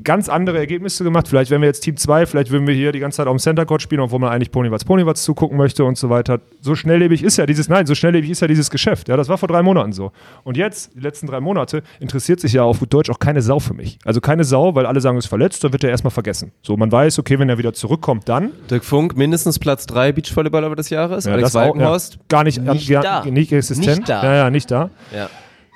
[0.05, 1.27] ganz andere Ergebnisse gemacht.
[1.29, 3.41] Vielleicht wären wir jetzt Team 2, vielleicht würden wir hier die ganze Zeit auf dem
[3.41, 6.41] Center Court spielen, obwohl man eigentlich Ponywatz Ponywatz zugucken möchte und so weiter.
[6.61, 9.09] So schnelllebig ist ja dieses, nein, so schnelllebig ist ja dieses Geschäft.
[9.09, 10.13] Ja, das war vor drei Monaten so.
[10.45, 13.59] Und jetzt, die letzten drei Monate, interessiert sich ja auf gut Deutsch auch keine Sau
[13.59, 13.99] für mich.
[14.05, 16.53] Also keine Sau, weil alle sagen, er ist verletzt, dann wird er erstmal vergessen.
[16.63, 18.53] So, man weiß, okay, wenn er wieder zurückkommt, dann.
[18.71, 21.25] Dirk Funk, mindestens Platz 3 Beachvolleyballer des Jahres.
[21.25, 21.97] Ja, Alex das auch, ja,
[22.29, 23.25] gar nicht, Nicht ja, da.
[23.25, 23.87] nicht existent.
[23.87, 24.23] Nicht da.
[24.23, 24.91] Ja, ja, nicht da.
[25.15, 25.29] Ja.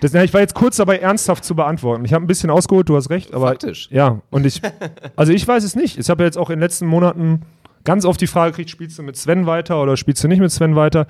[0.04, 2.04] Das, ja, ich war jetzt kurz dabei, ernsthaft zu beantworten.
[2.04, 3.46] Ich habe ein bisschen ausgeholt, du hast recht, aber.
[3.46, 3.88] Faktisch.
[3.90, 4.60] Ja, und ich.
[5.16, 5.98] Also ich weiß es nicht.
[5.98, 7.40] Ich habe ja jetzt auch in den letzten Monaten
[7.84, 10.52] ganz oft die Frage gekriegt, spielst du mit Sven weiter oder spielst du nicht mit
[10.52, 11.06] Sven weiter?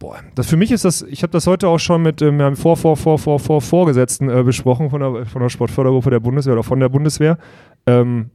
[0.00, 2.56] Boah, das für mich ist das, ich habe das heute auch schon mit ähm, meinem
[2.56, 6.54] Vor, Vor, Vor, Vor, Vor, Vorgesetzten äh, besprochen von der, von der Sportfördergruppe der Bundeswehr
[6.54, 7.38] oder von der Bundeswehr.
[7.86, 8.30] Ähm,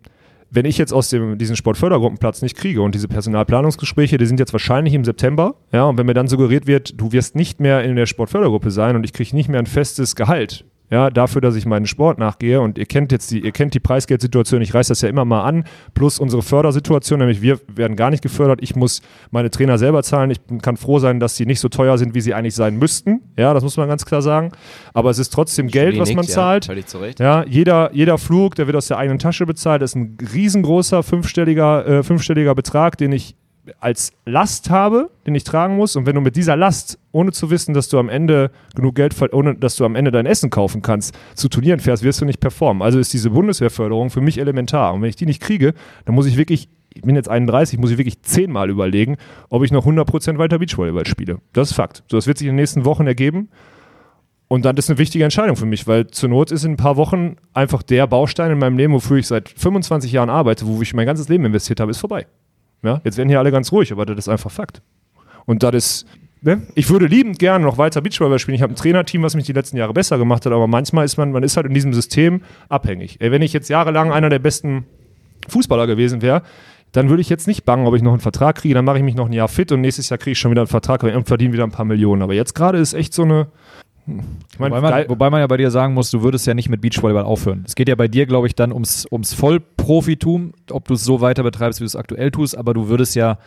[0.54, 4.54] wenn ich jetzt aus dem, diesen Sportfördergruppenplatz nicht kriege und diese Personalplanungsgespräche, die sind jetzt
[4.54, 7.96] wahrscheinlich im September, ja, und wenn mir dann suggeriert wird, du wirst nicht mehr in
[7.96, 11.66] der Sportfördergruppe sein und ich kriege nicht mehr ein festes Gehalt, ja, dafür, dass ich
[11.66, 12.62] meinen Sport nachgehe.
[12.62, 15.44] Und ihr kennt jetzt die, ihr kennt die Preisgeldsituation, ich reiß das ja immer mal
[15.44, 15.64] an,
[15.96, 19.02] plus unsere Fördersituation, nämlich wir werden gar nicht gefördert, ich muss
[19.32, 22.22] meine Trainer selber zahlen, ich kann froh sein, dass die nicht so teuer sind, wie
[22.22, 24.52] sie eigentlich sein müssten, ja, das muss man ganz klar sagen,
[24.94, 26.66] aber es ist trotzdem Geld, was man zahlt.
[26.66, 27.20] völlig zu Recht.
[27.20, 29.82] Ja, jeder, jeder Flug, der wird aus der eigenen Tasche bezahlt.
[29.82, 33.36] Das ist ein riesengroßer fünfstelliger, äh, fünfstelliger Betrag, den ich
[33.80, 35.96] als Last habe, den ich tragen muss.
[35.96, 39.16] Und wenn du mit dieser Last, ohne zu wissen, dass du am Ende genug Geld,
[39.34, 42.40] ohne dass du am Ende dein Essen kaufen kannst, zu Turnieren fährst, wirst du nicht
[42.40, 42.82] performen.
[42.82, 44.94] Also ist diese Bundeswehrförderung für mich elementar.
[44.94, 45.74] Und wenn ich die nicht kriege,
[46.06, 49.18] dann muss ich wirklich ich bin jetzt 31, muss ich wirklich zehnmal überlegen,
[49.50, 51.40] ob ich noch 100% weiter Beachvolleyball spiele.
[51.52, 52.04] Das ist Fakt.
[52.08, 53.50] So, das wird sich in den nächsten Wochen ergeben.
[54.48, 56.96] Und dann ist eine wichtige Entscheidung für mich, weil zur Not ist in ein paar
[56.96, 60.94] Wochen einfach der Baustein in meinem Leben, wofür ich seit 25 Jahren arbeite, wo ich
[60.94, 62.28] mein ganzes Leben investiert habe, ist vorbei.
[62.84, 64.82] Ja, jetzt werden hier alle ganz ruhig, aber das ist einfach Fakt.
[65.46, 66.06] Und das ist,
[66.42, 66.62] ne?
[66.76, 68.56] ich würde liebend gerne noch weiter Beachvolleyball spielen.
[68.56, 71.18] Ich habe ein Trainerteam, was mich die letzten Jahre besser gemacht hat, aber manchmal ist
[71.18, 73.18] man, man ist halt in diesem System abhängig.
[73.20, 74.86] Ey, wenn ich jetzt jahrelang einer der besten
[75.48, 76.44] Fußballer gewesen wäre,
[76.92, 79.04] dann würde ich jetzt nicht bangen, ob ich noch einen Vertrag kriege, dann mache ich
[79.04, 81.28] mich noch ein Jahr fit und nächstes Jahr kriege ich schon wieder einen Vertrag und
[81.28, 82.22] verdiene wieder ein paar Millionen.
[82.22, 83.48] Aber jetzt gerade ist echt so eine.
[84.06, 86.70] Ich mein, wobei, man, wobei man ja bei dir sagen muss, du würdest ja nicht
[86.70, 87.64] mit Beachvolleyball aufhören.
[87.66, 91.22] Es geht ja bei dir, glaube ich, dann ums, ums Vollprofitum, ob du es so
[91.22, 93.38] weiter betreibst, wie du es aktuell tust, aber du würdest ja,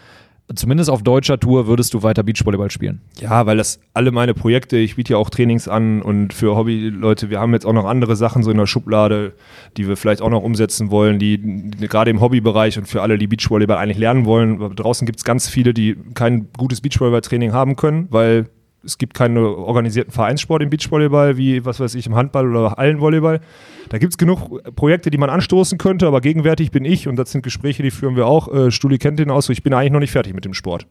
[0.54, 3.02] zumindest auf deutscher Tour, würdest du weiter Beachvolleyball spielen.
[3.20, 7.28] Ja, weil das alle meine Projekte, ich biete ja auch Trainings an und für Hobbyleute,
[7.28, 9.34] wir haben jetzt auch noch andere Sachen so in der Schublade,
[9.76, 13.18] die wir vielleicht auch noch umsetzen wollen, die, die gerade im Hobbybereich und für alle,
[13.18, 14.74] die Beachvolleyball eigentlich lernen wollen.
[14.74, 18.46] Draußen gibt es ganz viele, die kein gutes Beachvolleyball-Training haben können, weil
[18.86, 23.40] es gibt keinen organisierten Vereinssport im Beachvolleyball, wie, was weiß ich, im Handball oder Hallenvolleyball.
[23.88, 27.32] Da gibt es genug Projekte, die man anstoßen könnte, aber gegenwärtig bin ich, und das
[27.32, 29.92] sind Gespräche, die führen wir auch, äh, Stuli kennt den aus, so ich bin eigentlich
[29.92, 30.86] noch nicht fertig mit dem Sport.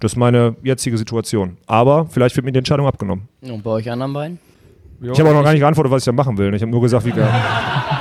[0.00, 1.56] Das ist meine jetzige Situation.
[1.66, 3.28] Aber vielleicht wird mir die Entscheidung abgenommen.
[3.42, 4.38] Und bei euch anderen beiden?
[5.00, 6.54] Ich habe auch noch gar nicht geantwortet, was ich da machen will.
[6.54, 7.28] Ich habe nur gesagt, wie geil.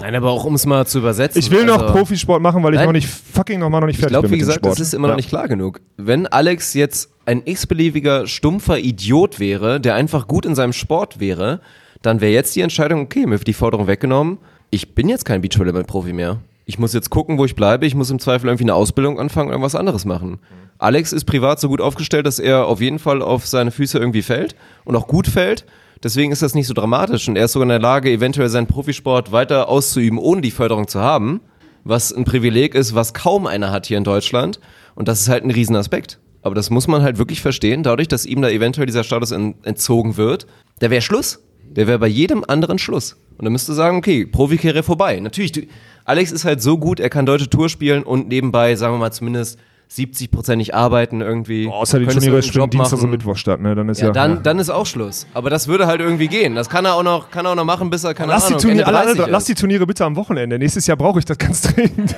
[0.00, 1.38] Nein, aber auch um es mal zu übersetzen.
[1.38, 2.86] Ich will noch also- Profisport machen, weil ich Nein.
[2.86, 4.68] noch nicht fucking noch mal noch nicht Ich fertig glaube, bin wie mit gesagt, dem
[4.68, 4.80] Sport.
[4.80, 5.12] das ist immer Ja.
[5.12, 5.80] noch nicht klar genug.
[5.96, 11.60] Wenn Alex jetzt ein x-beliebiger, stumpfer Idiot wäre, der einfach gut in seinem Sport wäre,
[12.02, 14.38] dann wäre jetzt die Entscheidung, okay, mir wird die Forderung weggenommen.
[14.70, 16.38] Ich bin jetzt kein Beachvolleyball-Profi mehr.
[16.64, 17.84] Ich muss jetzt gucken, wo ich bleibe.
[17.84, 20.38] Ich muss im Zweifel irgendwie eine Ausbildung anfangen und irgendwas anderes machen.
[20.78, 24.22] Alex ist privat so gut aufgestellt, dass er auf jeden Fall auf seine Füße irgendwie
[24.22, 24.54] fällt
[24.84, 25.66] und auch gut fällt.
[26.02, 28.66] Deswegen ist das nicht so dramatisch und er ist sogar in der Lage, eventuell seinen
[28.66, 31.40] Profisport weiter auszuüben, ohne die Förderung zu haben.
[31.84, 34.60] Was ein Privileg ist, was kaum einer hat hier in Deutschland.
[34.94, 36.18] Und das ist halt ein Riesenaspekt.
[36.42, 39.54] Aber das muss man halt wirklich verstehen, dadurch, dass ihm da eventuell dieser Status en-
[39.62, 40.46] entzogen wird.
[40.80, 41.42] Der wäre Schluss.
[41.64, 43.16] Der wäre bei jedem anderen Schluss.
[43.38, 45.20] Und dann müsste sagen, okay, Profikarriere vorbei.
[45.20, 45.68] Natürlich,
[46.04, 49.12] Alex ist halt so gut, er kann deutsche Tour spielen und nebenbei, sagen wir mal,
[49.12, 49.58] zumindest
[49.90, 51.68] 70-prozentig arbeiten irgendwie.
[51.68, 53.10] Außer die Könntest Turniere Job Dienstag und.
[53.10, 53.74] Mittwoch statt, ne?
[53.74, 54.08] Dann ist ja.
[54.08, 55.26] Ja, dann, dann ist auch Schluss.
[55.34, 56.54] Aber das würde halt irgendwie gehen.
[56.54, 58.54] Das kann er auch noch, kann er auch noch machen, bis er, keine lass, die
[58.54, 60.58] Ahnung, Turniere, Ende alle, 30 alle, lass die Turniere bitte am Wochenende.
[60.58, 62.14] Nächstes Jahr brauche ich das ganz dringend.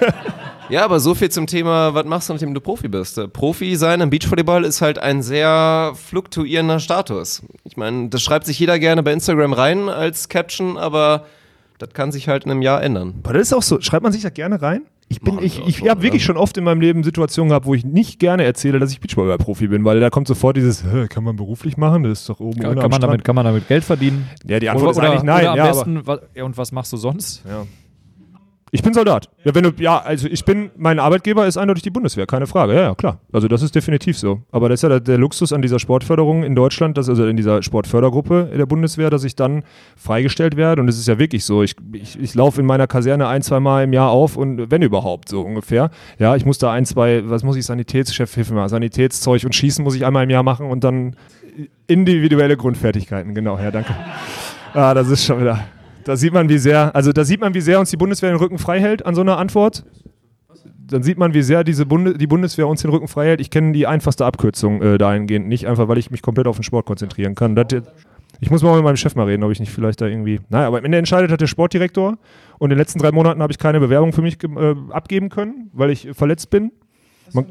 [0.68, 3.20] Ja, aber so viel zum Thema, was machst du, nachdem du Profi bist?
[3.32, 7.42] Profi sein im Beachvolleyball ist halt ein sehr fluktuierender Status.
[7.64, 11.26] Ich meine, das schreibt sich jeder gerne bei Instagram rein als Caption, aber
[11.78, 13.14] das kann sich halt in einem Jahr ändern.
[13.22, 13.80] Aber das ist auch so.
[13.80, 14.82] Schreibt man sich da gerne rein?
[15.12, 17.74] Ich bin, ich, ich schon, habe wirklich schon oft in meinem Leben Situationen gehabt, wo
[17.74, 21.22] ich nicht gerne erzähle, dass ich Beachvolleyball-Profi bin, weil da kommt sofort dieses, "Hä, kann
[21.22, 22.02] man beruflich machen?
[22.04, 24.28] Das ist doch oben Kann, kann, man damit, Strand." kann man damit Geld verdienen?
[24.46, 25.42] Ja, die Antwort oder, ist eigentlich nein.
[25.42, 26.02] Oder am ja, besten,
[26.34, 27.42] ja, und was machst du sonst?
[27.46, 27.64] Ja.
[28.74, 29.28] Ich bin Soldat.
[29.44, 32.72] Ja, wenn du, ja, also ich bin, mein Arbeitgeber ist eindeutig die Bundeswehr, keine Frage.
[32.74, 33.20] Ja, ja, klar.
[33.30, 34.40] Also das ist definitiv so.
[34.50, 37.36] Aber das ist ja der, der Luxus an dieser Sportförderung in Deutschland, dass, also in
[37.36, 39.62] dieser Sportfördergruppe der Bundeswehr, dass ich dann
[39.94, 40.80] freigestellt werde.
[40.80, 41.62] Und es ist ja wirklich so.
[41.62, 44.80] Ich, ich, ich laufe in meiner Kaserne ein, zwei Mal im Jahr auf und wenn
[44.80, 45.90] überhaupt, so ungefähr.
[46.18, 49.84] Ja, ich muss da ein, zwei, was muss ich, Sanitätschef, hilf mal, Sanitätszeug und Schießen
[49.84, 51.14] muss ich einmal im Jahr machen und dann
[51.88, 53.34] individuelle Grundfertigkeiten.
[53.34, 53.94] Genau, ja, danke.
[54.72, 55.62] Ah, das ist schon wieder.
[56.04, 58.38] Da sieht man, wie sehr, also da sieht man, wie sehr uns die Bundeswehr den
[58.38, 59.84] Rücken frei hält an so einer Antwort.
[60.86, 63.40] Dann sieht man, wie sehr diese Bunde, die Bundeswehr uns den Rücken frei hält.
[63.40, 66.64] Ich kenne die einfachste Abkürzung äh, dahingehend nicht, einfach weil ich mich komplett auf den
[66.64, 67.54] Sport konzentrieren kann.
[67.54, 67.66] Das,
[68.40, 70.40] ich muss mal mit meinem Chef mal reden, ob ich nicht vielleicht da irgendwie.
[70.48, 72.18] Naja, aber am Ende entscheidet hat der Sportdirektor.
[72.58, 75.70] Und in den letzten drei Monaten habe ich keine Bewerbung für mich äh, abgeben können,
[75.72, 76.72] weil ich äh, verletzt bin.
[77.32, 77.46] Man,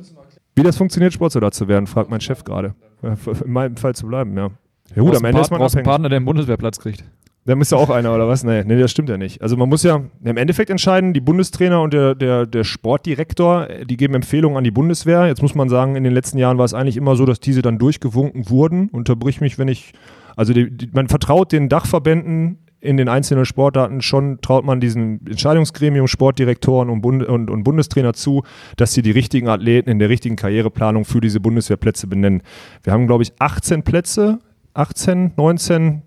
[0.55, 2.75] wie das funktioniert, Sportsoldat zu werden, fragt mein Chef gerade.
[3.01, 4.51] In meinem Fall zu bleiben, ja.
[4.95, 5.85] Ja gut, am Ende ist man brauchst einen abhängig.
[5.85, 7.05] Partner, der einen Bundeswehrplatz kriegt.
[7.45, 8.43] Da müsste auch einer oder was?
[8.43, 9.41] Nee, nee, das stimmt ja nicht.
[9.41, 13.97] Also man muss ja im Endeffekt entscheiden, die Bundestrainer und der, der, der Sportdirektor, die
[13.97, 15.25] geben Empfehlungen an die Bundeswehr.
[15.25, 17.63] Jetzt muss man sagen, in den letzten Jahren war es eigentlich immer so, dass diese
[17.63, 18.89] dann durchgewunken wurden.
[18.89, 19.93] Unterbrich mich, wenn ich,
[20.35, 25.21] also die, die, man vertraut den Dachverbänden in den einzelnen Sportarten schon, traut man diesem
[25.25, 28.43] Entscheidungsgremium, Sportdirektoren und, Bund und, und Bundestrainer zu,
[28.75, 32.43] dass sie die richtigen Athleten in der richtigen Karriereplanung für diese Bundeswehrplätze benennen.
[32.83, 34.39] Wir haben, glaube ich, 18 Plätze,
[34.73, 36.01] 18, 19,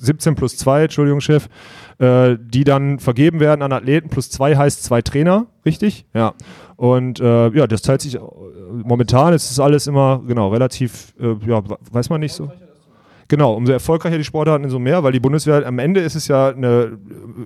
[0.00, 1.48] 17 plus 2, Entschuldigung, Chef,
[1.98, 4.08] äh, die dann vergeben werden an Athleten.
[4.08, 6.06] Plus 2 heißt zwei Trainer, richtig?
[6.14, 6.34] Ja.
[6.76, 8.20] Und äh, ja, das teilt sich äh,
[8.84, 12.50] momentan, ist es alles immer, genau, relativ, äh, ja, weiß man nicht so.
[13.28, 16.48] Genau, umso erfolgreicher die Sportarten, umso mehr, weil die Bundeswehr, am Ende ist es ja
[16.48, 16.98] eine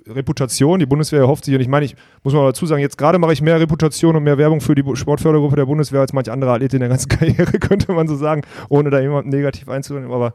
[0.05, 2.97] äh, Reputation, die Bundeswehr erhofft sich, und ich meine, ich muss mal dazu sagen, jetzt
[2.97, 6.33] gerade mache ich mehr Reputation und mehr Werbung für die Sportfördergruppe der Bundeswehr als manche
[6.33, 10.11] andere Athleten in der ganzen Karriere, könnte man so sagen, ohne da jemanden negativ einzunehmen,
[10.11, 10.33] aber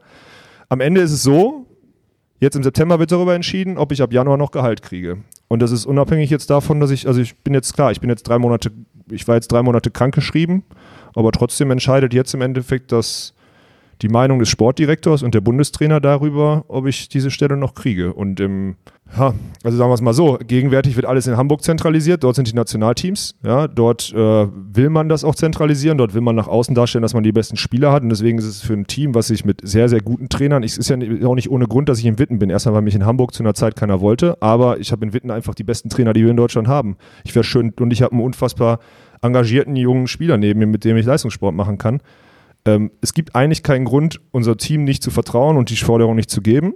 [0.71, 1.64] am Ende ist es so,
[2.41, 5.19] Jetzt im September wird darüber entschieden, ob ich ab Januar noch Gehalt kriege.
[5.49, 8.11] Und das ist unabhängig jetzt davon, dass ich, also ich bin jetzt klar, ich bin
[8.11, 8.71] jetzt drei Monate,
[9.11, 10.65] ich war jetzt drei Monate krankgeschrieben,
[11.15, 13.35] aber trotzdem entscheidet jetzt im Endeffekt das
[14.03, 18.13] die Meinung des Sportdirektors und der Bundestrainer darüber, ob ich diese Stelle noch kriege.
[18.13, 18.77] Und im,
[19.17, 22.51] ja, also sagen wir es mal so, gegenwärtig wird alles in Hamburg zentralisiert, dort sind
[22.51, 26.75] die Nationalteams, ja, dort äh, will man das auch zentralisieren, dort will man nach außen
[26.75, 29.29] darstellen, dass man die besten Spieler hat und deswegen ist es für ein Team, was
[29.29, 30.97] sich mit sehr, sehr guten Trainern, es ist ja
[31.27, 33.43] auch nicht ohne Grund, dass ich in Witten bin, erstmal, weil mich in Hamburg zu
[33.43, 36.31] einer Zeit keiner wollte, aber ich habe in Witten einfach die besten Trainer, die wir
[36.31, 36.97] in Deutschland haben.
[37.25, 38.81] Ich wäre schön und ich habe einen unfassbar
[39.23, 42.01] engagierten jungen Spieler neben mir, mit dem ich Leistungssport machen kann.
[42.67, 46.31] Ähm, es gibt eigentlich keinen Grund, unser Team nicht zu vertrauen und die Forderung nicht
[46.31, 46.75] zu geben.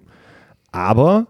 [0.72, 1.28] Aber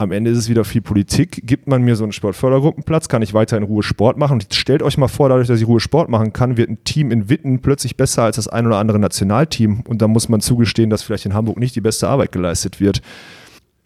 [0.00, 1.42] am Ende ist es wieder viel Politik.
[1.44, 4.40] Gibt man mir so einen Sportfördergruppenplatz, kann ich weiter in Ruhe Sport machen.
[4.40, 7.10] Und stellt euch mal vor, dadurch, dass ich Ruhe Sport machen kann, wird ein Team
[7.10, 9.82] in Witten plötzlich besser als das ein oder andere Nationalteam.
[9.86, 13.02] Und da muss man zugestehen, dass vielleicht in Hamburg nicht die beste Arbeit geleistet wird.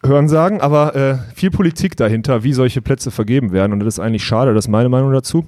[0.04, 3.72] Hören sagen, aber äh, viel Politik dahinter, wie solche Plätze vergeben werden.
[3.72, 5.44] Und das ist eigentlich schade, das ist meine Meinung dazu.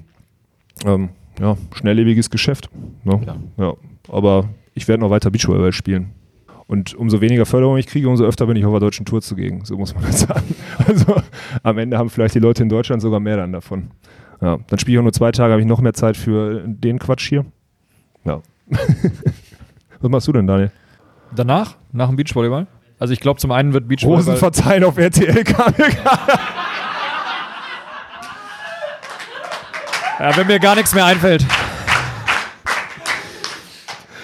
[0.85, 1.09] Ähm,
[1.39, 2.69] ja, schnelllebiges Geschäft.
[3.05, 3.21] Ne?
[3.25, 3.37] Ja.
[3.57, 3.73] ja.
[4.09, 6.13] Aber ich werde noch weiter Beachvolleyball spielen.
[6.67, 9.65] Und umso weniger Förderung ich kriege, umso öfter bin ich auf der deutschen Tour zugegen.
[9.65, 10.55] So muss man das sagen.
[10.85, 11.15] Also
[11.63, 13.91] am Ende haben vielleicht die Leute in Deutschland sogar mehr dann davon.
[14.41, 16.99] Ja, dann spiele ich auch nur zwei Tage, habe ich noch mehr Zeit für den
[16.99, 17.45] Quatsch hier.
[18.23, 18.41] Ja.
[19.99, 20.71] Was machst du denn, Daniel?
[21.35, 21.77] Danach?
[21.91, 22.67] Nach dem Beachvolleyball?
[22.99, 24.35] Also ich glaube, zum einen wird Beachvolleyball...
[24.35, 25.73] Rosen verteilen auf RTL kam
[30.19, 31.45] Ja, wenn mir gar nichts mehr einfällt.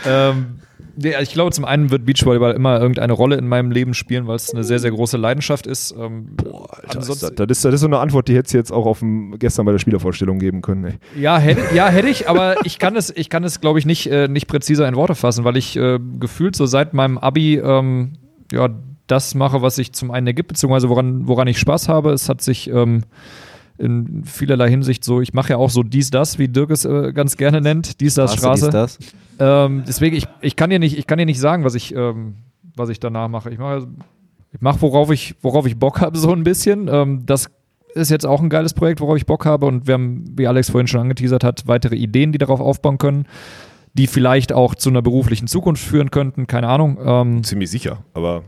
[0.06, 0.60] Ähm,
[0.96, 4.36] ja, ich glaube, zum einen wird Beachvolleyball immer irgendeine Rolle in meinem Leben spielen, weil
[4.36, 5.96] es eine sehr, sehr große Leidenschaft ist.
[5.98, 8.72] Ähm, Boah, Alter, das, das, ist, das ist so eine Antwort, die hättest du jetzt
[8.72, 10.86] auch auf dem, gestern bei der Spielervorstellung geben können.
[10.86, 10.94] Ey.
[11.20, 14.08] Ja, hätte, ja, hätte ich, aber ich kann es, ich kann es, glaube ich, nicht,
[14.08, 18.14] äh, nicht präziser in Worte fassen, weil ich äh, gefühlt so seit meinem Abi ähm,
[18.52, 18.70] ja,
[19.08, 22.12] das mache, was sich zum einen ergibt, beziehungsweise woran, woran ich Spaß habe.
[22.12, 23.04] Es hat sich ähm,
[23.78, 27.12] in vielerlei Hinsicht so, ich mache ja auch so dies, das, wie Dirk es äh,
[27.14, 28.66] ganz gerne nennt, dies, das, Straße.
[28.66, 29.00] Dies, das.
[29.40, 32.36] Ähm, deswegen, ich, ich, kann dir nicht, ich kann dir nicht sagen, was ich, ähm,
[32.76, 33.50] was ich danach mache.
[33.50, 33.88] Ich mache,
[34.54, 36.88] ich mache worauf, ich, worauf ich Bock habe, so ein bisschen.
[36.88, 37.50] Ähm, das
[37.96, 39.66] ist jetzt auch ein geiles Projekt, worauf ich Bock habe.
[39.66, 43.28] Und wir haben, wie Alex vorhin schon angeteasert hat, weitere Ideen, die darauf aufbauen können,
[43.94, 46.48] die vielleicht auch zu einer beruflichen Zukunft führen könnten.
[46.48, 46.98] Keine Ahnung.
[47.04, 48.44] Ähm, Ziemlich sicher, aber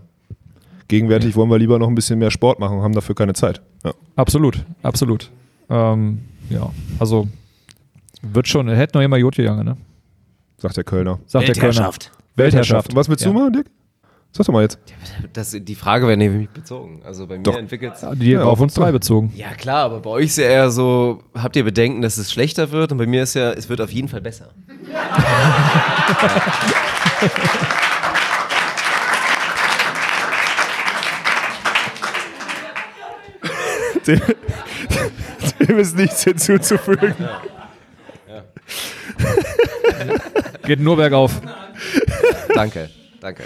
[0.88, 3.62] gegenwärtig wollen wir lieber noch ein bisschen mehr Sport machen und haben dafür keine Zeit.
[3.84, 3.94] Ja.
[4.16, 5.32] Absolut, absolut.
[5.70, 7.28] Ähm, ja, also
[8.22, 9.78] wird schon, hätte noch immer Jod gegangen, ne?
[10.58, 11.20] Sagt der Kölner.
[11.26, 12.04] Sagt Weltherrschaft.
[12.04, 12.38] Der Kölner.
[12.38, 12.92] Weltherrschaft.
[12.92, 13.32] Und was willst ja.
[13.32, 13.66] du machen, Dick?
[14.32, 14.80] Sag doch mal jetzt.
[15.32, 17.02] Das, die Frage wäre nämlich bezogen.
[17.06, 17.56] Also bei mir doch.
[17.56, 18.06] entwickelt es.
[18.20, 19.32] Die ja, auf uns drei bezogen.
[19.34, 22.72] Ja, klar, aber bei euch ist ja eher so, habt ihr Bedenken, dass es schlechter
[22.72, 22.92] wird?
[22.92, 24.50] Und bei mir ist ja, es wird auf jeden Fall besser.
[34.06, 34.20] dem,
[35.66, 37.16] dem ist nichts hinzuzufügen.
[38.28, 38.28] Ja.
[38.28, 38.44] Ja.
[40.66, 41.42] Geht nur bergauf.
[42.54, 42.90] Danke,
[43.20, 43.44] danke.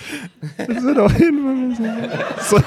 [0.57, 1.75] Das wird auch hin,
[2.41, 2.57] so.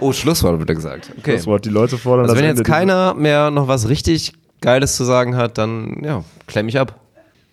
[0.00, 1.12] oh, Schlusswort wird gesagt.
[1.18, 1.32] Okay.
[1.32, 5.36] Schlusswort, die Leute fordern also wenn jetzt keiner mehr noch was richtig Geiles zu sagen
[5.36, 6.98] hat, dann ja, klemm ich ab.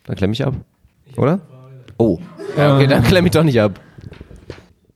[0.06, 0.54] Dann klemm ich ab.
[1.18, 1.40] Oder?
[1.98, 2.20] Oh.
[2.58, 3.80] Ja, okay, dann klemm ich doch nicht ab.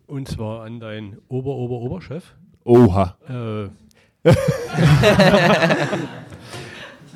[0.08, 2.24] Und zwar an deinen Ober-Ober-Oberchef.
[2.64, 3.18] Oha.
[3.30, 3.70] Äh,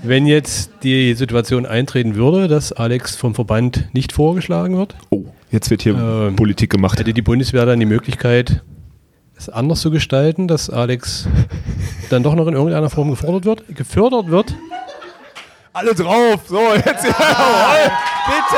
[0.04, 4.96] wenn jetzt die Situation eintreten würde, dass Alex vom Verband nicht vorgeschlagen wird.
[5.10, 7.00] Oh, jetzt wird hier äh, Politik gemacht.
[7.00, 8.64] Hätte die Bundeswehr dann die Möglichkeit,
[9.38, 11.28] es anders zu gestalten, dass Alex
[12.10, 14.56] dann doch noch in irgendeiner Form gefordert wird, gefördert wird?
[15.74, 16.42] Alle drauf!
[16.48, 17.92] So, jetzt ja, ja
[18.28, 18.58] Bitte!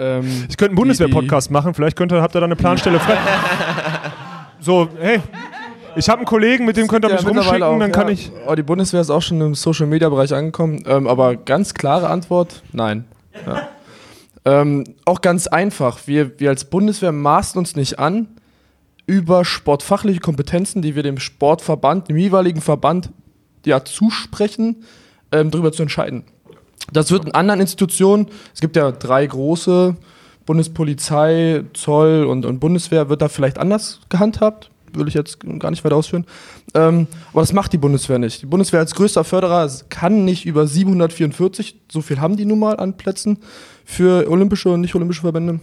[0.00, 3.18] Ähm, ich könnte einen Bundeswehr-Podcast machen, vielleicht könnt ihr, habt ihr da eine Planstelle frei.
[4.60, 5.20] so, hey,
[5.98, 8.14] ich habe einen Kollegen, mit dem könnt ihr mich rumschicken, auch, dann kann ja.
[8.14, 8.30] ich.
[8.46, 13.04] Oh, die Bundeswehr ist auch schon im Social-Media-Bereich angekommen, ähm, aber ganz klare Antwort: Nein.
[13.46, 13.68] Ja.
[14.44, 16.00] ähm, auch ganz einfach.
[16.06, 18.28] Wir, wir als Bundeswehr maßen uns nicht an,
[19.06, 23.10] über sportfachliche Kompetenzen, die wir dem Sportverband, dem jeweiligen Verband
[23.64, 24.84] ja zusprechen,
[25.32, 26.24] ähm, darüber zu entscheiden.
[26.92, 29.96] Das wird in anderen Institutionen, es gibt ja drei große,
[30.46, 35.84] Bundespolizei, Zoll und, und Bundeswehr, wird da vielleicht anders gehandhabt, will ich jetzt gar nicht
[35.84, 36.24] weiter ausführen.
[36.74, 38.42] Ähm, aber das macht die Bundeswehr nicht.
[38.42, 42.76] Die Bundeswehr als größter Förderer kann nicht über 744, so viel haben die nun mal
[42.76, 43.38] an Plätzen
[43.84, 45.60] für olympische und nicht-olympische Verbände,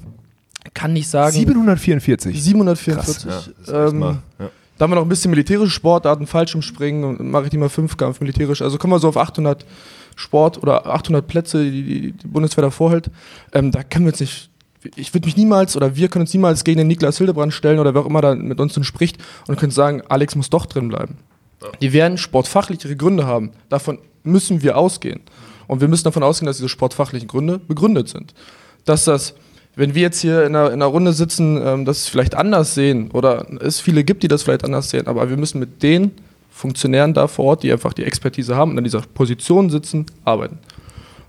[0.74, 1.34] kann nicht sagen.
[1.34, 2.42] 744?
[2.42, 3.24] 744.
[3.24, 4.50] Krass, ja, ähm, ja.
[4.78, 8.62] Da haben wir noch ein bisschen militärische Sportarten, Fallschirmspringen und maritimer Fünfkampf, militärisch.
[8.62, 9.66] Also kommen wir so auf 800
[10.16, 13.10] Sport oder 800 Plätze, die die, die Bundeswehr da vorhält,
[13.54, 14.50] ähm, da können wir jetzt nicht
[14.95, 17.94] ich würde mich niemals oder wir können uns niemals gegen den Niklas Hildebrand stellen oder
[17.94, 19.18] wer auch immer da mit uns nun spricht
[19.48, 21.18] und können sagen, Alex muss doch drin bleiben.
[21.82, 23.52] Die werden sportfachliche Gründe haben.
[23.70, 25.22] Davon müssen wir ausgehen.
[25.68, 28.34] Und wir müssen davon ausgehen, dass diese sportfachlichen Gründe begründet sind.
[28.86, 29.34] Dass das,
[29.76, 33.10] wenn wir jetzt hier in einer, in einer Runde sitzen, ähm, das vielleicht anders sehen
[33.12, 36.12] oder es viele gibt, die das vielleicht anders sehen, aber wir müssen mit den
[36.52, 40.60] Funktionären da vor Ort, die einfach die Expertise haben und an dieser Position sitzen, arbeiten.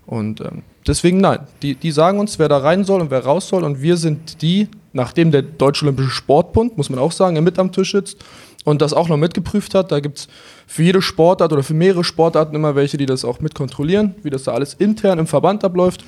[0.07, 3.49] Und ähm, deswegen nein, die, die sagen uns, wer da rein soll und wer raus
[3.49, 3.65] soll.
[3.65, 7.73] Und wir sind die, nachdem der Deutsche Olympische Sportbund, muss man auch sagen, mit am
[7.73, 8.25] Tisch sitzt
[8.65, 9.91] und das auch noch mitgeprüft hat.
[9.91, 10.29] Da gibt es
[10.67, 14.31] für jede Sportart oder für mehrere Sportarten immer welche, die das auch mit kontrollieren, wie
[14.31, 16.05] das da alles intern im Verband abläuft.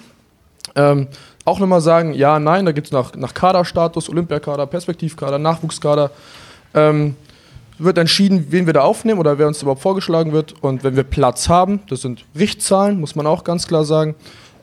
[0.76, 1.08] Ähm,
[1.44, 6.10] auch nochmal sagen, ja, nein, da gibt es nach, nach Kaderstatus, Olympiakader, Perspektivkader, Nachwuchskader.
[6.74, 7.16] Ähm,
[7.78, 10.54] wird entschieden, wen wir da aufnehmen oder wer uns überhaupt vorgeschlagen wird.
[10.62, 14.14] Und wenn wir Platz haben, das sind Richtzahlen, muss man auch ganz klar sagen,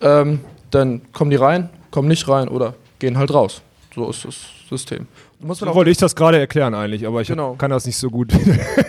[0.02, 0.40] ähm,
[0.72, 3.62] dann kommen die rein, kommen nicht rein oder gehen halt raus.
[3.94, 4.36] So ist das
[4.70, 5.08] System.
[5.48, 7.56] So wollte ich das gerade erklären eigentlich, aber ich Genau.
[7.56, 8.32] kann das nicht so gut.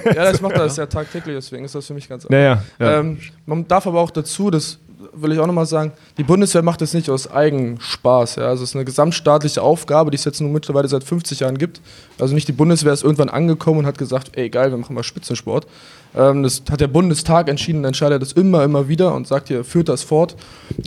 [0.06, 2.30] Ja, das macht das ja tagtäglich, deswegen ist das für mich ganz einfach.
[2.30, 3.00] Naja, ja.
[3.00, 4.78] Ähm, man darf aber auch dazu, das
[5.20, 8.36] will ich auch nochmal sagen, die Bundeswehr macht das nicht aus Eigenspaß.
[8.36, 8.48] Ja?
[8.48, 11.80] Also es ist eine gesamtstaatliche Aufgabe, die es jetzt nun mittlerweile seit 50 Jahren gibt.
[12.18, 15.02] Also nicht die Bundeswehr ist irgendwann angekommen und hat gesagt, ey geil, wir machen mal
[15.02, 15.66] Spitzensport.
[16.14, 19.88] Ähm, das hat der Bundestag entschieden, entscheidet das immer, immer wieder und sagt hier, führt
[19.88, 20.36] das fort,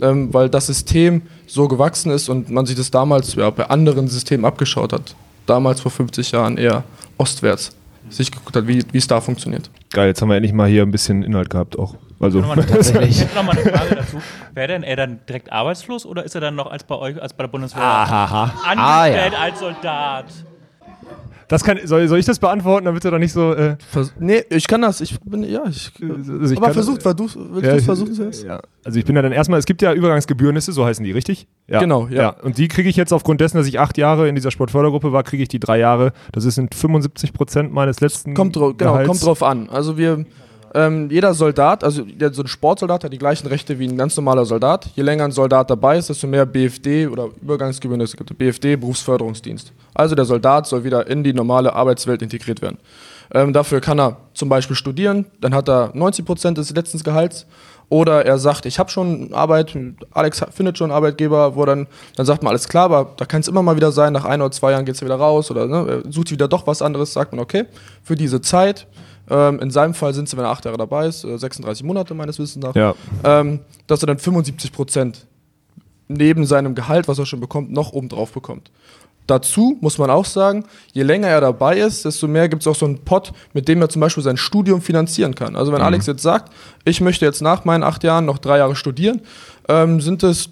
[0.02, 4.08] ähm, weil das System so gewachsen ist und man sich das damals ja, bei anderen
[4.08, 5.14] Systemen abgeschaut hat.
[5.46, 6.84] Damals vor 50 Jahren eher
[7.18, 7.72] ostwärts
[8.08, 9.70] sich geguckt hat, wie es da funktioniert.
[9.90, 11.94] Geil, jetzt haben wir endlich mal hier ein bisschen Inhalt gehabt auch.
[12.20, 14.18] Also Nochmal eine, ich hätte noch mal eine Frage dazu.
[14.52, 17.32] Wäre denn er dann direkt arbeitslos oder ist er dann noch als bei euch, als
[17.32, 18.42] bei der Bundeswehr Ahaha.
[18.64, 19.38] angestellt Ah, ja.
[19.40, 20.26] als Soldat?
[21.48, 23.52] Das kann, soll, soll ich das beantworten, damit du doch nicht so.
[23.54, 23.76] Äh,
[24.20, 25.00] nee, ich kann das.
[25.00, 25.90] Ich bin, ja, ich.
[26.00, 28.44] also ich aber versucht, weil du, willst Ja, du versuchen zuerst?
[28.44, 28.60] Ja.
[28.84, 31.48] Also ich bin ja dann erstmal, es gibt ja Übergangsgebührnisse, so heißen die, richtig?
[31.66, 31.80] Ja.
[31.80, 32.28] Genau, ja.
[32.42, 35.24] Und die kriege ich jetzt aufgrund dessen, dass ich acht Jahre in dieser Sportfördergruppe war,
[35.24, 36.12] kriege ich die drei Jahre.
[36.30, 39.08] Das sind 75 Prozent meines letzten Kommt, drauf, genau, Gehalts.
[39.08, 39.68] kommt drauf an.
[39.70, 40.24] Also wir,
[40.72, 44.44] ähm, jeder Soldat, also so ein Sportsoldat hat die gleichen Rechte wie ein ganz normaler
[44.44, 44.88] Soldat.
[44.94, 48.36] Je länger ein Soldat dabei ist, desto mehr BFD oder Übergangsgebühren es gibt.
[48.38, 49.72] BFD, Berufsförderungsdienst.
[49.94, 52.78] Also der Soldat soll wieder in die normale Arbeitswelt integriert werden.
[53.32, 57.46] Ähm, dafür kann er zum Beispiel studieren, dann hat er 90 Prozent des letzten Gehalts.
[57.88, 59.76] Oder er sagt, ich habe schon Arbeit,
[60.12, 63.40] Alex findet schon einen Arbeitgeber, wo dann, dann sagt man, alles klar, aber da kann
[63.40, 65.66] es immer mal wieder sein, nach ein oder zwei Jahren geht es wieder raus oder
[65.66, 67.64] ne, sucht wieder doch was anderes, sagt man, okay,
[68.04, 68.86] für diese Zeit,
[69.30, 72.14] ähm, in seinem Fall sind es, wenn er acht Jahre dabei ist, äh, 36 Monate
[72.14, 72.94] meines Wissens nach, Ja.
[73.24, 75.26] ähm, dass er dann 75 Prozent
[76.08, 78.70] neben seinem Gehalt, was er schon bekommt, noch oben drauf bekommt.
[79.26, 82.74] Dazu muss man auch sagen, je länger er dabei ist, desto mehr gibt es auch
[82.74, 85.54] so einen Pot, mit dem er zum Beispiel sein Studium finanzieren kann.
[85.54, 85.86] Also wenn Mhm.
[85.86, 86.52] Alex jetzt sagt,
[86.84, 89.20] ich möchte jetzt nach meinen acht Jahren noch drei Jahre studieren,
[89.68, 90.48] ähm, sind es,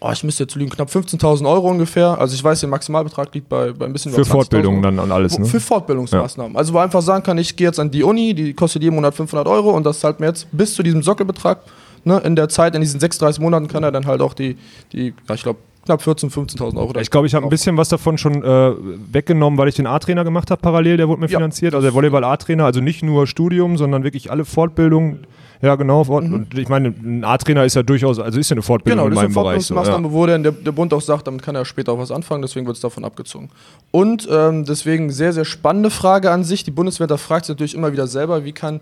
[0.00, 2.18] oh, ich müsste jetzt lügen, knapp 15.000 Euro ungefähr.
[2.18, 4.98] Also ich weiß, der Maximalbetrag liegt bei, bei ein bisschen Für über 20.000 Fortbildung dann
[4.98, 5.44] und alles, ne?
[5.44, 6.56] Für Fortbildungsmaßnahmen.
[6.56, 9.14] Also wo einfach sagen kann, ich gehe jetzt an die Uni, die kostet jeden Monat
[9.14, 11.60] 500 Euro und das zahlt mir jetzt bis zu diesem Sockelbetrag.
[12.04, 14.56] Ne, in der Zeit, in diesen 36 Monaten kann er dann halt auch die,
[14.92, 16.98] die ja, ich glaube, knapp 14.000, 15.000 Euro.
[17.00, 18.72] Ich glaube, ich habe ein bisschen was davon schon äh,
[19.12, 21.74] weggenommen, weil ich den A-Trainer gemacht habe parallel, der wurde mir finanziert.
[21.74, 25.26] Also der Volleyball-A-Trainer, also nicht nur Studium, sondern wirklich alle Fortbildungen.
[25.60, 26.04] Ja, genau.
[26.04, 29.10] Fort Und ich meine, ein A-Trainer ist ja durchaus, also ist ja eine Fortbildung Mhm.
[29.10, 29.66] Genau, in das ist eine meinem Bereich.
[29.66, 30.12] So, Fortbildungsmaßnahme, ja.
[30.12, 32.76] wo der, der Bund auch sagt, damit kann er später auch was anfangen, deswegen wird
[32.76, 33.50] es davon abgezogen.
[33.90, 36.64] Und ähm, deswegen sehr, sehr spannende Frage an sich.
[36.64, 38.80] Die Bundeswehr, da fragt sich natürlich immer wieder selber, wie kann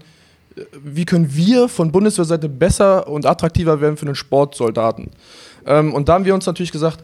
[0.57, 5.11] äh, wie können wir von Bundeswehrseite besser und attraktiver werden für einen Sportsoldaten?
[5.67, 7.03] Ähm, und da haben wir uns natürlich gesagt,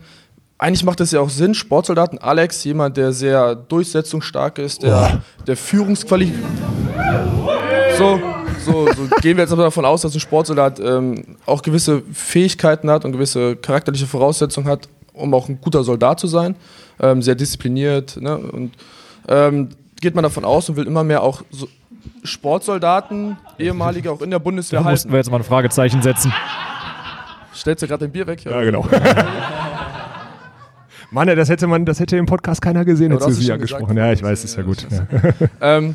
[0.58, 5.56] eigentlich macht es ja auch Sinn, Sportsoldaten, Alex, jemand, der sehr durchsetzungsstark ist, der, der
[5.56, 6.32] Führungsquali...
[7.98, 8.20] So,
[8.64, 12.90] so, so gehen wir jetzt aber davon aus, dass ein Sportsoldat ähm, auch gewisse Fähigkeiten
[12.90, 16.56] hat und gewisse charakterliche Voraussetzungen hat, um auch ein guter Soldat zu sein,
[17.00, 18.20] ähm, sehr diszipliniert.
[18.20, 18.36] Ne?
[18.36, 18.72] Und
[19.28, 19.68] ähm,
[20.00, 21.68] geht man davon aus und will immer mehr auch so
[22.24, 24.94] Sportsoldaten, ehemalige auch in der Bundeswehr Da halten.
[24.94, 26.32] mussten wir jetzt mal ein Fragezeichen setzen.
[27.54, 28.44] Stellst du gerade dein Bier weg?
[28.44, 28.86] Ja, genau.
[31.10, 33.46] Mann, das hätte man, das hätte im Podcast keiner gesehen, Ja, hätte du sie es
[33.46, 33.80] ja schon gesagt.
[33.80, 33.96] gesprochen.
[33.98, 34.86] Ja, ich weiß, ist ja gut.
[34.90, 35.48] Ja.
[35.76, 35.94] ähm,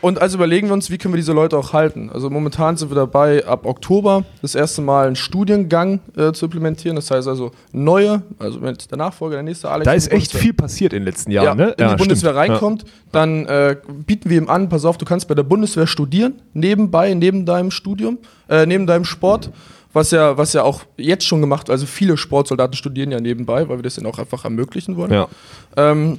[0.00, 2.10] und also überlegen wir uns, wie können wir diese Leute auch halten.
[2.12, 6.96] Also momentan sind wir dabei, ab Oktober das erste Mal einen Studiengang äh, zu implementieren.
[6.96, 9.84] Das heißt also neue, also wenn der Nachfolger, der nächste Alex.
[9.84, 11.64] Da ist die echt viel passiert in den letzten ja, Jahren, ne?
[11.70, 11.98] in die stimmt.
[11.98, 12.36] Bundeswehr Ja.
[12.36, 13.76] reinkommt, dann äh,
[14.06, 17.70] bieten wir ihm an, pass auf, du kannst bei der Bundeswehr studieren, nebenbei, neben deinem
[17.70, 18.18] Studium,
[18.48, 19.50] äh, neben deinem Sport.
[19.94, 23.78] Was ja, was ja auch jetzt schon gemacht, also viele Sportsoldaten studieren ja nebenbei, weil
[23.78, 25.10] wir das ihnen auch einfach ermöglichen wollen.
[25.10, 25.28] Ja.
[25.78, 26.18] Ähm,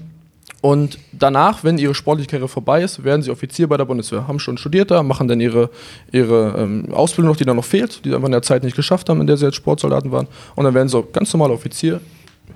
[0.62, 4.28] und danach, wenn ihre sportliche Karriere vorbei ist, werden sie Offizier bei der Bundeswehr.
[4.28, 5.70] Haben schon studiert da, machen dann ihre,
[6.12, 8.76] ihre ähm, Ausbildung noch, die dann noch fehlt, die sie einfach in der Zeit nicht
[8.76, 10.28] geschafft haben, in der sie jetzt Sportsoldaten waren.
[10.56, 12.02] Und dann werden sie auch ganz normaler Offizier,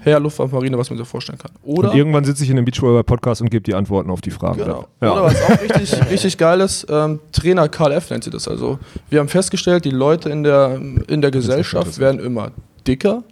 [0.01, 1.51] Herr Luftwaffe, Marine, was man sich vorstellen kann.
[1.63, 4.57] Oder und irgendwann sitze ich in einem Beachvolleyball-Podcast und gebe die Antworten auf die Fragen.
[4.57, 4.88] Genau.
[5.01, 5.13] Ja.
[5.13, 8.09] Oder was auch richtig, richtig geil ist, ähm, Trainer Karl F.
[8.09, 8.49] nennt sie das.
[8.49, 10.77] Also wir haben festgestellt, die Leute in der,
[11.07, 12.51] in der Gesellschaft werden immer
[12.85, 13.23] dicker.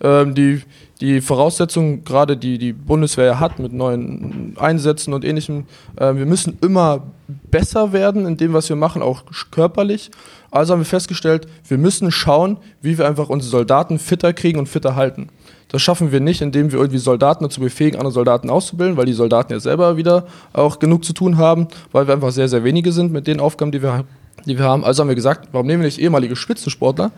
[0.00, 0.62] Ähm, die,
[1.00, 5.64] die Voraussetzungen, gerade die die Bundeswehr hat mit neuen Einsätzen und ähnlichem,
[5.96, 7.02] äh, wir müssen immer
[7.50, 10.10] besser werden in dem, was wir machen, auch körperlich.
[10.50, 14.68] Also haben wir festgestellt, wir müssen schauen, wie wir einfach unsere Soldaten fitter kriegen und
[14.68, 15.28] fitter halten.
[15.68, 19.12] Das schaffen wir nicht, indem wir irgendwie Soldaten dazu befähigen, andere Soldaten auszubilden, weil die
[19.12, 22.92] Soldaten ja selber wieder auch genug zu tun haben, weil wir einfach sehr, sehr wenige
[22.92, 24.04] sind mit den Aufgaben, die wir,
[24.46, 24.84] die wir haben.
[24.84, 27.10] Also haben wir gesagt, warum nehmen wir nicht ehemalige Spitzensportler,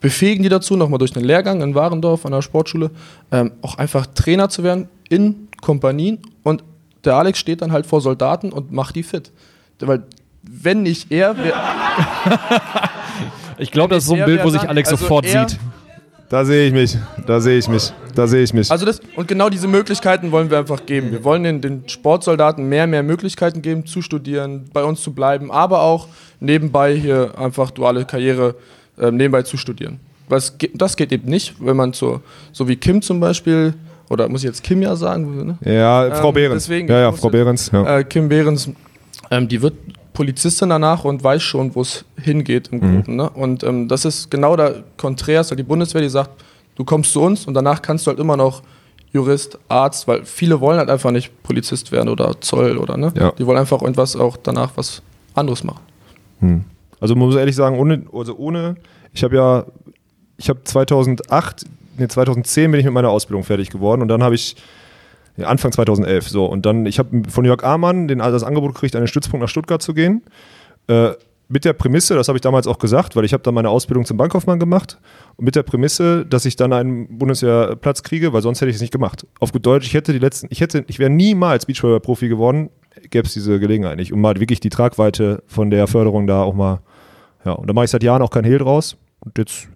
[0.00, 2.90] befähigen die dazu, nochmal durch einen Lehrgang in Warendorf an der Sportschule,
[3.32, 6.62] ähm, auch einfach Trainer zu werden in Kompanien und
[7.04, 9.32] der Alex steht dann halt vor Soldaten und macht die fit.
[9.80, 10.02] Weil
[10.42, 11.54] wenn nicht er, wär,
[13.58, 15.58] Ich glaube, das ist so ein Bild, wo sich Alex also sofort er- sieht.
[16.28, 16.98] Da sehe ich mich.
[17.26, 17.90] Da sehe ich mich.
[18.14, 18.70] Da sehe ich mich.
[18.70, 21.10] Also das, und genau diese Möglichkeiten wollen wir einfach geben.
[21.10, 25.50] Wir wollen den, den Sportsoldaten mehr, mehr Möglichkeiten geben, zu studieren, bei uns zu bleiben,
[25.50, 26.06] aber auch
[26.38, 28.56] nebenbei hier einfach duale Karriere
[29.00, 30.00] äh, nebenbei zu studieren.
[30.28, 32.20] Was, das geht eben nicht, wenn man so,
[32.52, 33.74] so wie Kim zum Beispiel,
[34.10, 35.56] oder muss ich jetzt Kim ja sagen?
[35.64, 35.72] Ne?
[35.74, 36.64] Ja, Frau Behrens.
[36.64, 37.98] Deswegen, Ja, ja, Frau Behrens, ja.
[37.98, 38.70] Äh, Kim Behrens,
[39.30, 39.74] ähm, die wird
[40.12, 42.96] Polizistin danach und weiß schon, wo es hingeht im Mhm.
[42.96, 43.16] Groben.
[43.16, 43.30] Ne?
[43.30, 46.30] Und ähm, das ist genau der Konträr, ist halt die Bundeswehr, die sagt,
[46.74, 48.62] du kommst zu uns und danach kannst du halt immer noch
[49.12, 53.12] Jurist, Arzt, weil viele wollen halt einfach nicht Polizist werden oder Zoll oder ne?
[53.16, 53.32] Ja.
[53.32, 55.00] Die wollen einfach irgendwas auch danach was
[55.34, 55.80] anderes machen.
[56.40, 56.64] Hm.
[57.00, 58.76] Also man muss ehrlich sagen, ohne, also ohne,
[59.12, 59.66] ich habe ja,
[60.36, 61.64] ich habe 2008,
[61.98, 64.56] nee, 2010 bin ich mit meiner Ausbildung fertig geworden und dann habe ich,
[65.42, 69.06] Anfang 2011, so, und dann, ich habe von Jörg Amann den, das Angebot gekriegt, den
[69.06, 70.22] Stützpunkt nach Stuttgart zu gehen,
[70.88, 71.12] äh,
[71.48, 74.04] mit der Prämisse, das habe ich damals auch gesagt, weil ich habe dann meine Ausbildung
[74.04, 74.98] zum Bankkaufmann gemacht
[75.36, 78.82] und mit der Prämisse, dass ich dann einen Bundeswehrplatz kriege, weil sonst hätte ich es
[78.82, 79.26] nicht gemacht.
[79.40, 82.68] Auf gut Deutsch, ich hätte die letzten, ich hätte, ich wäre niemals Beachvolleyball-Profi geworden,
[83.10, 86.54] gäbe es diese Gelegenheit nicht, um mal wirklich die Tragweite von der Förderung da auch
[86.54, 86.80] mal,
[87.48, 89.68] ja, und da mache ich seit Jahren auch kein Hehl draus und jetzt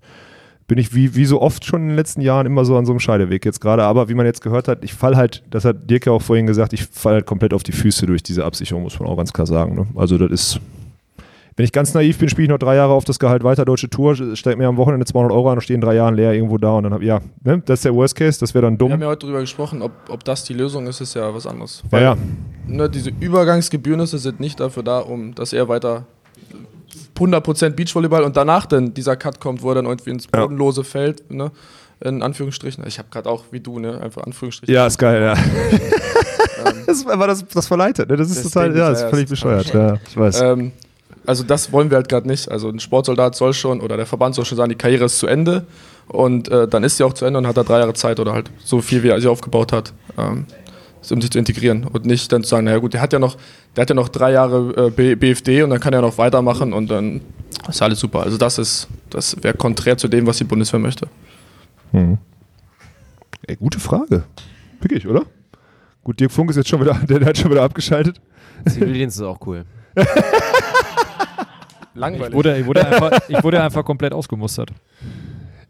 [0.68, 2.92] bin ich wie, wie so oft schon in den letzten Jahren immer so an so
[2.92, 5.90] einem Scheideweg jetzt gerade, aber wie man jetzt gehört hat, ich fall halt, das hat
[5.90, 8.82] Dirk ja auch vorhin gesagt, ich fall halt komplett auf die Füße durch diese Absicherung,
[8.82, 9.74] muss man auch ganz klar sagen.
[9.74, 9.86] Ne?
[9.96, 10.60] Also das ist,
[11.56, 13.88] wenn ich ganz naiv bin, spiele ich noch drei Jahre auf das Gehalt weiter, deutsche
[13.88, 16.58] Tour, steigt mir am Wochenende 200 Euro an und stehe in drei Jahren leer irgendwo
[16.58, 17.62] da und dann habe ja, ne?
[17.64, 18.92] das ist der Worst Case, das wäre dann Wir dumm.
[18.92, 21.82] haben ja heute darüber gesprochen, ob, ob das die Lösung ist, ist ja was anderes.
[21.90, 22.16] Ja, ja.
[22.66, 26.06] Ne, diese Übergangsgebührnisse sind nicht dafür da, um dass er weiter
[27.22, 31.30] 100% Beachvolleyball und danach dann dieser Cut kommt, wo er dann irgendwie ins Bodenlose fällt,
[31.30, 31.50] ne?
[32.00, 32.84] in Anführungsstrichen.
[32.86, 34.00] Ich habe gerade auch, wie du, ne?
[34.00, 34.74] einfach Anführungsstrichen.
[34.74, 35.34] Ja, ist geil, ja.
[36.86, 38.16] das ist aber das, das verleitet, ne?
[38.16, 40.40] das ist total, Deswegen ja, das ist völlig bescheuert, ja, ich weiß.
[40.40, 40.72] Ähm,
[41.26, 42.50] also das wollen wir halt gerade nicht.
[42.50, 45.26] Also ein Sportsoldat soll schon, oder der Verband soll schon sagen, die Karriere ist zu
[45.26, 45.64] Ende
[46.08, 48.32] und äh, dann ist sie auch zu Ende und hat er drei Jahre Zeit oder
[48.32, 50.46] halt so viel, wie er sie aufgebaut hat, ähm,
[51.10, 53.36] um sich zu integrieren und nicht dann zu sagen, naja gut, der hat ja noch,
[53.74, 56.72] der hat ja noch drei Jahre äh, B BFD und dann kann er noch weitermachen
[56.72, 57.20] und dann
[57.68, 58.22] ist alles super.
[58.22, 61.08] Also das ist, das wäre konträr zu dem, was die Bundeswehr möchte.
[61.92, 62.18] Hm.
[63.46, 64.24] Ey, gute Frage.
[64.80, 65.22] Wirklich, oder?
[66.04, 68.20] Gut, Dirk Funk ist jetzt schon wieder, der hat schon wieder abgeschaltet.
[68.68, 69.64] Zivildienst ist auch cool.
[71.94, 72.28] Langweilig.
[72.28, 74.70] Ich wurde, ich, wurde einfach, ich wurde einfach komplett ausgemustert.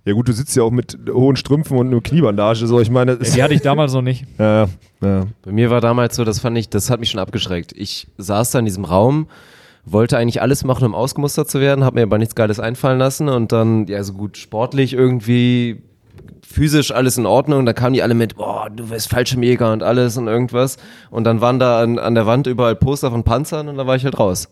[0.04, 3.16] Ja gut, du sitzt ja auch mit hohen Strümpfen und einer Kniebandage, so ich meine.
[3.16, 4.24] das- Die hatte ich damals noch nicht.
[4.38, 4.66] Ja,
[5.00, 5.26] ja.
[5.44, 7.72] Bei mir war damals so, das fand ich, das hat mich schon abgeschreckt.
[7.76, 9.28] Ich saß da in diesem Raum,
[9.84, 13.28] wollte eigentlich alles machen, um ausgemustert zu werden, habe mir aber nichts Geiles einfallen lassen
[13.28, 15.82] und dann, ja, so gut sportlich irgendwie,
[16.44, 17.64] physisch alles in Ordnung.
[17.66, 20.76] Da kamen die alle mit, boah, du wirst Fallschirmjäger und alles und irgendwas.
[21.10, 23.94] Und dann waren da an, an der Wand überall Poster von Panzern und da war
[23.96, 24.48] ich halt raus.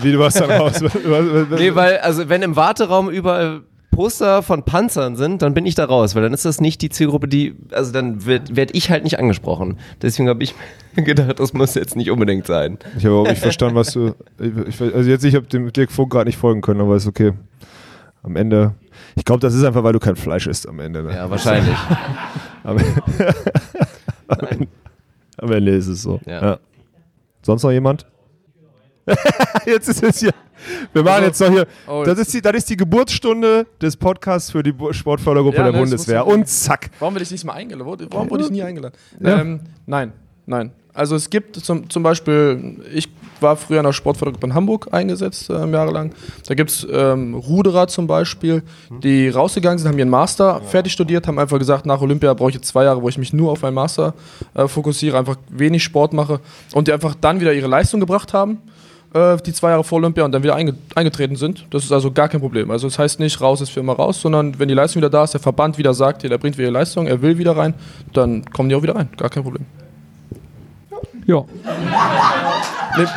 [0.00, 0.80] Wie du warst dann raus?
[1.58, 5.84] nee, weil, also wenn im Warteraum überall Poster von Panzern sind, dann bin ich da
[5.84, 9.04] raus, weil dann ist das nicht die Zielgruppe, die, also dann werde werd ich halt
[9.04, 9.78] nicht angesprochen.
[10.02, 10.54] Deswegen habe ich
[10.96, 12.78] gedacht, das muss jetzt nicht unbedingt sein.
[12.96, 14.14] Ich habe auch nicht verstanden, was du.
[14.38, 17.32] Ich, also jetzt, ich habe dem Dirk Funk gerade nicht folgen können, aber ist okay.
[18.22, 18.74] Am Ende.
[19.14, 21.02] Ich glaube, das ist einfach, weil du kein Fleisch isst am Ende.
[21.02, 21.14] Ne?
[21.14, 21.74] Ja, wahrscheinlich.
[22.64, 22.78] am,
[25.38, 26.20] am Ende ist es so.
[26.26, 26.42] Ja.
[26.42, 26.58] Ja.
[27.42, 28.06] Sonst noch jemand?
[29.66, 30.32] jetzt ist es hier.
[30.92, 31.66] Wir machen jetzt noch hier.
[31.86, 35.72] Oh, das, ist die, das ist die Geburtsstunde des Podcasts für die Sportfördergruppe Ja, der
[35.72, 36.26] ne, Bundeswehr.
[36.26, 36.90] Und zack.
[36.98, 38.08] Warum bin ich nicht mal eingeladen?
[38.10, 38.96] Warum, wurde ich nie eingeladen?
[39.20, 39.40] Ja.
[39.40, 40.12] Ähm, nein,
[40.46, 40.72] nein.
[40.98, 43.08] Also es gibt zum, zum Beispiel, ich
[43.40, 46.12] war früher in der Sportfördergruppe in Hamburg eingesetzt, ähm, jahrelang.
[46.46, 48.64] Da gibt es ähm, Ruderer zum Beispiel,
[49.04, 52.56] die rausgegangen sind, haben ihren Master fertig studiert, haben einfach gesagt, nach Olympia brauche ich
[52.56, 54.12] jetzt zwei Jahre, wo ich mich nur auf meinen Master
[54.54, 56.40] äh, fokussiere, einfach wenig Sport mache
[56.72, 58.58] und die einfach dann wieder ihre Leistung gebracht haben,
[59.14, 61.66] äh, die zwei Jahre vor Olympia und dann wieder einge eingetreten sind.
[61.70, 62.70] Das ist also gar kein Problem.
[62.70, 65.24] Also das heißt nicht, raus ist für immer raus, sondern wenn die Leistung wieder da
[65.24, 67.74] ist, der Verband wieder sagt, hier, der bringt wieder Leistung, er will wieder rein,
[68.12, 69.08] dann kommen die auch wieder rein.
[69.16, 69.64] Gar kein Problem.
[71.26, 71.44] Ja.
[72.96, 73.08] Nehm-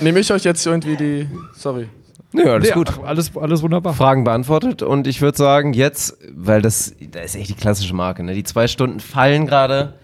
[0.00, 1.26] Nehme ich euch jetzt irgendwie die.
[1.54, 1.88] Sorry.
[2.32, 2.92] Ja, alles Nee, gut.
[3.04, 3.94] Alles, alles wunderbar.
[3.94, 8.22] Fragen beantwortet und ich würde sagen, jetzt, weil das, das ist echt die klassische Marke,
[8.22, 8.34] ne?
[8.34, 9.94] Die zwei Stunden fallen gerade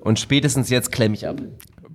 [0.00, 1.36] und spätestens jetzt klemme ich ab.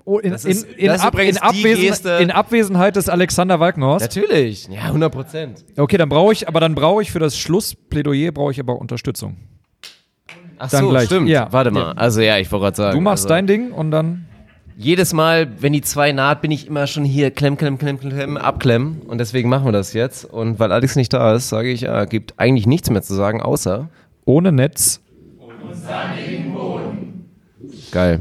[0.06, 4.04] Oh, in, in, in, Ab, in, Abwesen, in Abwesenheit des Alexander Walkenhorst.
[4.04, 5.66] Natürlich, ja, 100 Prozent.
[5.78, 9.38] Okay, dann brauche ich, aber dann brauche ich für das Schlussplädoyer brauche ich aber Unterstützung.
[10.58, 11.06] Ach Dann so, gleich.
[11.06, 11.30] stimmt.
[11.30, 11.48] Ja.
[11.52, 11.80] Warte mal.
[11.80, 11.92] Ja.
[11.94, 12.98] Also ja, ich wollte gerade sagen.
[12.98, 14.26] Du machst also, dein Ding und dann.
[14.76, 18.38] Jedes Mal, wenn die zwei naht, bin ich immer schon hier klemm, klemm, klemm, klemm,
[18.38, 19.02] abklemmen.
[19.02, 20.26] Und deswegen machen wir das jetzt.
[20.26, 23.42] Und weil Alex nicht da ist, sage ich, ja, gibt eigentlich nichts mehr zu sagen,
[23.42, 23.90] außer
[24.26, 25.00] Ohne Netz.
[27.92, 28.20] geil.